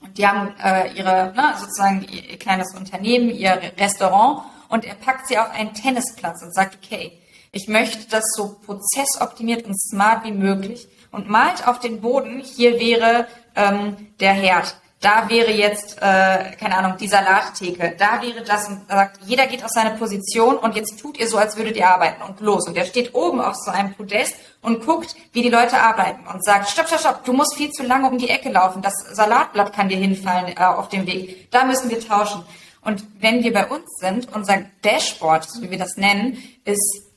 Und 0.00 0.16
die 0.16 0.26
haben 0.26 0.54
äh, 0.62 0.92
ihre, 0.92 1.32
ne, 1.34 1.54
sozusagen 1.58 2.06
ihr 2.08 2.38
kleines 2.38 2.74
Unternehmen, 2.76 3.30
ihr 3.30 3.60
Restaurant 3.78 4.42
und 4.68 4.84
er 4.84 4.94
packt 4.94 5.26
sie 5.26 5.38
auf 5.38 5.50
einen 5.50 5.74
Tennisplatz 5.74 6.42
und 6.42 6.54
sagt, 6.54 6.78
okay, 6.82 7.18
ich 7.52 7.68
möchte 7.68 8.08
das 8.10 8.24
so 8.34 8.56
prozessoptimiert 8.64 9.66
und 9.66 9.80
smart 9.80 10.24
wie 10.24 10.32
möglich 10.32 10.88
und 11.10 11.28
malt 11.28 11.66
auf 11.66 11.78
den 11.80 12.00
Boden, 12.00 12.40
hier 12.40 12.78
wäre 12.78 13.26
ähm, 13.56 13.96
der 14.20 14.32
Herd, 14.32 14.76
da 15.00 15.28
wäre 15.28 15.52
jetzt, 15.52 15.98
äh, 15.98 16.56
keine 16.58 16.76
Ahnung, 16.76 16.96
die 16.98 17.06
Salattheke, 17.06 17.94
da 17.96 18.20
wäre 18.20 18.42
das 18.42 18.68
und 18.68 18.88
sagt, 18.88 19.20
jeder 19.24 19.46
geht 19.46 19.64
auf 19.64 19.70
seine 19.70 19.96
Position 19.96 20.56
und 20.56 20.74
jetzt 20.74 20.98
tut 20.98 21.18
ihr 21.18 21.28
so, 21.28 21.38
als 21.38 21.56
würdet 21.56 21.76
ihr 21.76 21.88
arbeiten 21.88 22.20
und 22.22 22.40
los. 22.40 22.66
Und 22.66 22.76
er 22.76 22.84
steht 22.84 23.14
oben 23.14 23.40
auf 23.40 23.54
so 23.54 23.70
einem 23.70 23.94
Podest 23.94 24.34
und 24.60 24.84
guckt, 24.84 25.14
wie 25.32 25.42
die 25.42 25.50
Leute 25.50 25.80
arbeiten 25.80 26.26
und 26.26 26.44
sagt, 26.44 26.68
stopp, 26.68 26.88
stopp, 26.88 27.00
stopp, 27.00 27.24
du 27.24 27.32
musst 27.32 27.56
viel 27.56 27.70
zu 27.70 27.84
lange 27.84 28.08
um 28.08 28.18
die 28.18 28.28
Ecke 28.28 28.50
laufen, 28.50 28.82
das 28.82 28.94
Salatblatt 29.12 29.72
kann 29.72 29.88
dir 29.88 29.98
hinfallen 29.98 30.56
äh, 30.56 30.64
auf 30.64 30.88
dem 30.88 31.06
Weg, 31.06 31.48
da 31.52 31.64
müssen 31.64 31.90
wir 31.90 32.00
tauschen. 32.00 32.42
Und 32.80 33.04
wenn 33.20 33.44
wir 33.44 33.52
bei 33.52 33.66
uns 33.66 33.84
sind, 34.00 34.34
unser 34.34 34.64
Dashboard, 34.82 35.48
so 35.48 35.62
wie 35.62 35.70
wir 35.70 35.78
das 35.78 35.96
nennen, 35.96 36.42
ist 36.64 37.07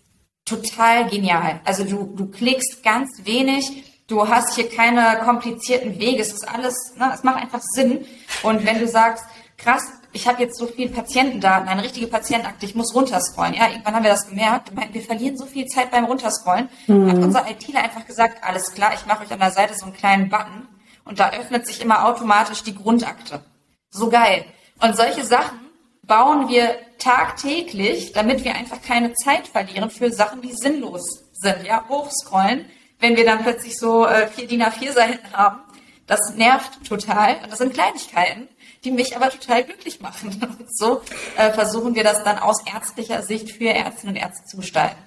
total 0.45 1.10
genial. 1.10 1.62
Also 1.65 1.84
du, 1.84 2.13
du 2.15 2.27
klickst 2.27 2.84
ganz 2.84 3.10
wenig, 3.23 3.84
du 4.08 4.27
hast 4.27 4.56
hier 4.56 4.69
keine 4.69 5.19
komplizierten 5.23 5.99
Wege, 5.99 6.21
es 6.21 6.34
ist 6.34 6.47
alles, 6.47 6.75
ne, 6.97 7.12
es 7.13 7.23
macht 7.23 7.41
einfach 7.41 7.62
Sinn. 7.62 8.06
Und 8.43 8.65
wenn 8.65 8.80
du 8.80 8.88
sagst, 8.88 9.23
krass, 9.58 9.84
ich 10.13 10.27
habe 10.27 10.41
jetzt 10.41 10.58
so 10.58 10.67
viel 10.67 10.89
Patientendaten, 10.89 11.69
eine 11.69 11.84
richtige 11.84 12.08
Patientenakte, 12.08 12.65
ich 12.65 12.75
muss 12.75 12.93
runterscrollen. 12.93 13.54
Ja, 13.54 13.69
irgendwann 13.69 13.95
haben 13.95 14.04
wir 14.04 14.12
das 14.12 14.27
gemerkt. 14.27 14.71
Wir 14.91 15.01
verlieren 15.01 15.38
so 15.38 15.45
viel 15.45 15.67
Zeit 15.67 15.89
beim 15.91 16.06
Runterscrollen. 16.06 16.67
Mhm. 16.88 17.10
Hat 17.10 17.17
unser 17.17 17.49
ITler 17.49 17.84
einfach 17.84 18.06
gesagt, 18.06 18.43
alles 18.43 18.73
klar, 18.73 18.93
ich 18.93 19.06
mache 19.06 19.23
euch 19.23 19.32
an 19.32 19.39
der 19.39 19.51
Seite 19.51 19.73
so 19.73 19.86
einen 19.86 19.93
kleinen 19.93 20.30
Button 20.30 20.67
und 21.06 21.19
da 21.19 21.32
öffnet 21.32 21.65
sich 21.65 21.82
immer 21.82 22.06
automatisch 22.06 22.63
die 22.63 22.75
Grundakte. 22.75 23.41
So 23.89 24.10
geil. 24.10 24.45
Und 24.82 24.97
solche 24.97 25.23
Sachen 25.23 25.60
bauen 26.03 26.49
wir 26.49 26.75
tagtäglich, 26.97 28.11
damit 28.13 28.43
wir 28.43 28.55
einfach 28.55 28.81
keine 28.81 29.13
Zeit 29.13 29.47
verlieren 29.47 29.89
für 29.89 30.11
Sachen, 30.11 30.41
die 30.41 30.53
sinnlos 30.53 31.23
sind. 31.33 31.65
Ja, 31.65 31.85
hochscrollen, 31.87 32.65
wenn 32.99 33.15
wir 33.15 33.25
dann 33.25 33.43
plötzlich 33.43 33.77
so 33.77 34.05
äh, 34.05 34.27
vier 34.27 34.47
DIN 34.47 34.63
A4 34.63 34.93
Seiten 34.93 35.33
haben, 35.33 35.61
das 36.07 36.35
nervt 36.35 36.85
total. 36.87 37.37
Und 37.43 37.51
das 37.51 37.59
sind 37.59 37.73
Kleinigkeiten, 37.73 38.47
die 38.83 38.91
mich 38.91 39.15
aber 39.15 39.29
total 39.29 39.63
glücklich 39.63 40.01
machen. 40.01 40.29
Und 40.59 40.77
so 40.77 41.01
äh, 41.37 41.51
versuchen 41.51 41.95
wir 41.95 42.03
das 42.03 42.23
dann 42.23 42.39
aus 42.39 42.65
ärztlicher 42.65 43.21
Sicht 43.23 43.51
für 43.51 43.69
Ärztinnen 43.69 44.15
und 44.15 44.21
Ärzte 44.21 44.45
zu 44.45 44.57
gestalten. 44.57 45.01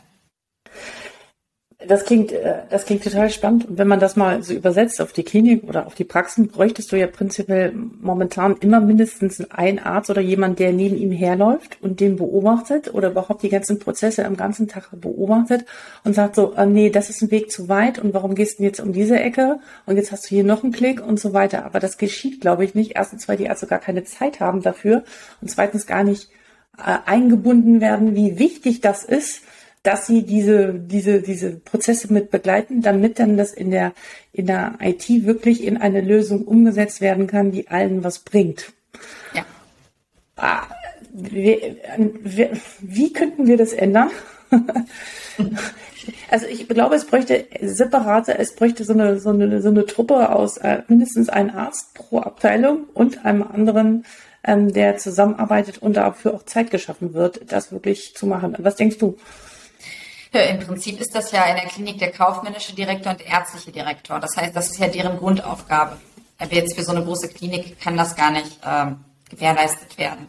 Das 1.89 2.05
klingt, 2.05 2.33
äh, 2.33 2.63
das 2.71 2.85
klingt 2.85 3.05
total 3.05 3.31
spannend. 3.31 3.69
Und 3.69 3.79
wenn 3.79 3.89
man 3.89 4.01
das 4.01 4.17
mal 4.17 4.43
so 4.43 4.53
übersetzt 4.53 5.01
auf 5.01 5.13
die 5.13 5.23
Klinik 5.23 5.65
oder 5.65 5.87
auf 5.87 5.95
die 5.95 6.05
Praxen, 6.05 6.49
bräuchtest 6.49 6.93
du 6.93 6.97
ja 6.97 7.07
prinzipiell 7.07 7.73
momentan 7.73 8.57
immer 8.61 8.81
mindestens 8.81 9.51
einen 9.51 9.79
Arzt 9.79 10.11
oder 10.11 10.21
jemand, 10.21 10.59
der 10.59 10.73
neben 10.73 10.97
ihm 10.97 11.13
herläuft 11.13 11.79
und 11.81 12.01
den 12.01 12.17
beobachtet 12.17 12.93
oder 12.93 13.11
überhaupt 13.11 13.43
die 13.43 13.49
ganzen 13.49 13.79
Prozesse 13.79 14.25
am 14.25 14.37
ganzen 14.37 14.69
Tag 14.69 14.89
beobachtet 14.93 15.65
und 16.05 16.15
sagt 16.15 16.37
so, 16.37 16.55
äh, 16.55 16.67
nee, 16.67 16.91
das 16.91 17.11
ist 17.11 17.23
ein 17.23 17.31
Weg 17.31 17.51
zu 17.51 17.69
weit 17.69 17.99
und 17.99 18.15
warum 18.15 18.35
gehst 18.35 18.59
du 18.59 18.63
jetzt 18.63 18.81
um 18.81 18.93
diese 18.93 19.19
Ecke 19.19 19.59
und 19.87 19.97
jetzt 19.97 20.13
hast 20.13 20.25
du 20.25 20.29
hier 20.29 20.45
noch 20.45 20.63
einen 20.63 20.73
Klick 20.73 21.05
und 21.05 21.19
so 21.19 21.33
weiter. 21.33 21.65
Aber 21.65 21.81
das 21.81 21.99
geschieht, 21.99 22.41
glaube 22.41 22.65
ich, 22.65 22.75
nicht. 22.75 22.93
Erstens, 22.97 23.29
weil 23.29 23.37
die 23.37 23.45
Ärzte 23.45 23.67
gar 23.67 23.79
keine 23.79 24.05
Zeit 24.05 24.41
haben 24.41 24.63
dafür 24.63 25.05
und 25.41 25.51
zweitens 25.51 25.87
gar 25.87 26.05
nicht 26.05 26.31
äh, 26.79 26.99
eingebunden 27.07 27.81
werden, 27.81 28.15
wie 28.15 28.39
wichtig 28.39 28.81
das 28.81 29.05
ist, 29.05 29.43
dass 29.85 30.07
sie 30.07 30.23
diese, 30.23 30.75
diese, 30.75 31.21
diese 31.21 31.57
Prozesse 31.57 32.13
mit 32.13 32.31
begleiten, 32.31 32.81
damit 32.81 33.19
dann 33.19 33.37
das 33.37 33.53
in 33.53 33.71
der, 33.71 33.93
in 34.33 34.47
der 34.47 34.79
IT 34.81 35.09
wirklich 35.27 35.63
in 35.63 35.77
eine 35.77 36.01
Lösung 36.01 36.43
umgesetzt 36.43 37.03
werden 37.03 37.27
kann, 37.27 37.53
die 37.53 37.69
allen 37.69 38.03
was 38.03 38.21
bringt. 38.21 38.73
Ja. 39.35 39.45
Ah, 40.37 40.63
wie, 41.13 41.77
wie, 42.23 42.49
wie 42.81 43.13
könnten 43.13 43.47
wir 43.47 43.59
das 43.59 43.75
ändern? 43.75 44.11
also 46.31 46.47
ich 46.47 46.67
glaube, 46.67 46.95
es 46.95 47.05
bräuchte 47.05 47.45
separate, 47.61 48.39
es 48.39 48.55
bräuchte 48.55 48.85
so 48.85 48.95
eine, 48.95 49.21
so 49.21 49.31
eine, 49.31 49.61
so 49.61 49.69
eine 49.69 49.85
Truppe 49.85 50.35
aus 50.35 50.57
äh, 50.57 50.83
mindestens 50.89 51.29
einem 51.29 51.51
Arzt 51.51 51.93
pro 51.93 52.21
Abteilung 52.21 52.85
und 52.95 53.27
einem 53.27 53.43
anderen, 53.43 54.07
ähm, 54.45 54.73
der 54.73 54.97
zusammenarbeitet 54.97 55.83
und 55.83 55.99
dafür 55.99 56.33
auch 56.33 56.45
Zeit 56.45 56.71
geschaffen 56.71 57.13
wird, 57.13 57.53
das 57.53 57.71
wirklich 57.71 58.15
zu 58.17 58.27
machen. 58.27 58.57
Was 58.59 58.77
denkst 58.77 58.97
du? 58.97 59.19
Im 60.39 60.61
Prinzip 60.61 61.01
ist 61.01 61.15
das 61.15 61.31
ja 61.33 61.45
in 61.45 61.57
der 61.57 61.67
Klinik 61.67 61.99
der 61.99 62.11
kaufmännische 62.11 62.75
Direktor 62.75 63.13
und 63.13 63.21
der 63.21 63.29
ärztliche 63.29 63.73
Direktor. 63.73 64.21
Das 64.21 64.37
heißt, 64.37 64.55
das 64.55 64.71
ist 64.71 64.79
ja 64.79 64.89
deren 64.89 65.19
Grundaufgabe. 65.19 65.99
Aber 66.39 66.53
jetzt 66.53 66.75
für 66.75 66.85
so 66.85 66.93
eine 66.93 67.05
große 67.05 67.29
Klinik 67.29 67.81
kann 67.81 67.97
das 67.97 68.17
gar 68.17 68.31
nicht 68.31 68.59
ähm, 68.67 69.05
gewährleistet 69.31 69.97
werden. 69.99 70.29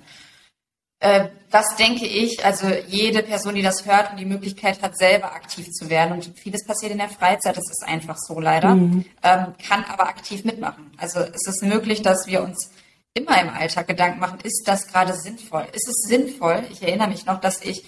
Äh, 1.00 1.30
was 1.52 1.76
denke 1.76 2.06
ich? 2.06 2.44
Also 2.46 2.68
jede 2.88 3.22
Person, 3.24 3.56
die 3.56 3.62
das 3.62 3.86
hört 3.86 4.12
und 4.12 4.18
die 4.18 4.26
Möglichkeit 4.26 4.82
hat, 4.82 4.98
selber 4.98 5.34
aktiv 5.34 5.68
zu 5.72 5.90
werden 5.90 6.14
und 6.14 6.38
vieles 6.38 6.66
passiert 6.66 6.92
in 6.92 6.98
der 6.98 7.10
Freizeit, 7.10 7.58
das 7.58 7.70
ist 7.70 7.84
einfach 7.86 8.18
so 8.18 8.40
leider, 8.40 8.76
mhm. 8.76 9.06
ähm, 9.24 9.54
kann 9.68 9.86
aber 9.86 10.08
aktiv 10.08 10.44
mitmachen. 10.46 10.92
Also 10.98 11.20
es 11.20 11.48
ist 11.48 11.64
möglich, 11.64 12.02
dass 12.02 12.28
wir 12.28 12.44
uns 12.44 12.72
immer 13.14 13.40
im 13.42 13.50
Alltag 13.50 13.88
Gedanken 13.88 14.20
machen, 14.20 14.40
ist 14.44 14.64
das 14.68 14.88
gerade 14.88 15.14
sinnvoll? 15.14 15.66
Ist 15.72 15.88
es 15.88 16.08
sinnvoll? 16.08 16.66
Ich 16.72 16.82
erinnere 16.82 17.08
mich 17.08 17.26
noch, 17.26 17.40
dass 17.40 17.62
ich 17.62 17.84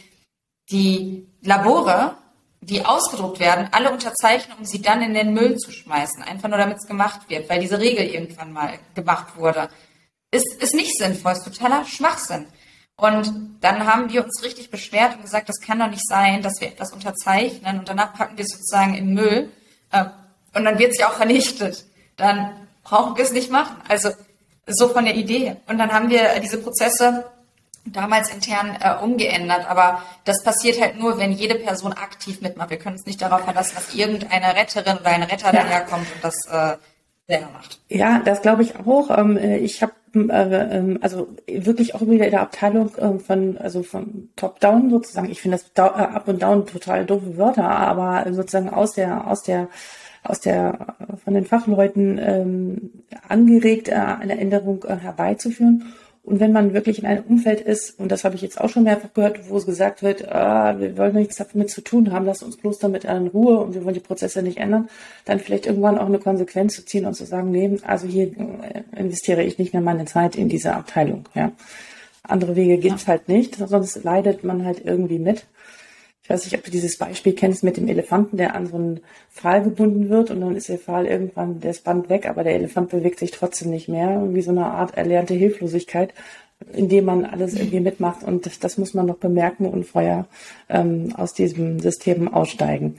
die 0.70 1.28
Labore, 1.42 2.16
die 2.62 2.86
ausgedruckt 2.86 3.40
werden, 3.40 3.70
alle 3.72 3.92
unterzeichnen, 3.92 4.58
um 4.58 4.66
sie 4.66 4.82
dann 4.82 5.02
in 5.02 5.14
den 5.14 5.34
Müll 5.34 5.58
zu 5.58 5.72
schmeißen, 5.72 6.24
einfach 6.24 6.50
nur 6.50 6.58
damit 6.58 6.78
es 6.78 6.88
gemacht 6.88 7.30
wird, 7.30 7.50
weil 7.50 7.62
diese 7.62 7.80
Regel 7.80 8.06
irgendwann 8.06 8.52
mal 8.52 8.78
gemacht 8.96 9.38
wurde. 9.38 9.70
Ist, 10.32 10.62
ist 10.62 10.76
nicht 10.76 10.98
sinnvoll, 10.98 11.34
ist 11.34 11.46
totaler 11.46 11.86
Schwachsinn. 11.86 12.46
Und 12.98 13.32
dann 13.62 13.86
haben 13.86 14.12
wir 14.12 14.24
uns 14.24 14.44
richtig 14.44 14.72
beschwert 14.72 15.16
und 15.16 15.22
gesagt, 15.22 15.48
das 15.48 15.62
kann 15.62 15.80
doch 15.80 15.90
nicht 15.90 16.06
sein, 16.08 16.42
dass 16.42 16.60
wir 16.60 16.68
etwas 16.68 16.92
unterzeichnen 16.92 17.80
und 17.80 17.88
danach 17.88 18.14
packen 18.14 18.38
wir 18.38 18.44
es 18.44 18.52
sozusagen 18.52 18.96
im 18.96 19.14
Müll 19.14 19.52
äh, 19.92 20.06
und 20.54 20.66
dann 20.66 20.80
wird 20.80 20.92
es 20.92 21.00
ja 21.00 21.10
auch 21.10 21.14
vernichtet. 21.14 21.86
Dann 22.16 22.68
brauchen 22.84 23.16
wir 23.16 23.24
es 23.24 23.32
nicht 23.32 23.52
machen. 23.52 23.76
Also 23.88 24.10
so 24.66 24.90
von 24.90 25.06
der 25.06 25.16
Idee. 25.16 25.58
Und 25.68 25.78
dann 25.78 25.94
haben 25.94 26.10
wir 26.10 26.40
diese 26.40 26.58
Prozesse 26.58 27.26
damals 27.92 28.34
intern 28.34 28.78
äh, 28.80 29.04
umgeändert, 29.04 29.70
aber 29.70 30.02
das 30.26 30.44
passiert 30.44 30.82
halt 30.82 31.00
nur, 31.00 31.18
wenn 31.18 31.32
jede 31.32 31.56
Person 31.56 31.94
aktiv 31.94 32.42
mitmacht. 32.42 32.70
Wir 32.70 32.78
können 32.78 32.96
uns 32.96 33.06
nicht 33.06 33.22
darauf 33.22 33.42
verlassen, 33.42 33.76
dass 33.76 33.94
irgendeine 33.94 34.56
Retterin 34.56 34.98
oder 34.98 35.10
ein 35.10 35.24
Retter 35.24 35.54
ja. 35.54 35.64
daherkommt 35.64 36.08
und 36.14 36.24
das 36.24 36.36
äh, 36.50 36.78
selber 37.28 37.50
macht. 37.54 37.80
Ja, 37.90 38.20
das 38.24 38.42
glaube 38.42 38.64
ich 38.64 38.76
auch. 38.76 39.16
Ähm, 39.16 39.38
äh, 39.38 39.58
ich 39.58 39.82
habe 39.82 39.94
äh, 40.16 40.78
ähm, 40.78 41.00
also 41.02 41.28
wirklich 41.48 41.94
auch 41.96 42.02
wieder 42.02 42.26
in 42.26 42.32
der 42.32 42.42
Abteilung 42.42 42.92
ähm, 43.00 43.20
von 43.20 43.58
also 43.58 43.84
von 43.84 44.30
Top 44.36 44.60
Down 44.60 44.90
sozusagen. 44.90 45.30
Ich 45.30 45.42
finde 45.42 45.58
das 45.58 45.72
äh, 45.76 45.90
Up 45.90 46.28
und 46.28 46.42
Down 46.42 46.66
total 46.66 47.06
doofe 47.06 47.38
Wörter, 47.38 47.70
aber 47.70 48.26
sozusagen 48.34 48.70
aus 48.70 48.94
der 48.94 49.28
aus 49.28 49.44
der 49.44 49.68
aus 50.24 50.40
der 50.40 50.96
von 51.24 51.34
den 51.34 51.46
Fachleuten 51.46 52.18
ähm, 52.18 52.92
angeregt, 53.28 53.90
eine 53.90 54.38
Änderung 54.38 54.84
herbeizuführen. 54.86 55.94
Und 56.28 56.42
wenn 56.42 56.52
man 56.52 56.74
wirklich 56.74 57.00
in 57.00 57.06
einem 57.06 57.24
Umfeld 57.24 57.62
ist, 57.62 57.98
und 57.98 58.12
das 58.12 58.26
habe 58.26 58.36
ich 58.36 58.42
jetzt 58.42 58.60
auch 58.60 58.68
schon 58.68 58.84
mehrfach 58.84 59.14
gehört, 59.14 59.50
wo 59.50 59.56
es 59.56 59.66
gesagt 59.66 60.04
wird, 60.04 60.30
ah, 60.30 60.78
wir 60.78 60.98
wollen 60.98 61.16
nichts 61.16 61.38
damit 61.38 61.70
zu 61.70 61.80
tun 61.80 62.12
haben, 62.12 62.26
lass 62.26 62.44
uns 62.44 62.58
bloß 62.58 62.80
damit 62.80 63.06
in 63.06 63.28
Ruhe 63.28 63.60
und 63.60 63.74
wir 63.74 63.86
wollen 63.86 63.94
die 63.94 64.02
Prozesse 64.02 64.44
nicht 64.44 64.58
ändern, 64.58 64.90
dann 65.24 65.40
vielleicht 65.40 65.68
irgendwann 65.68 65.98
auch 65.98 66.08
eine 66.08 66.20
Konsequenz 66.20 66.76
zu 66.76 66.84
ziehen 66.84 67.06
und 67.06 67.14
zu 67.14 67.24
sagen, 67.24 67.50
nee, 67.52 67.80
also 67.84 68.08
hier 68.08 68.26
äh, 68.26 68.84
investiere 68.98 69.42
ich 69.42 69.58
nicht 69.58 69.72
mehr 69.72 69.82
meine 69.82 70.04
Zeit 70.04 70.36
in 70.36 70.50
diese 70.50 70.74
Abteilung. 70.74 71.24
Ja. 71.34 71.54
Andere 72.24 72.58
Wege 72.58 72.78
gibt's 72.78 73.04
ja. 73.04 73.12
halt 73.12 73.30
nicht, 73.30 73.56
sonst 73.56 74.04
leidet 74.04 74.44
man 74.44 74.66
halt 74.66 74.84
irgendwie 74.84 75.20
mit. 75.20 75.46
Ich 76.28 76.30
weiß 76.30 76.44
nicht, 76.44 76.58
ob 76.58 76.66
du 76.66 76.72
dieses 76.72 76.98
Beispiel 76.98 77.32
kennst 77.32 77.64
mit 77.64 77.78
dem 77.78 77.88
Elefanten, 77.88 78.36
der 78.36 78.54
an 78.54 78.68
so 78.68 78.76
einen 78.76 79.00
Pfahl 79.32 79.64
gebunden 79.64 80.10
wird 80.10 80.30
und 80.30 80.42
dann 80.42 80.58
ist 80.58 80.68
der 80.68 80.78
Pfahl 80.78 81.06
irgendwann, 81.06 81.62
das 81.62 81.80
Band 81.80 82.10
weg, 82.10 82.28
aber 82.28 82.44
der 82.44 82.56
Elefant 82.56 82.90
bewegt 82.90 83.20
sich 83.20 83.32
trotzdem 83.32 83.70
nicht 83.70 83.88
mehr. 83.88 84.22
Wie 84.34 84.42
so 84.42 84.52
eine 84.52 84.66
Art 84.66 84.98
erlernte 84.98 85.36
Hilflosigkeit, 85.36 86.14
indem 86.74 87.06
man 87.06 87.24
alles 87.24 87.54
irgendwie 87.54 87.80
mitmacht 87.80 88.24
und 88.24 88.46
das, 88.46 88.60
das 88.60 88.78
muss 88.78 88.94
man 88.94 89.06
noch 89.06 89.20
bemerken 89.20 89.68
und 89.68 89.86
vorher 89.86 90.26
ähm, 90.68 91.14
aus 91.16 91.34
diesem 91.34 91.80
System 91.80 92.28
aussteigen. 92.28 92.98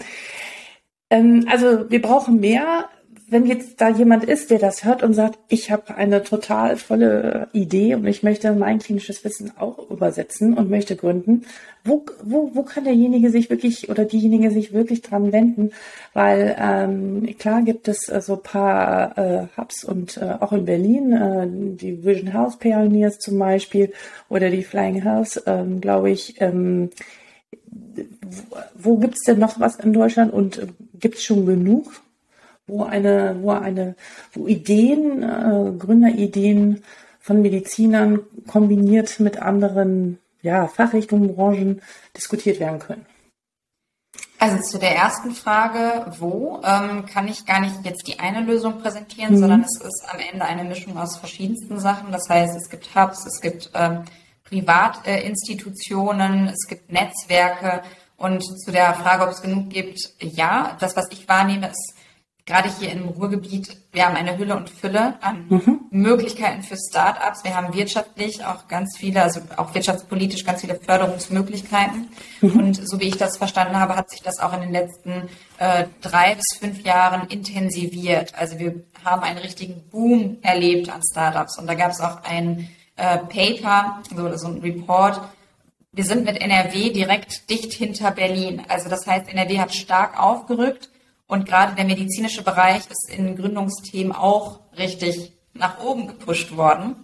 Ähm, 1.10 1.44
also 1.50 1.90
wir 1.90 2.00
brauchen 2.00 2.40
mehr 2.40 2.88
wenn 3.30 3.44
jetzt 3.44 3.80
da 3.80 3.90
jemand 3.90 4.24
ist, 4.24 4.50
der 4.50 4.58
das 4.58 4.84
hört 4.84 5.02
und 5.02 5.12
sagt, 5.12 5.38
ich 5.48 5.70
habe 5.70 5.94
eine 5.94 6.22
total 6.22 6.76
tolle 6.76 7.48
Idee 7.52 7.94
und 7.94 8.06
ich 8.06 8.22
möchte 8.22 8.52
mein 8.52 8.78
klinisches 8.78 9.22
Wissen 9.22 9.52
auch 9.58 9.90
übersetzen 9.90 10.54
und 10.54 10.70
möchte 10.70 10.96
gründen, 10.96 11.44
wo, 11.84 12.06
wo, 12.22 12.54
wo 12.54 12.62
kann 12.62 12.84
derjenige 12.84 13.30
sich 13.30 13.50
wirklich 13.50 13.90
oder 13.90 14.06
diejenige 14.06 14.50
sich 14.50 14.72
wirklich 14.72 15.02
dran 15.02 15.30
wenden? 15.32 15.72
Weil 16.14 16.56
ähm, 16.58 17.36
klar 17.38 17.62
gibt 17.62 17.88
es 17.88 18.08
äh, 18.08 18.22
so 18.22 18.36
paar 18.36 19.18
äh, 19.18 19.46
Hubs 19.56 19.84
und 19.84 20.16
äh, 20.16 20.36
auch 20.40 20.52
in 20.52 20.64
Berlin, 20.64 21.12
äh, 21.12 21.46
die 21.76 22.04
Vision 22.04 22.32
House 22.32 22.58
Pioneers 22.58 23.18
zum 23.18 23.38
Beispiel 23.38 23.92
oder 24.30 24.48
die 24.48 24.62
Flying 24.62 25.04
House, 25.04 25.42
ähm, 25.46 25.82
glaube 25.82 26.10
ich, 26.10 26.40
ähm, 26.40 26.90
wo, 27.60 28.56
wo 28.74 28.96
gibt 28.96 29.14
es 29.14 29.24
denn 29.24 29.38
noch 29.38 29.60
was 29.60 29.76
in 29.76 29.92
Deutschland 29.92 30.32
und 30.32 30.58
äh, 30.58 30.66
gibt 30.98 31.16
es 31.16 31.24
schon 31.24 31.44
genug? 31.44 31.90
Wo 32.68 32.84
eine, 32.84 33.36
wo 33.40 33.50
eine, 33.50 33.96
wo 34.32 34.46
Ideen, 34.46 35.22
äh, 35.22 35.76
Gründerideen 35.76 36.82
von 37.20 37.42
Medizinern 37.42 38.20
kombiniert 38.46 39.20
mit 39.20 39.42
anderen 39.42 40.18
ja, 40.42 40.68
Fachrichtungen, 40.68 41.34
Branchen 41.34 41.82
diskutiert 42.16 42.60
werden 42.60 42.78
können. 42.78 43.06
Also 44.40 44.62
zu 44.62 44.78
der 44.78 44.94
ersten 44.94 45.32
Frage, 45.32 46.12
wo, 46.18 46.62
ähm, 46.64 47.06
kann 47.06 47.26
ich 47.26 47.44
gar 47.44 47.60
nicht 47.60 47.84
jetzt 47.84 48.06
die 48.06 48.20
eine 48.20 48.42
Lösung 48.42 48.80
präsentieren, 48.80 49.34
mhm. 49.34 49.38
sondern 49.38 49.62
es 49.62 49.80
ist 49.80 50.04
am 50.08 50.20
Ende 50.20 50.44
eine 50.44 50.62
Mischung 50.62 50.96
aus 50.96 51.16
verschiedensten 51.16 51.80
Sachen. 51.80 52.12
Das 52.12 52.28
heißt, 52.28 52.56
es 52.56 52.70
gibt 52.70 52.94
Hubs, 52.94 53.26
es 53.26 53.40
gibt 53.40 53.70
ähm, 53.74 54.04
Privatinstitutionen, 54.44 56.46
äh, 56.46 56.52
es 56.52 56.68
gibt 56.68 56.92
Netzwerke. 56.92 57.82
Und 58.16 58.44
zu 58.64 58.70
der 58.70 58.94
Frage, 58.94 59.24
ob 59.24 59.30
es 59.30 59.42
genug 59.42 59.70
gibt, 59.70 59.98
ja, 60.20 60.76
das, 60.80 60.96
was 60.96 61.06
ich 61.10 61.28
wahrnehme, 61.28 61.68
ist 61.68 61.94
gerade 62.48 62.70
hier 62.80 62.90
im 62.90 63.08
Ruhrgebiet, 63.08 63.76
wir 63.92 64.06
haben 64.06 64.16
eine 64.16 64.38
Hülle 64.38 64.56
und 64.56 64.70
Fülle 64.70 65.22
an 65.22 65.46
mhm. 65.48 65.80
Möglichkeiten 65.90 66.62
für 66.62 66.76
Startups. 66.76 67.44
Wir 67.44 67.54
haben 67.54 67.74
wirtschaftlich 67.74 68.44
auch 68.44 68.66
ganz 68.68 68.96
viele, 68.96 69.22
also 69.22 69.40
auch 69.56 69.74
wirtschaftspolitisch 69.74 70.44
ganz 70.44 70.62
viele 70.62 70.74
Förderungsmöglichkeiten. 70.76 72.08
Mhm. 72.40 72.56
Und 72.58 72.88
so 72.88 72.98
wie 73.00 73.08
ich 73.08 73.18
das 73.18 73.36
verstanden 73.36 73.78
habe, 73.78 73.96
hat 73.96 74.10
sich 74.10 74.22
das 74.22 74.38
auch 74.38 74.54
in 74.54 74.62
den 74.62 74.72
letzten 74.72 75.28
äh, 75.58 75.84
drei 76.00 76.34
bis 76.34 76.46
fünf 76.58 76.80
Jahren 76.82 77.28
intensiviert. 77.28 78.34
Also 78.34 78.58
wir 78.58 78.82
haben 79.04 79.22
einen 79.22 79.38
richtigen 79.38 79.82
Boom 79.90 80.38
erlebt 80.40 80.88
an 80.88 81.02
Startups. 81.08 81.58
Und 81.58 81.66
da 81.66 81.74
gab 81.74 81.90
es 81.90 82.00
auch 82.00 82.22
ein 82.24 82.68
äh, 82.96 83.18
Paper, 83.18 84.00
so, 84.16 84.36
so 84.36 84.48
ein 84.48 84.58
Report, 84.58 85.20
wir 85.92 86.04
sind 86.04 86.24
mit 86.24 86.40
NRW 86.40 86.90
direkt 86.90 87.50
dicht 87.50 87.72
hinter 87.72 88.10
Berlin. 88.10 88.62
Also 88.68 88.88
das 88.88 89.06
heißt, 89.06 89.28
NRW 89.28 89.58
hat 89.58 89.74
stark 89.74 90.18
aufgerückt 90.18 90.88
und 91.28 91.46
gerade 91.46 91.76
der 91.76 91.84
medizinische 91.84 92.42
Bereich 92.42 92.82
ist 92.90 93.10
in 93.10 93.36
Gründungsthemen 93.36 94.12
auch 94.12 94.60
richtig 94.76 95.32
nach 95.52 95.78
oben 95.78 96.08
gepusht 96.08 96.56
worden. 96.56 96.96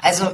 Also 0.00 0.32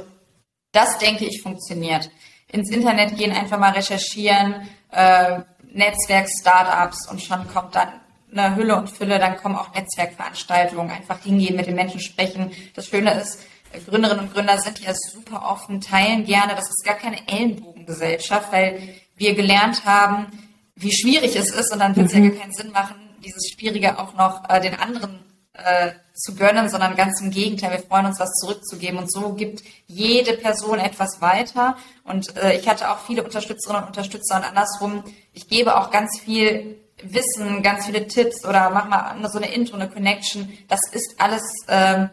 das 0.73 0.97
denke 0.99 1.25
ich 1.25 1.41
funktioniert. 1.41 2.11
Ins 2.47 2.69
Internet 2.69 3.17
gehen, 3.17 3.31
einfach 3.31 3.57
mal 3.57 3.71
recherchieren, 3.71 4.67
äh, 4.91 5.39
Netzwerk, 5.71 6.27
Startups 6.39 7.09
und 7.09 7.21
schon 7.21 7.47
kommt 7.47 7.73
dann 7.75 8.01
eine 8.31 8.55
Hülle 8.55 8.75
und 8.75 8.89
Fülle, 8.89 9.19
dann 9.19 9.37
kommen 9.37 9.55
auch 9.55 9.73
Netzwerkveranstaltungen, 9.73 10.91
einfach 10.91 11.19
hingehen, 11.19 11.55
mit 11.55 11.67
den 11.67 11.75
Menschen 11.75 11.99
sprechen. 11.99 12.51
Das 12.75 12.87
Schöne 12.87 13.13
ist, 13.13 13.39
Gründerinnen 13.87 14.25
und 14.25 14.33
Gründer 14.33 14.57
sind 14.59 14.79
ja 14.79 14.93
super 14.93 15.49
offen, 15.49 15.81
teilen 15.81 16.25
gerne. 16.25 16.55
Das 16.55 16.67
ist 16.67 16.83
gar 16.85 16.95
keine 16.95 17.27
Ellenbogengesellschaft, 17.27 18.51
weil 18.51 18.95
wir 19.15 19.33
gelernt 19.33 19.85
haben, 19.85 20.27
wie 20.75 20.91
schwierig 20.91 21.35
es 21.35 21.51
ist 21.51 21.71
und 21.71 21.79
dann 21.79 21.95
wird 21.95 22.07
es 22.07 22.13
mhm. 22.13 22.23
ja 22.23 22.29
gar 22.29 22.39
keinen 22.39 22.53
Sinn 22.53 22.71
machen, 22.71 23.02
dieses 23.23 23.49
Schwierige 23.51 23.99
auch 23.99 24.13
noch 24.13 24.49
äh, 24.49 24.61
den 24.61 24.75
anderen 24.75 25.19
äh, 25.53 25.91
zu 26.13 26.35
gönnen, 26.35 26.69
sondern 26.69 26.95
ganz 26.95 27.21
im 27.21 27.31
Gegenteil, 27.31 27.71
wir 27.71 27.79
freuen 27.79 28.05
uns, 28.05 28.19
was 28.19 28.31
zurückzugeben. 28.33 28.99
Und 28.99 29.11
so 29.11 29.33
gibt 29.33 29.63
jede 29.87 30.33
Person 30.33 30.79
etwas 30.79 31.21
weiter. 31.21 31.77
Und 32.03 32.35
äh, 32.37 32.57
ich 32.57 32.67
hatte 32.67 32.91
auch 32.91 32.99
viele 32.99 33.23
Unterstützerinnen 33.23 33.83
und 33.83 33.89
Unterstützer 33.89 34.35
und 34.35 34.43
andersrum, 34.43 35.03
ich 35.33 35.47
gebe 35.47 35.77
auch 35.77 35.91
ganz 35.91 36.19
viel 36.19 36.79
Wissen, 37.01 37.63
ganz 37.63 37.85
viele 37.85 38.07
Tipps 38.07 38.45
oder 38.45 38.69
mach 38.69 38.87
mal 38.87 39.29
so 39.29 39.37
eine 39.37 39.53
Intro, 39.53 39.75
eine 39.75 39.89
Connection. 39.89 40.57
Das 40.67 40.79
ist 40.91 41.15
alles 41.19 41.43
äh, 41.67 42.07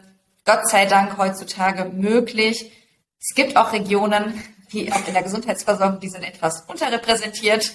Gott 0.45 0.69
sei 0.69 0.85
Dank 0.85 1.17
heutzutage 1.17 1.85
möglich. 1.85 2.71
Es 3.19 3.35
gibt 3.35 3.55
auch 3.55 3.73
Regionen, 3.73 4.41
wie 4.69 4.91
auch 4.91 5.07
in 5.07 5.13
der 5.13 5.23
Gesundheitsversorgung, 5.23 5.99
die 5.99 6.09
sind 6.09 6.23
etwas 6.23 6.61
unterrepräsentiert. 6.67 7.73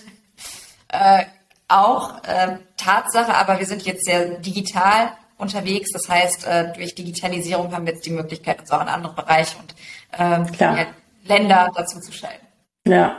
Äh, 0.88 1.26
auch 1.68 2.22
äh, 2.24 2.58
Tatsache, 2.76 3.34
aber 3.34 3.58
wir 3.58 3.66
sind 3.66 3.82
jetzt 3.82 4.04
sehr 4.04 4.38
digital 4.38 5.12
unterwegs. 5.38 5.90
Das 5.92 6.08
heißt, 6.08 6.46
äh, 6.46 6.72
durch 6.74 6.94
Digitalisierung 6.94 7.72
haben 7.72 7.86
wir 7.86 7.94
jetzt 7.94 8.06
die 8.06 8.10
Möglichkeit, 8.10 8.60
uns 8.60 8.70
auch 8.70 8.82
in 8.82 8.88
andere 8.88 9.14
Bereiche 9.14 9.56
und 9.58 9.74
ähm, 10.18 10.46
ja, 10.58 10.86
Länder 11.24 11.70
dazu 11.74 12.00
zu 12.00 12.12
schalten. 12.12 12.46
Ja, 12.86 13.16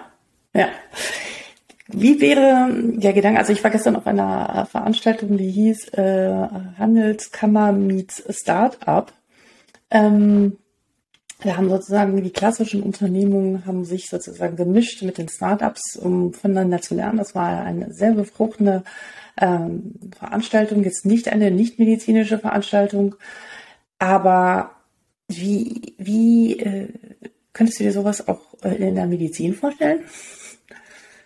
ja. 0.53 0.69
Wie 1.89 2.19
wäre 2.19 2.69
der 2.71 3.13
Gedanke, 3.13 3.39
also 3.39 3.53
ich 3.53 3.63
war 3.63 3.71
gestern 3.71 3.95
auf 3.95 4.07
einer 4.07 4.65
Veranstaltung, 4.65 5.37
die 5.37 5.49
hieß 5.49 5.89
äh, 5.93 6.47
Handelskammer 6.77 7.71
meets 7.71 8.23
Startup. 8.29 9.11
Ähm, 9.89 10.57
wir 11.39 11.55
haben 11.55 11.69
sozusagen 11.69 12.21
die 12.23 12.31
klassischen 12.31 12.81
Unternehmungen 12.81 13.65
haben 13.65 13.85
sich 13.85 14.07
sozusagen 14.09 14.55
gemischt 14.55 15.03
mit 15.03 15.17
den 15.17 15.29
Startups, 15.29 15.95
um 15.95 16.33
voneinander 16.33 16.81
zu 16.81 16.95
lernen. 16.95 17.19
Das 17.19 17.35
war 17.35 17.61
eine 17.61 17.93
sehr 17.93 18.13
befruchtende 18.13 18.83
ähm, 19.39 19.93
Veranstaltung, 20.17 20.83
jetzt 20.83 21.05
nicht 21.05 21.27
eine 21.27 21.51
nicht 21.51 21.77
medizinische 21.77 22.39
Veranstaltung, 22.39 23.15
aber 23.99 24.71
wie, 25.27 25.95
wie 25.97 26.59
äh, 26.59 26.89
könntest 27.53 27.79
du 27.79 27.83
dir 27.83 27.91
sowas 27.91 28.27
auch 28.27 28.41
äh, 28.63 28.75
in 28.75 28.95
der 28.95 29.05
Medizin 29.05 29.53
vorstellen? 29.53 30.01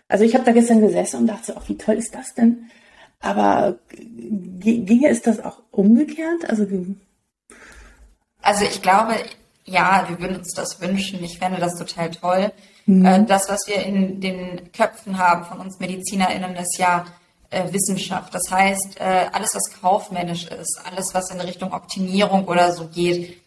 Also 0.07 0.25
ich 0.25 0.33
habe 0.33 0.43
da 0.43 0.51
gestern 0.51 0.81
gesessen 0.81 1.21
und 1.21 1.27
dachte, 1.27 1.55
oh, 1.55 1.61
wie 1.67 1.77
toll 1.77 1.95
ist 1.95 2.13
das 2.13 2.33
denn? 2.33 2.69
Aber 3.21 3.79
ginge 3.93 5.07
es 5.07 5.21
das 5.21 5.39
auch 5.39 5.61
umgekehrt? 5.71 6.49
Also, 6.49 6.67
also 8.41 8.65
ich 8.65 8.81
glaube, 8.81 9.13
ja, 9.65 10.05
wir 10.07 10.19
würden 10.19 10.37
uns 10.37 10.53
das 10.53 10.81
wünschen. 10.81 11.23
Ich 11.23 11.37
fände 11.37 11.59
das 11.59 11.77
total 11.77 12.11
toll. 12.11 12.51
Mhm. 12.85 13.05
Äh, 13.05 13.25
das, 13.25 13.49
was 13.49 13.67
wir 13.67 13.83
in 13.83 14.19
den 14.21 14.71
Köpfen 14.71 15.17
haben 15.17 15.45
von 15.45 15.59
uns 15.59 15.79
MedizinerInnen, 15.79 16.55
ist 16.55 16.77
ja 16.77 17.05
äh, 17.49 17.71
Wissenschaft. 17.71 18.33
Das 18.33 18.49
heißt, 18.49 18.99
äh, 18.99 19.27
alles, 19.31 19.55
was 19.55 19.81
kaufmännisch 19.81 20.45
ist, 20.47 20.79
alles, 20.85 21.13
was 21.13 21.29
in 21.31 21.41
Richtung 21.41 21.73
Optimierung 21.73 22.47
oder 22.47 22.71
so 22.71 22.87
geht, 22.87 23.41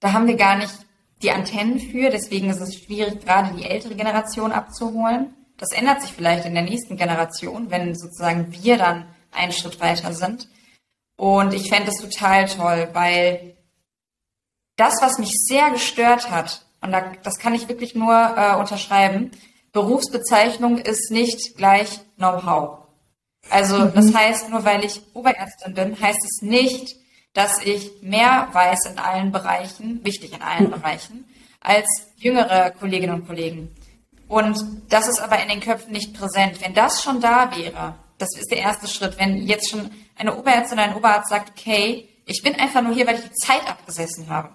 da 0.00 0.12
haben 0.12 0.26
wir 0.26 0.36
gar 0.36 0.56
nicht 0.56 0.74
die 1.22 1.30
Antennen 1.30 1.78
für. 1.78 2.10
Deswegen 2.10 2.50
ist 2.50 2.60
es 2.60 2.74
schwierig, 2.74 3.24
gerade 3.24 3.54
die 3.56 3.64
ältere 3.64 3.94
Generation 3.94 4.52
abzuholen. 4.52 5.34
Das 5.58 5.72
ändert 5.72 6.02
sich 6.02 6.12
vielleicht 6.12 6.44
in 6.44 6.54
der 6.54 6.62
nächsten 6.62 6.96
Generation, 6.96 7.70
wenn 7.70 7.94
sozusagen 7.94 8.52
wir 8.52 8.76
dann 8.76 9.06
einen 9.32 9.52
Schritt 9.52 9.80
weiter 9.80 10.12
sind. 10.12 10.48
Und 11.16 11.54
ich 11.54 11.70
fände 11.70 11.90
es 11.90 12.00
total 12.00 12.46
toll, 12.46 12.90
weil 12.92 13.55
das, 14.76 14.94
was 15.00 15.18
mich 15.18 15.32
sehr 15.32 15.70
gestört 15.70 16.30
hat, 16.30 16.66
und 16.80 16.92
da, 16.92 17.12
das 17.22 17.38
kann 17.38 17.54
ich 17.54 17.68
wirklich 17.68 17.94
nur 17.94 18.14
äh, 18.14 18.56
unterschreiben, 18.56 19.30
Berufsbezeichnung 19.72 20.78
ist 20.78 21.10
nicht 21.10 21.56
gleich 21.56 22.00
Know-how. 22.16 22.86
Also 23.50 23.78
mhm. 23.78 23.92
das 23.94 24.14
heißt, 24.14 24.50
nur 24.50 24.64
weil 24.64 24.84
ich 24.84 25.02
Oberärztin 25.14 25.74
bin, 25.74 26.00
heißt 26.00 26.24
es 26.24 26.42
nicht, 26.42 26.96
dass 27.32 27.62
ich 27.62 27.92
mehr 28.00 28.48
weiß 28.52 28.86
in 28.86 28.98
allen 28.98 29.32
Bereichen, 29.32 30.04
wichtig 30.04 30.32
in 30.32 30.42
allen 30.42 30.70
Bereichen, 30.70 31.26
als 31.60 31.86
jüngere 32.16 32.70
Kolleginnen 32.70 33.20
und 33.20 33.26
Kollegen. 33.26 33.74
Und 34.28 34.58
das 34.88 35.08
ist 35.08 35.20
aber 35.20 35.40
in 35.42 35.48
den 35.48 35.60
Köpfen 35.60 35.92
nicht 35.92 36.14
präsent. 36.14 36.60
Wenn 36.62 36.74
das 36.74 37.02
schon 37.02 37.20
da 37.20 37.54
wäre, 37.56 37.94
das 38.18 38.30
ist 38.36 38.50
der 38.50 38.58
erste 38.58 38.88
Schritt, 38.88 39.18
wenn 39.18 39.36
jetzt 39.46 39.68
schon 39.68 39.90
eine 40.16 40.36
Oberärztin 40.36 40.78
oder 40.78 40.88
ein 40.88 40.96
Oberarzt 40.96 41.28
sagt, 41.28 41.50
okay, 41.50 42.08
ich 42.24 42.42
bin 42.42 42.54
einfach 42.54 42.82
nur 42.82 42.94
hier, 42.94 43.06
weil 43.06 43.16
ich 43.16 43.24
die 43.24 43.34
Zeit 43.34 43.68
abgesessen 43.68 44.28
habe. 44.30 44.50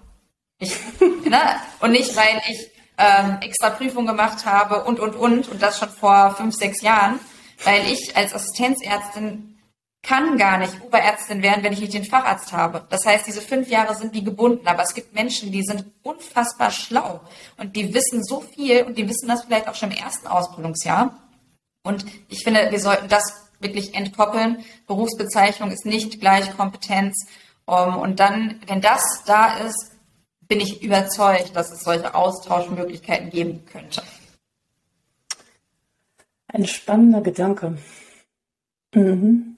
Ich, 0.62 0.78
ne? 1.26 1.42
Und 1.80 1.92
nicht, 1.92 2.16
weil 2.16 2.40
ich 2.48 2.70
ähm, 2.98 3.40
extra 3.42 3.72
Prüfung 3.72 4.06
gemacht 4.06 4.46
habe 4.46 4.84
und, 4.84 5.00
und, 5.00 5.16
und, 5.16 5.50
und 5.50 5.62
das 5.62 5.80
schon 5.80 5.90
vor 5.90 6.36
fünf, 6.36 6.56
sechs 6.56 6.82
Jahren, 6.82 7.20
weil 7.64 7.92
ich 7.92 8.16
als 8.16 8.34
Assistenzärztin 8.34 9.58
kann 10.04 10.38
gar 10.38 10.58
nicht 10.58 10.82
Oberärztin 10.82 11.42
werden, 11.42 11.64
wenn 11.64 11.74
ich 11.74 11.82
nicht 11.82 11.94
den 11.94 12.06
Facharzt 12.06 12.54
habe. 12.54 12.86
Das 12.90 13.06
heißt, 13.06 13.26
diese 13.26 13.42
fünf 13.42 13.70
Jahre 13.70 13.96
sind 13.96 14.14
wie 14.14 14.24
gebunden, 14.24 14.68
aber 14.68 14.84
es 14.84 14.94
gibt 14.94 15.14
Menschen, 15.14 15.52
die 15.52 15.64
sind 15.64 15.86
unfassbar 16.04 16.72
schlau 16.72 17.22
und 17.58 17.76
die 17.76 17.94
wissen 17.94 18.24
so 18.24 18.42
viel 18.42 18.84
und 18.84 18.98
die 18.98 19.08
wissen 19.10 19.28
das 19.28 19.44
vielleicht 19.44 19.68
auch 19.68 19.76
schon 19.76 19.92
im 19.92 19.98
ersten 19.98 20.28
Ausbildungsjahr. 20.28 21.20
Und 21.84 22.06
ich 22.30 22.44
finde, 22.44 22.70
wir 22.70 22.80
sollten 22.80 23.10
das 23.10 23.50
wirklich 23.60 23.96
entkoppeln. 23.96 24.64
Berufsbezeichnung 24.86 25.72
ist 25.72 25.86
nicht 25.86 26.20
gleich 26.20 26.56
Kompetenz. 26.56 27.26
Um, 27.66 27.98
und 27.98 28.20
dann, 28.20 28.60
wenn 28.68 28.82
das 28.82 29.24
da 29.26 29.58
ist, 29.60 29.91
bin 30.52 30.60
ich 30.60 30.84
überzeugt, 30.84 31.56
dass 31.56 31.72
es 31.72 31.80
solche 31.80 32.14
Austauschmöglichkeiten 32.14 33.30
geben 33.30 33.64
könnte. 33.72 34.02
Ein 36.48 36.68
spannender 36.68 37.22
Gedanke. 37.22 37.78
Mhm 38.94 39.58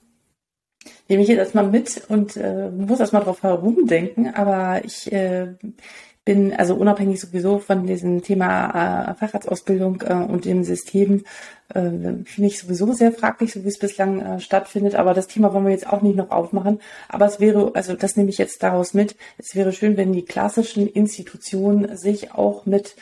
nehme 1.08 1.22
ich 1.22 1.28
jetzt 1.28 1.38
erstmal 1.38 1.66
mit 1.66 2.02
und 2.08 2.36
äh, 2.36 2.70
muss 2.70 3.00
erstmal 3.00 3.22
drauf 3.22 3.42
herumdenken, 3.42 4.34
aber 4.34 4.84
ich 4.84 5.12
äh, 5.12 5.54
bin 6.24 6.54
also 6.54 6.74
unabhängig 6.74 7.20
sowieso 7.20 7.58
von 7.58 7.86
diesem 7.86 8.22
Thema 8.22 9.10
äh, 9.10 9.14
Facharztausbildung 9.14 10.02
äh, 10.02 10.14
und 10.14 10.46
dem 10.46 10.64
System, 10.64 11.24
äh, 11.68 11.80
finde 11.80 12.46
ich 12.46 12.58
sowieso 12.58 12.92
sehr 12.92 13.12
fraglich, 13.12 13.52
so 13.52 13.62
wie 13.64 13.68
es 13.68 13.78
bislang 13.78 14.20
äh, 14.20 14.40
stattfindet. 14.40 14.94
Aber 14.94 15.12
das 15.12 15.26
Thema 15.26 15.52
wollen 15.52 15.66
wir 15.66 15.72
jetzt 15.72 15.86
auch 15.86 16.00
nicht 16.00 16.16
noch 16.16 16.30
aufmachen. 16.30 16.80
Aber 17.08 17.26
es 17.26 17.40
wäre, 17.40 17.72
also 17.74 17.94
das 17.94 18.16
nehme 18.16 18.30
ich 18.30 18.38
jetzt 18.38 18.62
daraus 18.62 18.94
mit, 18.94 19.16
es 19.36 19.54
wäre 19.54 19.72
schön, 19.72 19.96
wenn 19.96 20.12
die 20.12 20.24
klassischen 20.24 20.88
Institutionen 20.88 21.96
sich 21.96 22.32
auch 22.32 22.64
mit 22.64 22.96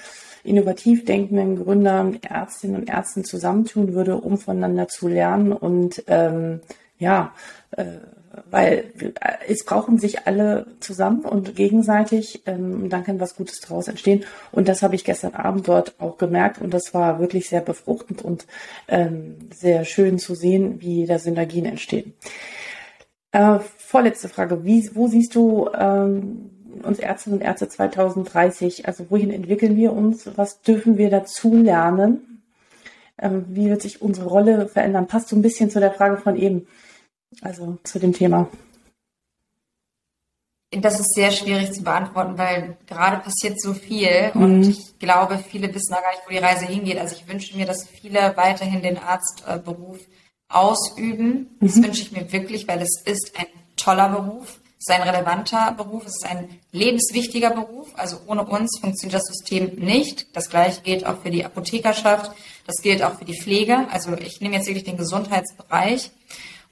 innovativ 0.45 1.05
denkenden 1.05 1.63
Gründern, 1.63 2.19
Ärztinnen 2.23 2.77
und 2.77 2.89
Ärzten 2.89 3.25
zusammentun 3.25 3.95
würde, 3.95 4.17
um 4.17 4.39
voneinander 4.39 4.89
zu 4.89 5.07
lernen 5.07 5.53
und 5.53 6.03
ähm, 6.09 6.61
ja, 6.99 7.33
äh, 7.73 7.85
weil 8.51 8.93
es 9.47 9.65
brauchen 9.65 9.99
sich 9.99 10.27
alle 10.27 10.67
zusammen 10.81 11.21
und 11.21 11.55
gegenseitig, 11.55 12.43
ähm, 12.47 12.89
dann 12.89 13.05
kann 13.05 13.21
was 13.21 13.37
Gutes 13.37 13.61
daraus 13.61 13.89
entstehen. 13.89 14.25
Und 14.53 14.69
das 14.69 14.83
habe 14.83 14.95
ich 14.95 15.05
gestern 15.05 15.35
Abend 15.35 15.69
dort 15.69 15.95
auch 15.99 16.19
gemerkt 16.19 16.61
und 16.61 16.73
das 16.73 16.95
war 16.95 17.19
wirklich 17.21 17.49
sehr 17.49 17.61
befruchtend 17.61 18.23
und 18.23 18.47
ähm, 18.89 19.37
sehr 19.55 19.85
schön 19.85 20.19
zu 20.19 20.35
sehen, 20.35 20.81
wie 20.81 21.07
da 21.07 21.19
Synergien 21.19 21.67
entstehen. 21.67 22.15
Äh, 23.33 23.59
vorletzte 23.79 24.29
Frage, 24.29 24.65
wie, 24.65 24.91
wo 24.95 25.09
siehst 25.09 25.35
du 25.35 25.69
ähm, 25.75 26.51
uns 26.83 26.99
Ärztinnen 26.99 27.41
und 27.41 27.45
Ärzte 27.45 27.69
2030? 27.69 28.87
Also 28.87 29.07
wohin 29.11 29.31
entwickeln 29.31 29.77
wir 29.77 29.93
uns? 29.93 30.31
Was 30.37 30.63
dürfen 30.63 30.99
wir 30.99 31.11
dazu 31.11 31.55
lernen? 31.55 32.43
Ähm, 33.19 33.45
wie 33.49 33.69
wird 33.69 33.83
sich 33.83 34.03
unsere 34.03 34.29
Rolle 34.29 34.69
verändern? 34.69 35.07
Passt 35.07 35.29
so 35.29 35.37
ein 35.37 35.43
bisschen 35.43 35.71
zu 35.71 35.81
der 35.81 35.93
Frage 35.93 36.17
von 36.17 36.37
eben 36.37 36.67
also 37.41 37.79
zu 37.85 37.99
dem 37.99 38.13
Thema? 38.13 38.49
Das 40.71 40.99
ist 40.99 41.15
sehr 41.15 41.31
schwierig 41.33 41.73
zu 41.73 41.83
beantworten, 41.83 42.39
weil 42.39 42.79
gerade 42.87 43.19
passiert 43.19 43.61
so 43.61 43.75
viel 43.75 44.31
mhm. 44.33 44.43
und 44.43 44.63
ich 44.69 44.99
glaube, 44.99 45.39
viele 45.39 45.73
wissen 45.75 45.93
auch 45.93 46.01
gar 46.01 46.13
nicht, 46.13 46.23
wo 46.27 46.31
die 46.31 46.39
Reise 46.39 46.65
hingeht. 46.65 46.99
Also 46.99 47.15
ich 47.17 47.29
wünsche 47.29 47.57
mir, 47.57 47.67
dass 47.67 47.87
viele 47.87 48.35
weiterhin 48.37 48.83
den 48.83 48.97
Arztberuf 48.97 49.99
ausüben. 50.49 51.51
Mhm. 51.61 51.67
Das 51.67 51.83
wünsche 51.83 52.03
ich 52.03 52.13
mir 52.13 52.33
wirklich, 52.33 52.67
weil 52.69 52.81
es 52.81 53.03
ist 53.05 53.33
ein 53.37 53.47
toller 53.77 54.09
Beruf, 54.09 54.61
es 54.79 54.89
ist 54.89 54.91
ein 54.91 55.09
relevanter 55.09 55.75
Beruf, 55.77 56.07
es 56.07 56.17
ist 56.17 56.27
ein 56.27 56.49
lebenswichtiger 56.73 57.51
Beruf. 57.51 57.89
Also 57.95 58.19
ohne 58.27 58.45
uns 58.45 58.79
funktioniert 58.81 59.21
das 59.21 59.27
System 59.27 59.75
nicht. 59.77 60.35
Das 60.35 60.49
gleiche 60.49 60.81
gilt 60.81 61.07
auch 61.07 61.21
für 61.21 61.31
die 61.31 61.45
Apothekerschaft, 61.45 62.33
das 62.67 62.77
gilt 62.83 63.03
auch 63.03 63.19
für 63.19 63.25
die 63.25 63.39
Pflege. 63.39 63.87
Also 63.91 64.15
ich 64.15 64.41
nehme 64.41 64.57
jetzt 64.57 64.67
wirklich 64.67 64.85
den 64.85 64.97
Gesundheitsbereich. 64.97 66.11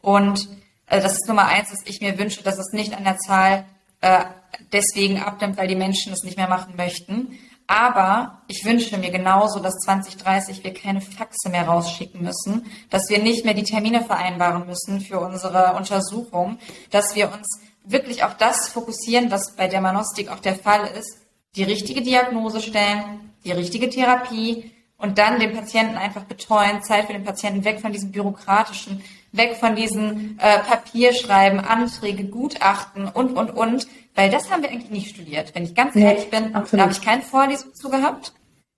Und 0.03 0.49
äh, 0.87 1.01
das 1.01 1.13
ist 1.13 1.29
Nummer 1.29 1.47
eins, 1.47 1.71
dass 1.71 1.87
ich 1.87 2.01
mir 2.01 2.19
wünsche, 2.19 2.43
dass 2.43 2.59
es 2.59 2.73
nicht 2.73 2.95
an 2.95 3.05
der 3.05 3.19
Zahl 3.19 3.65
äh, 4.01 4.25
deswegen 4.73 5.21
abnimmt, 5.21 5.57
weil 5.57 5.69
die 5.69 5.77
Menschen 5.77 6.13
es 6.13 6.23
nicht 6.23 6.37
mehr 6.37 6.49
machen 6.49 6.75
möchten. 6.77 7.39
Aber 7.67 8.43
ich 8.49 8.65
wünsche 8.65 8.99
mir 8.99 9.11
genauso, 9.11 9.61
dass 9.61 9.75
2030 9.85 10.65
wir 10.65 10.75
keine 10.75 11.01
Faxe 11.01 11.49
mehr 11.51 11.69
rausschicken 11.69 12.21
müssen, 12.21 12.67
dass 12.91 13.09
wir 13.09 13.21
nicht 13.21 13.45
mehr 13.45 13.55
die 13.55 13.63
Termine 13.63 14.05
vereinbaren 14.05 14.67
müssen 14.67 15.01
für 15.01 15.21
unsere 15.21 15.75
Untersuchung, 15.75 16.59
dass 16.91 17.15
wir 17.15 17.33
uns 17.33 17.61
wirklich 17.85 18.25
auf 18.25 18.37
das 18.37 18.69
fokussieren, 18.71 19.31
was 19.31 19.55
bei 19.55 19.69
der 19.69 19.81
Manostik 19.81 20.31
auch 20.31 20.41
der 20.41 20.57
Fall 20.57 20.89
ist, 20.99 21.19
die 21.55 21.63
richtige 21.63 22.03
Diagnose 22.03 22.61
stellen, 22.61 23.33
die 23.45 23.53
richtige 23.53 23.89
Therapie 23.89 24.73
und 24.97 25.19
dann 25.19 25.39
den 25.39 25.55
Patienten 25.55 25.97
einfach 25.97 26.25
betreuen, 26.25 26.83
Zeit 26.83 27.07
für 27.07 27.13
den 27.13 27.25
Patienten 27.25 27.65
weg 27.65 27.81
von 27.81 27.93
diesem 27.93 28.11
bürokratischen, 28.11 29.03
weg 29.33 29.57
von 29.57 29.77
diesen 29.77 30.39
äh, 30.39 30.59
Papierschreiben, 30.59 31.61
Anträge, 31.61 32.25
Gutachten 32.25 33.09
und, 33.09 33.37
und, 33.37 33.51
und, 33.51 33.87
weil 34.15 34.31
das 34.31 34.51
haben 34.51 34.63
wir 34.63 34.71
eigentlich 34.71 34.91
nicht 34.91 35.15
studiert. 35.15 35.55
Wenn 35.55 35.65
ich 35.65 35.75
ganz 35.75 35.95
nee, 35.95 36.05
ehrlich 36.05 36.31
bin, 36.31 36.55
absolut. 36.55 36.73
da 36.73 36.83
habe 36.83 36.93
ich 36.93 37.03
keine 37.03 37.23
Vorlesung 37.23 37.75
zu 37.75 37.91
gehabt. 37.91 38.33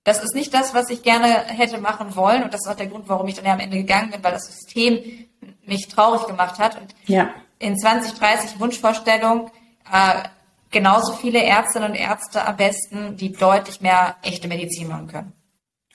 Das 0.05 0.23
ist 0.23 0.35
nicht 0.35 0.53
das, 0.53 0.75
was 0.75 0.91
ich 0.91 1.03
gerne 1.03 1.27
hätte 1.27 1.79
machen 1.79 2.17
wollen 2.17 2.43
und 2.43 2.53
das 2.53 2.63
ist 2.65 2.71
auch 2.71 2.77
der 2.77 2.89
Grund, 2.89 3.09
warum 3.09 3.29
ich 3.29 3.35
dann 3.35 3.45
ja 3.45 3.53
am 3.53 3.61
Ende 3.61 3.77
gegangen 3.77 4.11
bin, 4.11 4.23
weil 4.23 4.33
das 4.33 4.47
System 4.47 5.27
mich 5.65 5.89
traurig 5.89 6.27
gemacht 6.27 6.59
hat. 6.59 6.81
Und 6.81 6.95
ja. 7.07 7.31
in 7.59 7.79
2030 7.79 8.59
Wunschvorstellung 8.59 9.51
äh, 9.91 10.23
genauso 10.71 11.13
viele 11.13 11.43
Ärztinnen 11.43 11.91
und 11.91 11.97
Ärzte 11.97 12.45
am 12.45 12.57
besten, 12.57 13.17
die 13.17 13.33
deutlich 13.33 13.81
mehr 13.81 14.17
echte 14.23 14.49
Medizin 14.49 14.89
machen 14.89 15.07
können. 15.07 15.33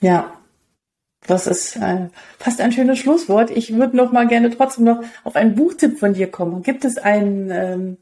Ja, 0.00 0.32
das 1.28 1.46
ist 1.46 1.76
äh, 1.76 2.08
fast 2.38 2.60
ein 2.60 2.72
schönes 2.72 2.98
Schlusswort. 2.98 3.50
Ich 3.50 3.74
würde 3.74 3.96
noch 3.96 4.12
mal 4.12 4.26
gerne 4.26 4.50
trotzdem 4.50 4.84
noch 4.84 5.02
auf 5.24 5.36
einen 5.36 5.54
Buchtipp 5.54 5.98
von 5.98 6.14
dir 6.14 6.30
kommen. 6.30 6.62
Gibt 6.62 6.84
es 6.84 6.96
ein, 6.96 7.50
ähm, 7.50 7.98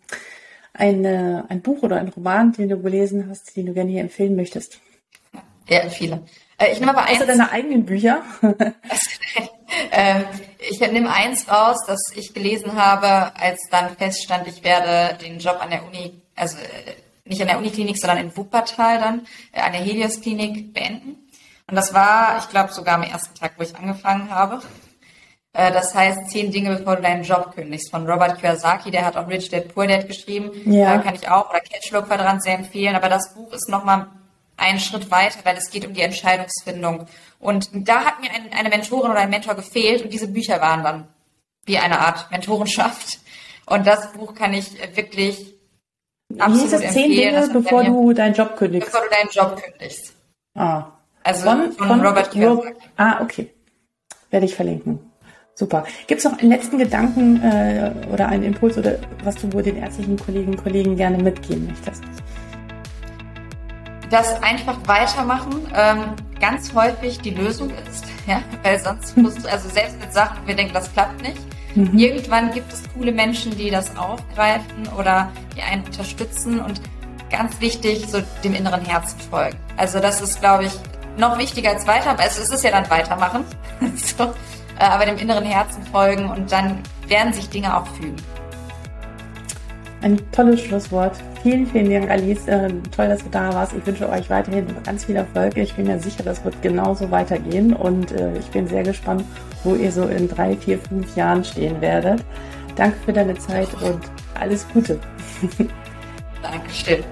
ein, 0.73 1.05
äh, 1.05 1.43
ein 1.49 1.61
Buch 1.61 1.83
oder 1.83 1.97
ein 1.97 2.09
Roman, 2.09 2.53
den 2.53 2.69
du 2.69 2.81
gelesen 2.81 3.27
hast, 3.29 3.57
den 3.57 3.67
du 3.67 3.75
gerne 3.75 3.91
hier 3.91 4.01
empfehlen 4.01 4.37
möchtest? 4.37 4.81
Ja, 5.69 5.89
viele. 5.91 6.23
Äh, 6.59 6.73
ich 6.73 6.79
nehme 6.79 6.93
aber 6.93 7.03
eins. 7.03 7.19
Hast 7.19 7.23
du 7.23 7.27
deine 7.27 7.51
eigenen 7.51 7.85
Bücher? 7.85 8.23
äh, 9.91 10.23
ich 10.71 10.79
nehme 10.79 11.13
eins 11.13 11.51
raus, 11.51 11.79
das 11.87 12.01
ich 12.15 12.33
gelesen 12.33 12.75
habe, 12.75 13.37
als 13.37 13.61
dann 13.71 13.97
feststand, 13.97 14.47
ich 14.47 14.63
werde 14.63 15.19
den 15.19 15.41
Job 15.41 15.59
an 15.61 15.71
der 15.71 15.85
Uni, 15.85 16.23
also 16.37 16.57
äh, 16.59 16.95
nicht 17.25 17.41
an 17.41 17.49
der 17.49 17.59
Uniklinik, 17.59 17.99
sondern 17.99 18.19
in 18.19 18.37
Wuppertal 18.37 18.99
dann, 18.99 19.27
äh, 19.53 19.61
an 19.61 19.73
der 19.73 19.83
Helios 19.83 20.21
Klinik 20.21 20.73
beenden. 20.73 21.26
Und 21.69 21.75
das 21.77 21.93
war, 21.93 22.39
ich 22.39 22.49
glaube, 22.49 22.73
sogar 22.73 22.95
am 22.95 23.03
ersten 23.03 23.35
Tag, 23.35 23.53
wo 23.57 23.63
ich 23.63 23.75
angefangen 23.77 24.31
habe. 24.31 24.63
Äh, 25.53 25.73
das 25.73 25.95
heißt, 25.95 26.31
zehn 26.31 26.53
Dinge, 26.53 26.77
bevor 26.77 26.97
du 26.97 27.03
deinen 27.03 27.25
Job 27.25 27.55
kündigst. 27.55 27.91
Von 27.91 28.09
Robert 28.09 28.39
Kiyosaki, 28.41 28.91
der 28.91 29.05
hat 29.05 29.17
auch 29.17 29.29
Rich 29.29 29.49
Dad 29.49 29.75
Poor 29.75 29.87
Dad 29.87 30.07
geschrieben. 30.07 30.51
Ja. 30.71 30.99
kann 30.99 31.15
ich 31.15 31.29
auch, 31.29 31.51
oder 31.51 31.61
Cashflow 31.61 32.03
Quadrant 32.03 32.43
sehr 32.43 32.55
empfehlen. 32.55 32.95
Aber 32.95 33.09
das 33.09 33.35
Buch 33.35 33.53
ist 33.53 33.69
nochmal 33.69 34.07
einen 34.57 34.79
Schritt 34.79 35.11
weiter, 35.11 35.41
weil 35.45 35.57
es 35.57 35.71
geht 35.71 35.87
um 35.87 35.95
die 35.95 36.03
Entscheidungsfindung. 36.03 37.07
Und 37.39 37.71
da 37.73 38.05
hat 38.05 38.21
mir 38.21 38.31
ein, 38.31 38.53
eine 38.53 38.69
Mentorin 38.69 39.11
oder 39.11 39.21
ein 39.21 39.31
Mentor 39.31 39.55
gefehlt 39.55 40.03
und 40.03 40.13
diese 40.13 40.29
Bücher 40.29 40.61
waren 40.61 40.83
dann 40.83 41.09
wie 41.65 41.79
eine 41.79 42.01
Art 42.01 42.31
Mentorenschaft. 42.31 43.19
Und 43.67 43.87
das 43.87 44.13
Buch 44.13 44.35
kann 44.35 44.55
ich 44.55 44.73
wirklich 44.97 45.55
absolut 46.39 46.73
empfehlen. 46.73 46.93
Zehn 46.93 47.11
Dinge, 47.11 47.49
bevor 47.53 47.85
du 47.85 48.13
deinen 48.13 48.35
Job 48.35 48.57
kündigst. 48.57 48.91
Bevor 48.91 49.07
du 49.07 49.15
deinen 49.15 49.31
Job 49.31 49.61
kündigst. 49.61 50.15
Ah, 50.55 50.93
also 51.27 51.45
von, 51.45 51.73
von, 51.73 51.89
von 51.89 52.07
Robert 52.07 52.31
Kiyosaki. 52.31 52.75
ah, 52.97 53.21
okay. 53.21 53.53
Werde 54.31 54.47
ich 54.47 54.55
verlinken. 54.55 55.01
Super. 55.55 55.85
Gibt 56.07 56.19
es 56.19 56.25
noch 56.31 56.39
einen 56.39 56.51
letzten 56.51 56.79
Gedanken 56.79 57.43
äh, 57.43 57.91
oder 58.13 58.29
einen 58.29 58.45
Impuls 58.45 58.77
oder 58.77 58.97
was 59.25 59.37
du 59.37 59.53
wohl 59.53 59.63
den 59.63 59.77
ärztlichen 59.77 60.19
Kolleginnen 60.19 60.55
und 60.55 60.63
Kollegen 60.63 60.97
gerne 60.97 61.23
mitgeben 61.23 61.67
möchtest? 61.67 62.05
Das 64.11 64.41
einfach 64.43 64.77
weitermachen 64.87 65.67
ähm, 65.75 66.15
ganz 66.39 66.75
häufig 66.75 67.21
die 67.21 67.31
Lösung 67.31 67.71
ist, 67.91 68.05
ja, 68.27 68.43
weil 68.63 68.79
sonst 68.79 69.17
musst 69.17 69.45
du, 69.45 69.51
also 69.51 69.69
selbst 69.69 69.99
mit 69.99 70.13
Sachen, 70.13 70.47
wir 70.47 70.55
denken, 70.55 70.75
das 70.75 70.93
klappt 70.93 71.23
nicht. 71.23 71.39
Mhm. 71.75 71.99
Irgendwann 71.99 72.53
gibt 72.53 72.73
es 72.73 72.83
coole 72.95 73.13
Menschen, 73.13 73.57
die 73.57 73.71
das 73.71 73.97
aufgreifen 73.97 74.89
oder 74.99 75.31
die 75.57 75.63
einen 75.63 75.85
unterstützen 75.85 76.61
und 76.61 76.81
ganz 77.31 77.61
wichtig, 77.61 78.07
so 78.07 78.19
dem 78.45 78.55
inneren 78.55 78.85
Herzen 78.85 79.19
folgen. 79.21 79.57
Also 79.77 80.01
das 80.01 80.21
ist, 80.21 80.41
glaube 80.41 80.67
ich, 80.67 80.73
noch 81.17 81.39
wichtiger 81.39 81.71
als 81.71 81.87
weiter, 81.87 82.19
also 82.19 82.43
es 82.43 82.51
ist 82.51 82.65
ja 82.65 82.71
dann 82.71 82.89
weitermachen, 82.91 83.45
so, 83.97 84.25
äh, 84.79 84.85
aber 84.85 85.07
dem 85.07 85.19
inneren 85.19 85.45
Herzen 85.45 85.85
folgen 85.87 86.29
und 86.31 86.51
dann 86.53 86.83
werden 87.09 87.33
sich 87.33 87.49
Dinge 87.49 87.77
auch 87.77 87.87
fügen. 87.87 88.17
ein 90.03 90.19
tolles 90.31 90.61
Schlusswort. 90.61 91.17
Vielen, 91.43 91.67
vielen 91.67 91.91
Dank, 91.91 92.11
Alice. 92.11 92.47
Äh, 92.47 92.71
toll, 92.95 93.09
dass 93.09 93.23
du 93.23 93.31
da 93.31 93.53
warst. 93.53 93.73
Ich 93.73 93.87
wünsche 93.87 94.09
euch 94.09 94.29
weiterhin 94.31 94.67
ganz 94.85 95.05
viel 95.05 95.17
Erfolg. 95.17 95.57
Ich 95.57 95.75
bin 95.75 95.87
mir 95.87 95.99
sicher, 95.99 96.23
das 96.23 96.45
wird 96.45 96.61
genauso 96.63 97.11
weitergehen 97.11 97.73
und 97.73 98.13
äh, 98.13 98.37
ich 98.39 98.47
bin 98.47 98.67
sehr 98.67 98.83
gespannt, 98.83 99.25
wo 99.65 99.75
ihr 99.75 99.91
so 99.91 100.05
in 100.05 100.29
drei, 100.29 100.57
vier, 100.57 100.79
fünf 100.79 101.17
Jahren 101.17 101.45
stehen 101.45 101.81
werdet. 101.81 102.25
Danke 102.77 102.97
für 103.05 103.13
deine 103.13 103.35
Zeit 103.39 103.69
und 103.83 104.01
alles 104.39 104.67
Gute. 104.73 104.99
Dankeschön. 106.43 107.03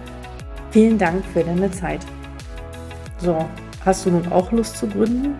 Vielen 0.71 0.99
Dank 0.99 1.25
für 1.33 1.43
deine 1.43 1.71
Zeit. 1.71 2.01
So, 3.19 3.49
hast 3.85 4.07
du 4.07 4.11
nun 4.11 4.31
auch 4.33 4.53
Lust 4.53 4.77
zu 4.77 4.87
gründen? 4.87 5.35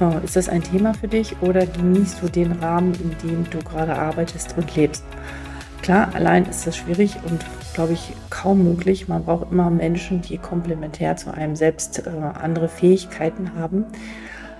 Äh, 0.00 0.24
ist 0.24 0.36
das 0.36 0.48
ein 0.48 0.62
Thema 0.62 0.94
für 0.94 1.08
dich 1.08 1.36
oder 1.40 1.66
genießt 1.66 2.22
du 2.22 2.28
den 2.28 2.52
Rahmen, 2.52 2.92
in 2.94 3.16
dem 3.28 3.50
du 3.50 3.58
gerade 3.58 3.94
arbeitest 3.96 4.56
und 4.56 4.74
lebst? 4.76 5.04
Klar, 5.82 6.10
allein 6.14 6.46
ist 6.46 6.66
das 6.66 6.76
schwierig 6.76 7.16
und 7.28 7.44
glaube 7.74 7.94
ich 7.94 8.12
kaum 8.30 8.62
möglich. 8.64 9.08
Man 9.08 9.24
braucht 9.24 9.50
immer 9.50 9.68
Menschen, 9.70 10.22
die 10.22 10.38
komplementär 10.38 11.16
zu 11.16 11.34
einem 11.34 11.56
selbst 11.56 12.06
äh, 12.06 12.10
andere 12.40 12.68
Fähigkeiten 12.68 13.52
haben. 13.56 13.84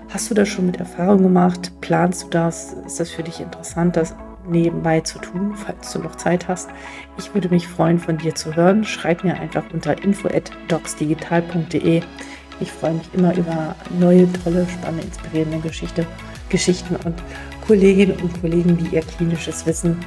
Hast 0.09 0.29
du 0.29 0.33
das 0.35 0.49
schon 0.49 0.65
mit 0.65 0.77
Erfahrung 0.77 1.23
gemacht? 1.23 1.71
Planst 1.81 2.25
du 2.25 2.27
das? 2.29 2.75
Ist 2.85 2.99
das 2.99 3.09
für 3.09 3.23
dich 3.23 3.39
interessant, 3.39 3.95
das 3.95 4.13
nebenbei 4.47 4.99
zu 4.99 5.17
tun, 5.19 5.55
falls 5.55 5.91
du 5.93 5.99
noch 5.99 6.15
Zeit 6.17 6.47
hast? 6.47 6.69
Ich 7.17 7.33
würde 7.33 7.49
mich 7.49 7.67
freuen, 7.67 7.97
von 7.99 8.17
dir 8.17 8.35
zu 8.35 8.55
hören. 8.55 8.83
Schreib 8.83 9.23
mir 9.23 9.39
einfach 9.39 9.63
unter 9.73 10.03
info@docsdigital.de. 10.03 12.01
Ich 12.63 12.71
freue 12.71 12.93
mich 12.93 13.13
immer 13.13 13.35
über 13.35 13.75
neue, 13.99 14.25
tolle, 14.41 14.65
spannende, 14.69 15.05
inspirierende 15.05 15.59
Geschichte, 15.59 16.07
Geschichten 16.47 16.95
und 16.95 17.15
Kolleginnen 17.67 18.15
und 18.21 18.39
Kollegen, 18.39 18.77
die 18.77 18.95
ihr 18.95 19.01
klinisches 19.01 19.65
Wissen 19.65 19.97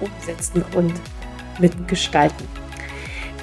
umsetzen 0.00 0.64
und 0.74 0.94
mitgestalten. 1.58 2.48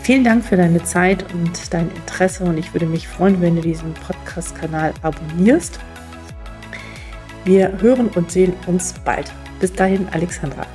Vielen 0.01 0.23
Dank 0.23 0.43
für 0.43 0.57
deine 0.57 0.83
Zeit 0.83 1.23
und 1.35 1.71
dein 1.71 1.91
Interesse 1.91 2.45
und 2.45 2.57
ich 2.57 2.73
würde 2.73 2.87
mich 2.87 3.07
freuen, 3.07 3.39
wenn 3.41 3.57
du 3.57 3.61
diesen 3.61 3.93
Podcast-Kanal 3.93 4.91
abonnierst. 5.03 5.79
Wir 7.45 7.79
hören 7.79 8.07
und 8.15 8.31
sehen 8.31 8.53
uns 8.65 8.93
bald. 9.05 9.31
Bis 9.59 9.71
dahin, 9.71 10.07
Alexandra. 10.13 10.65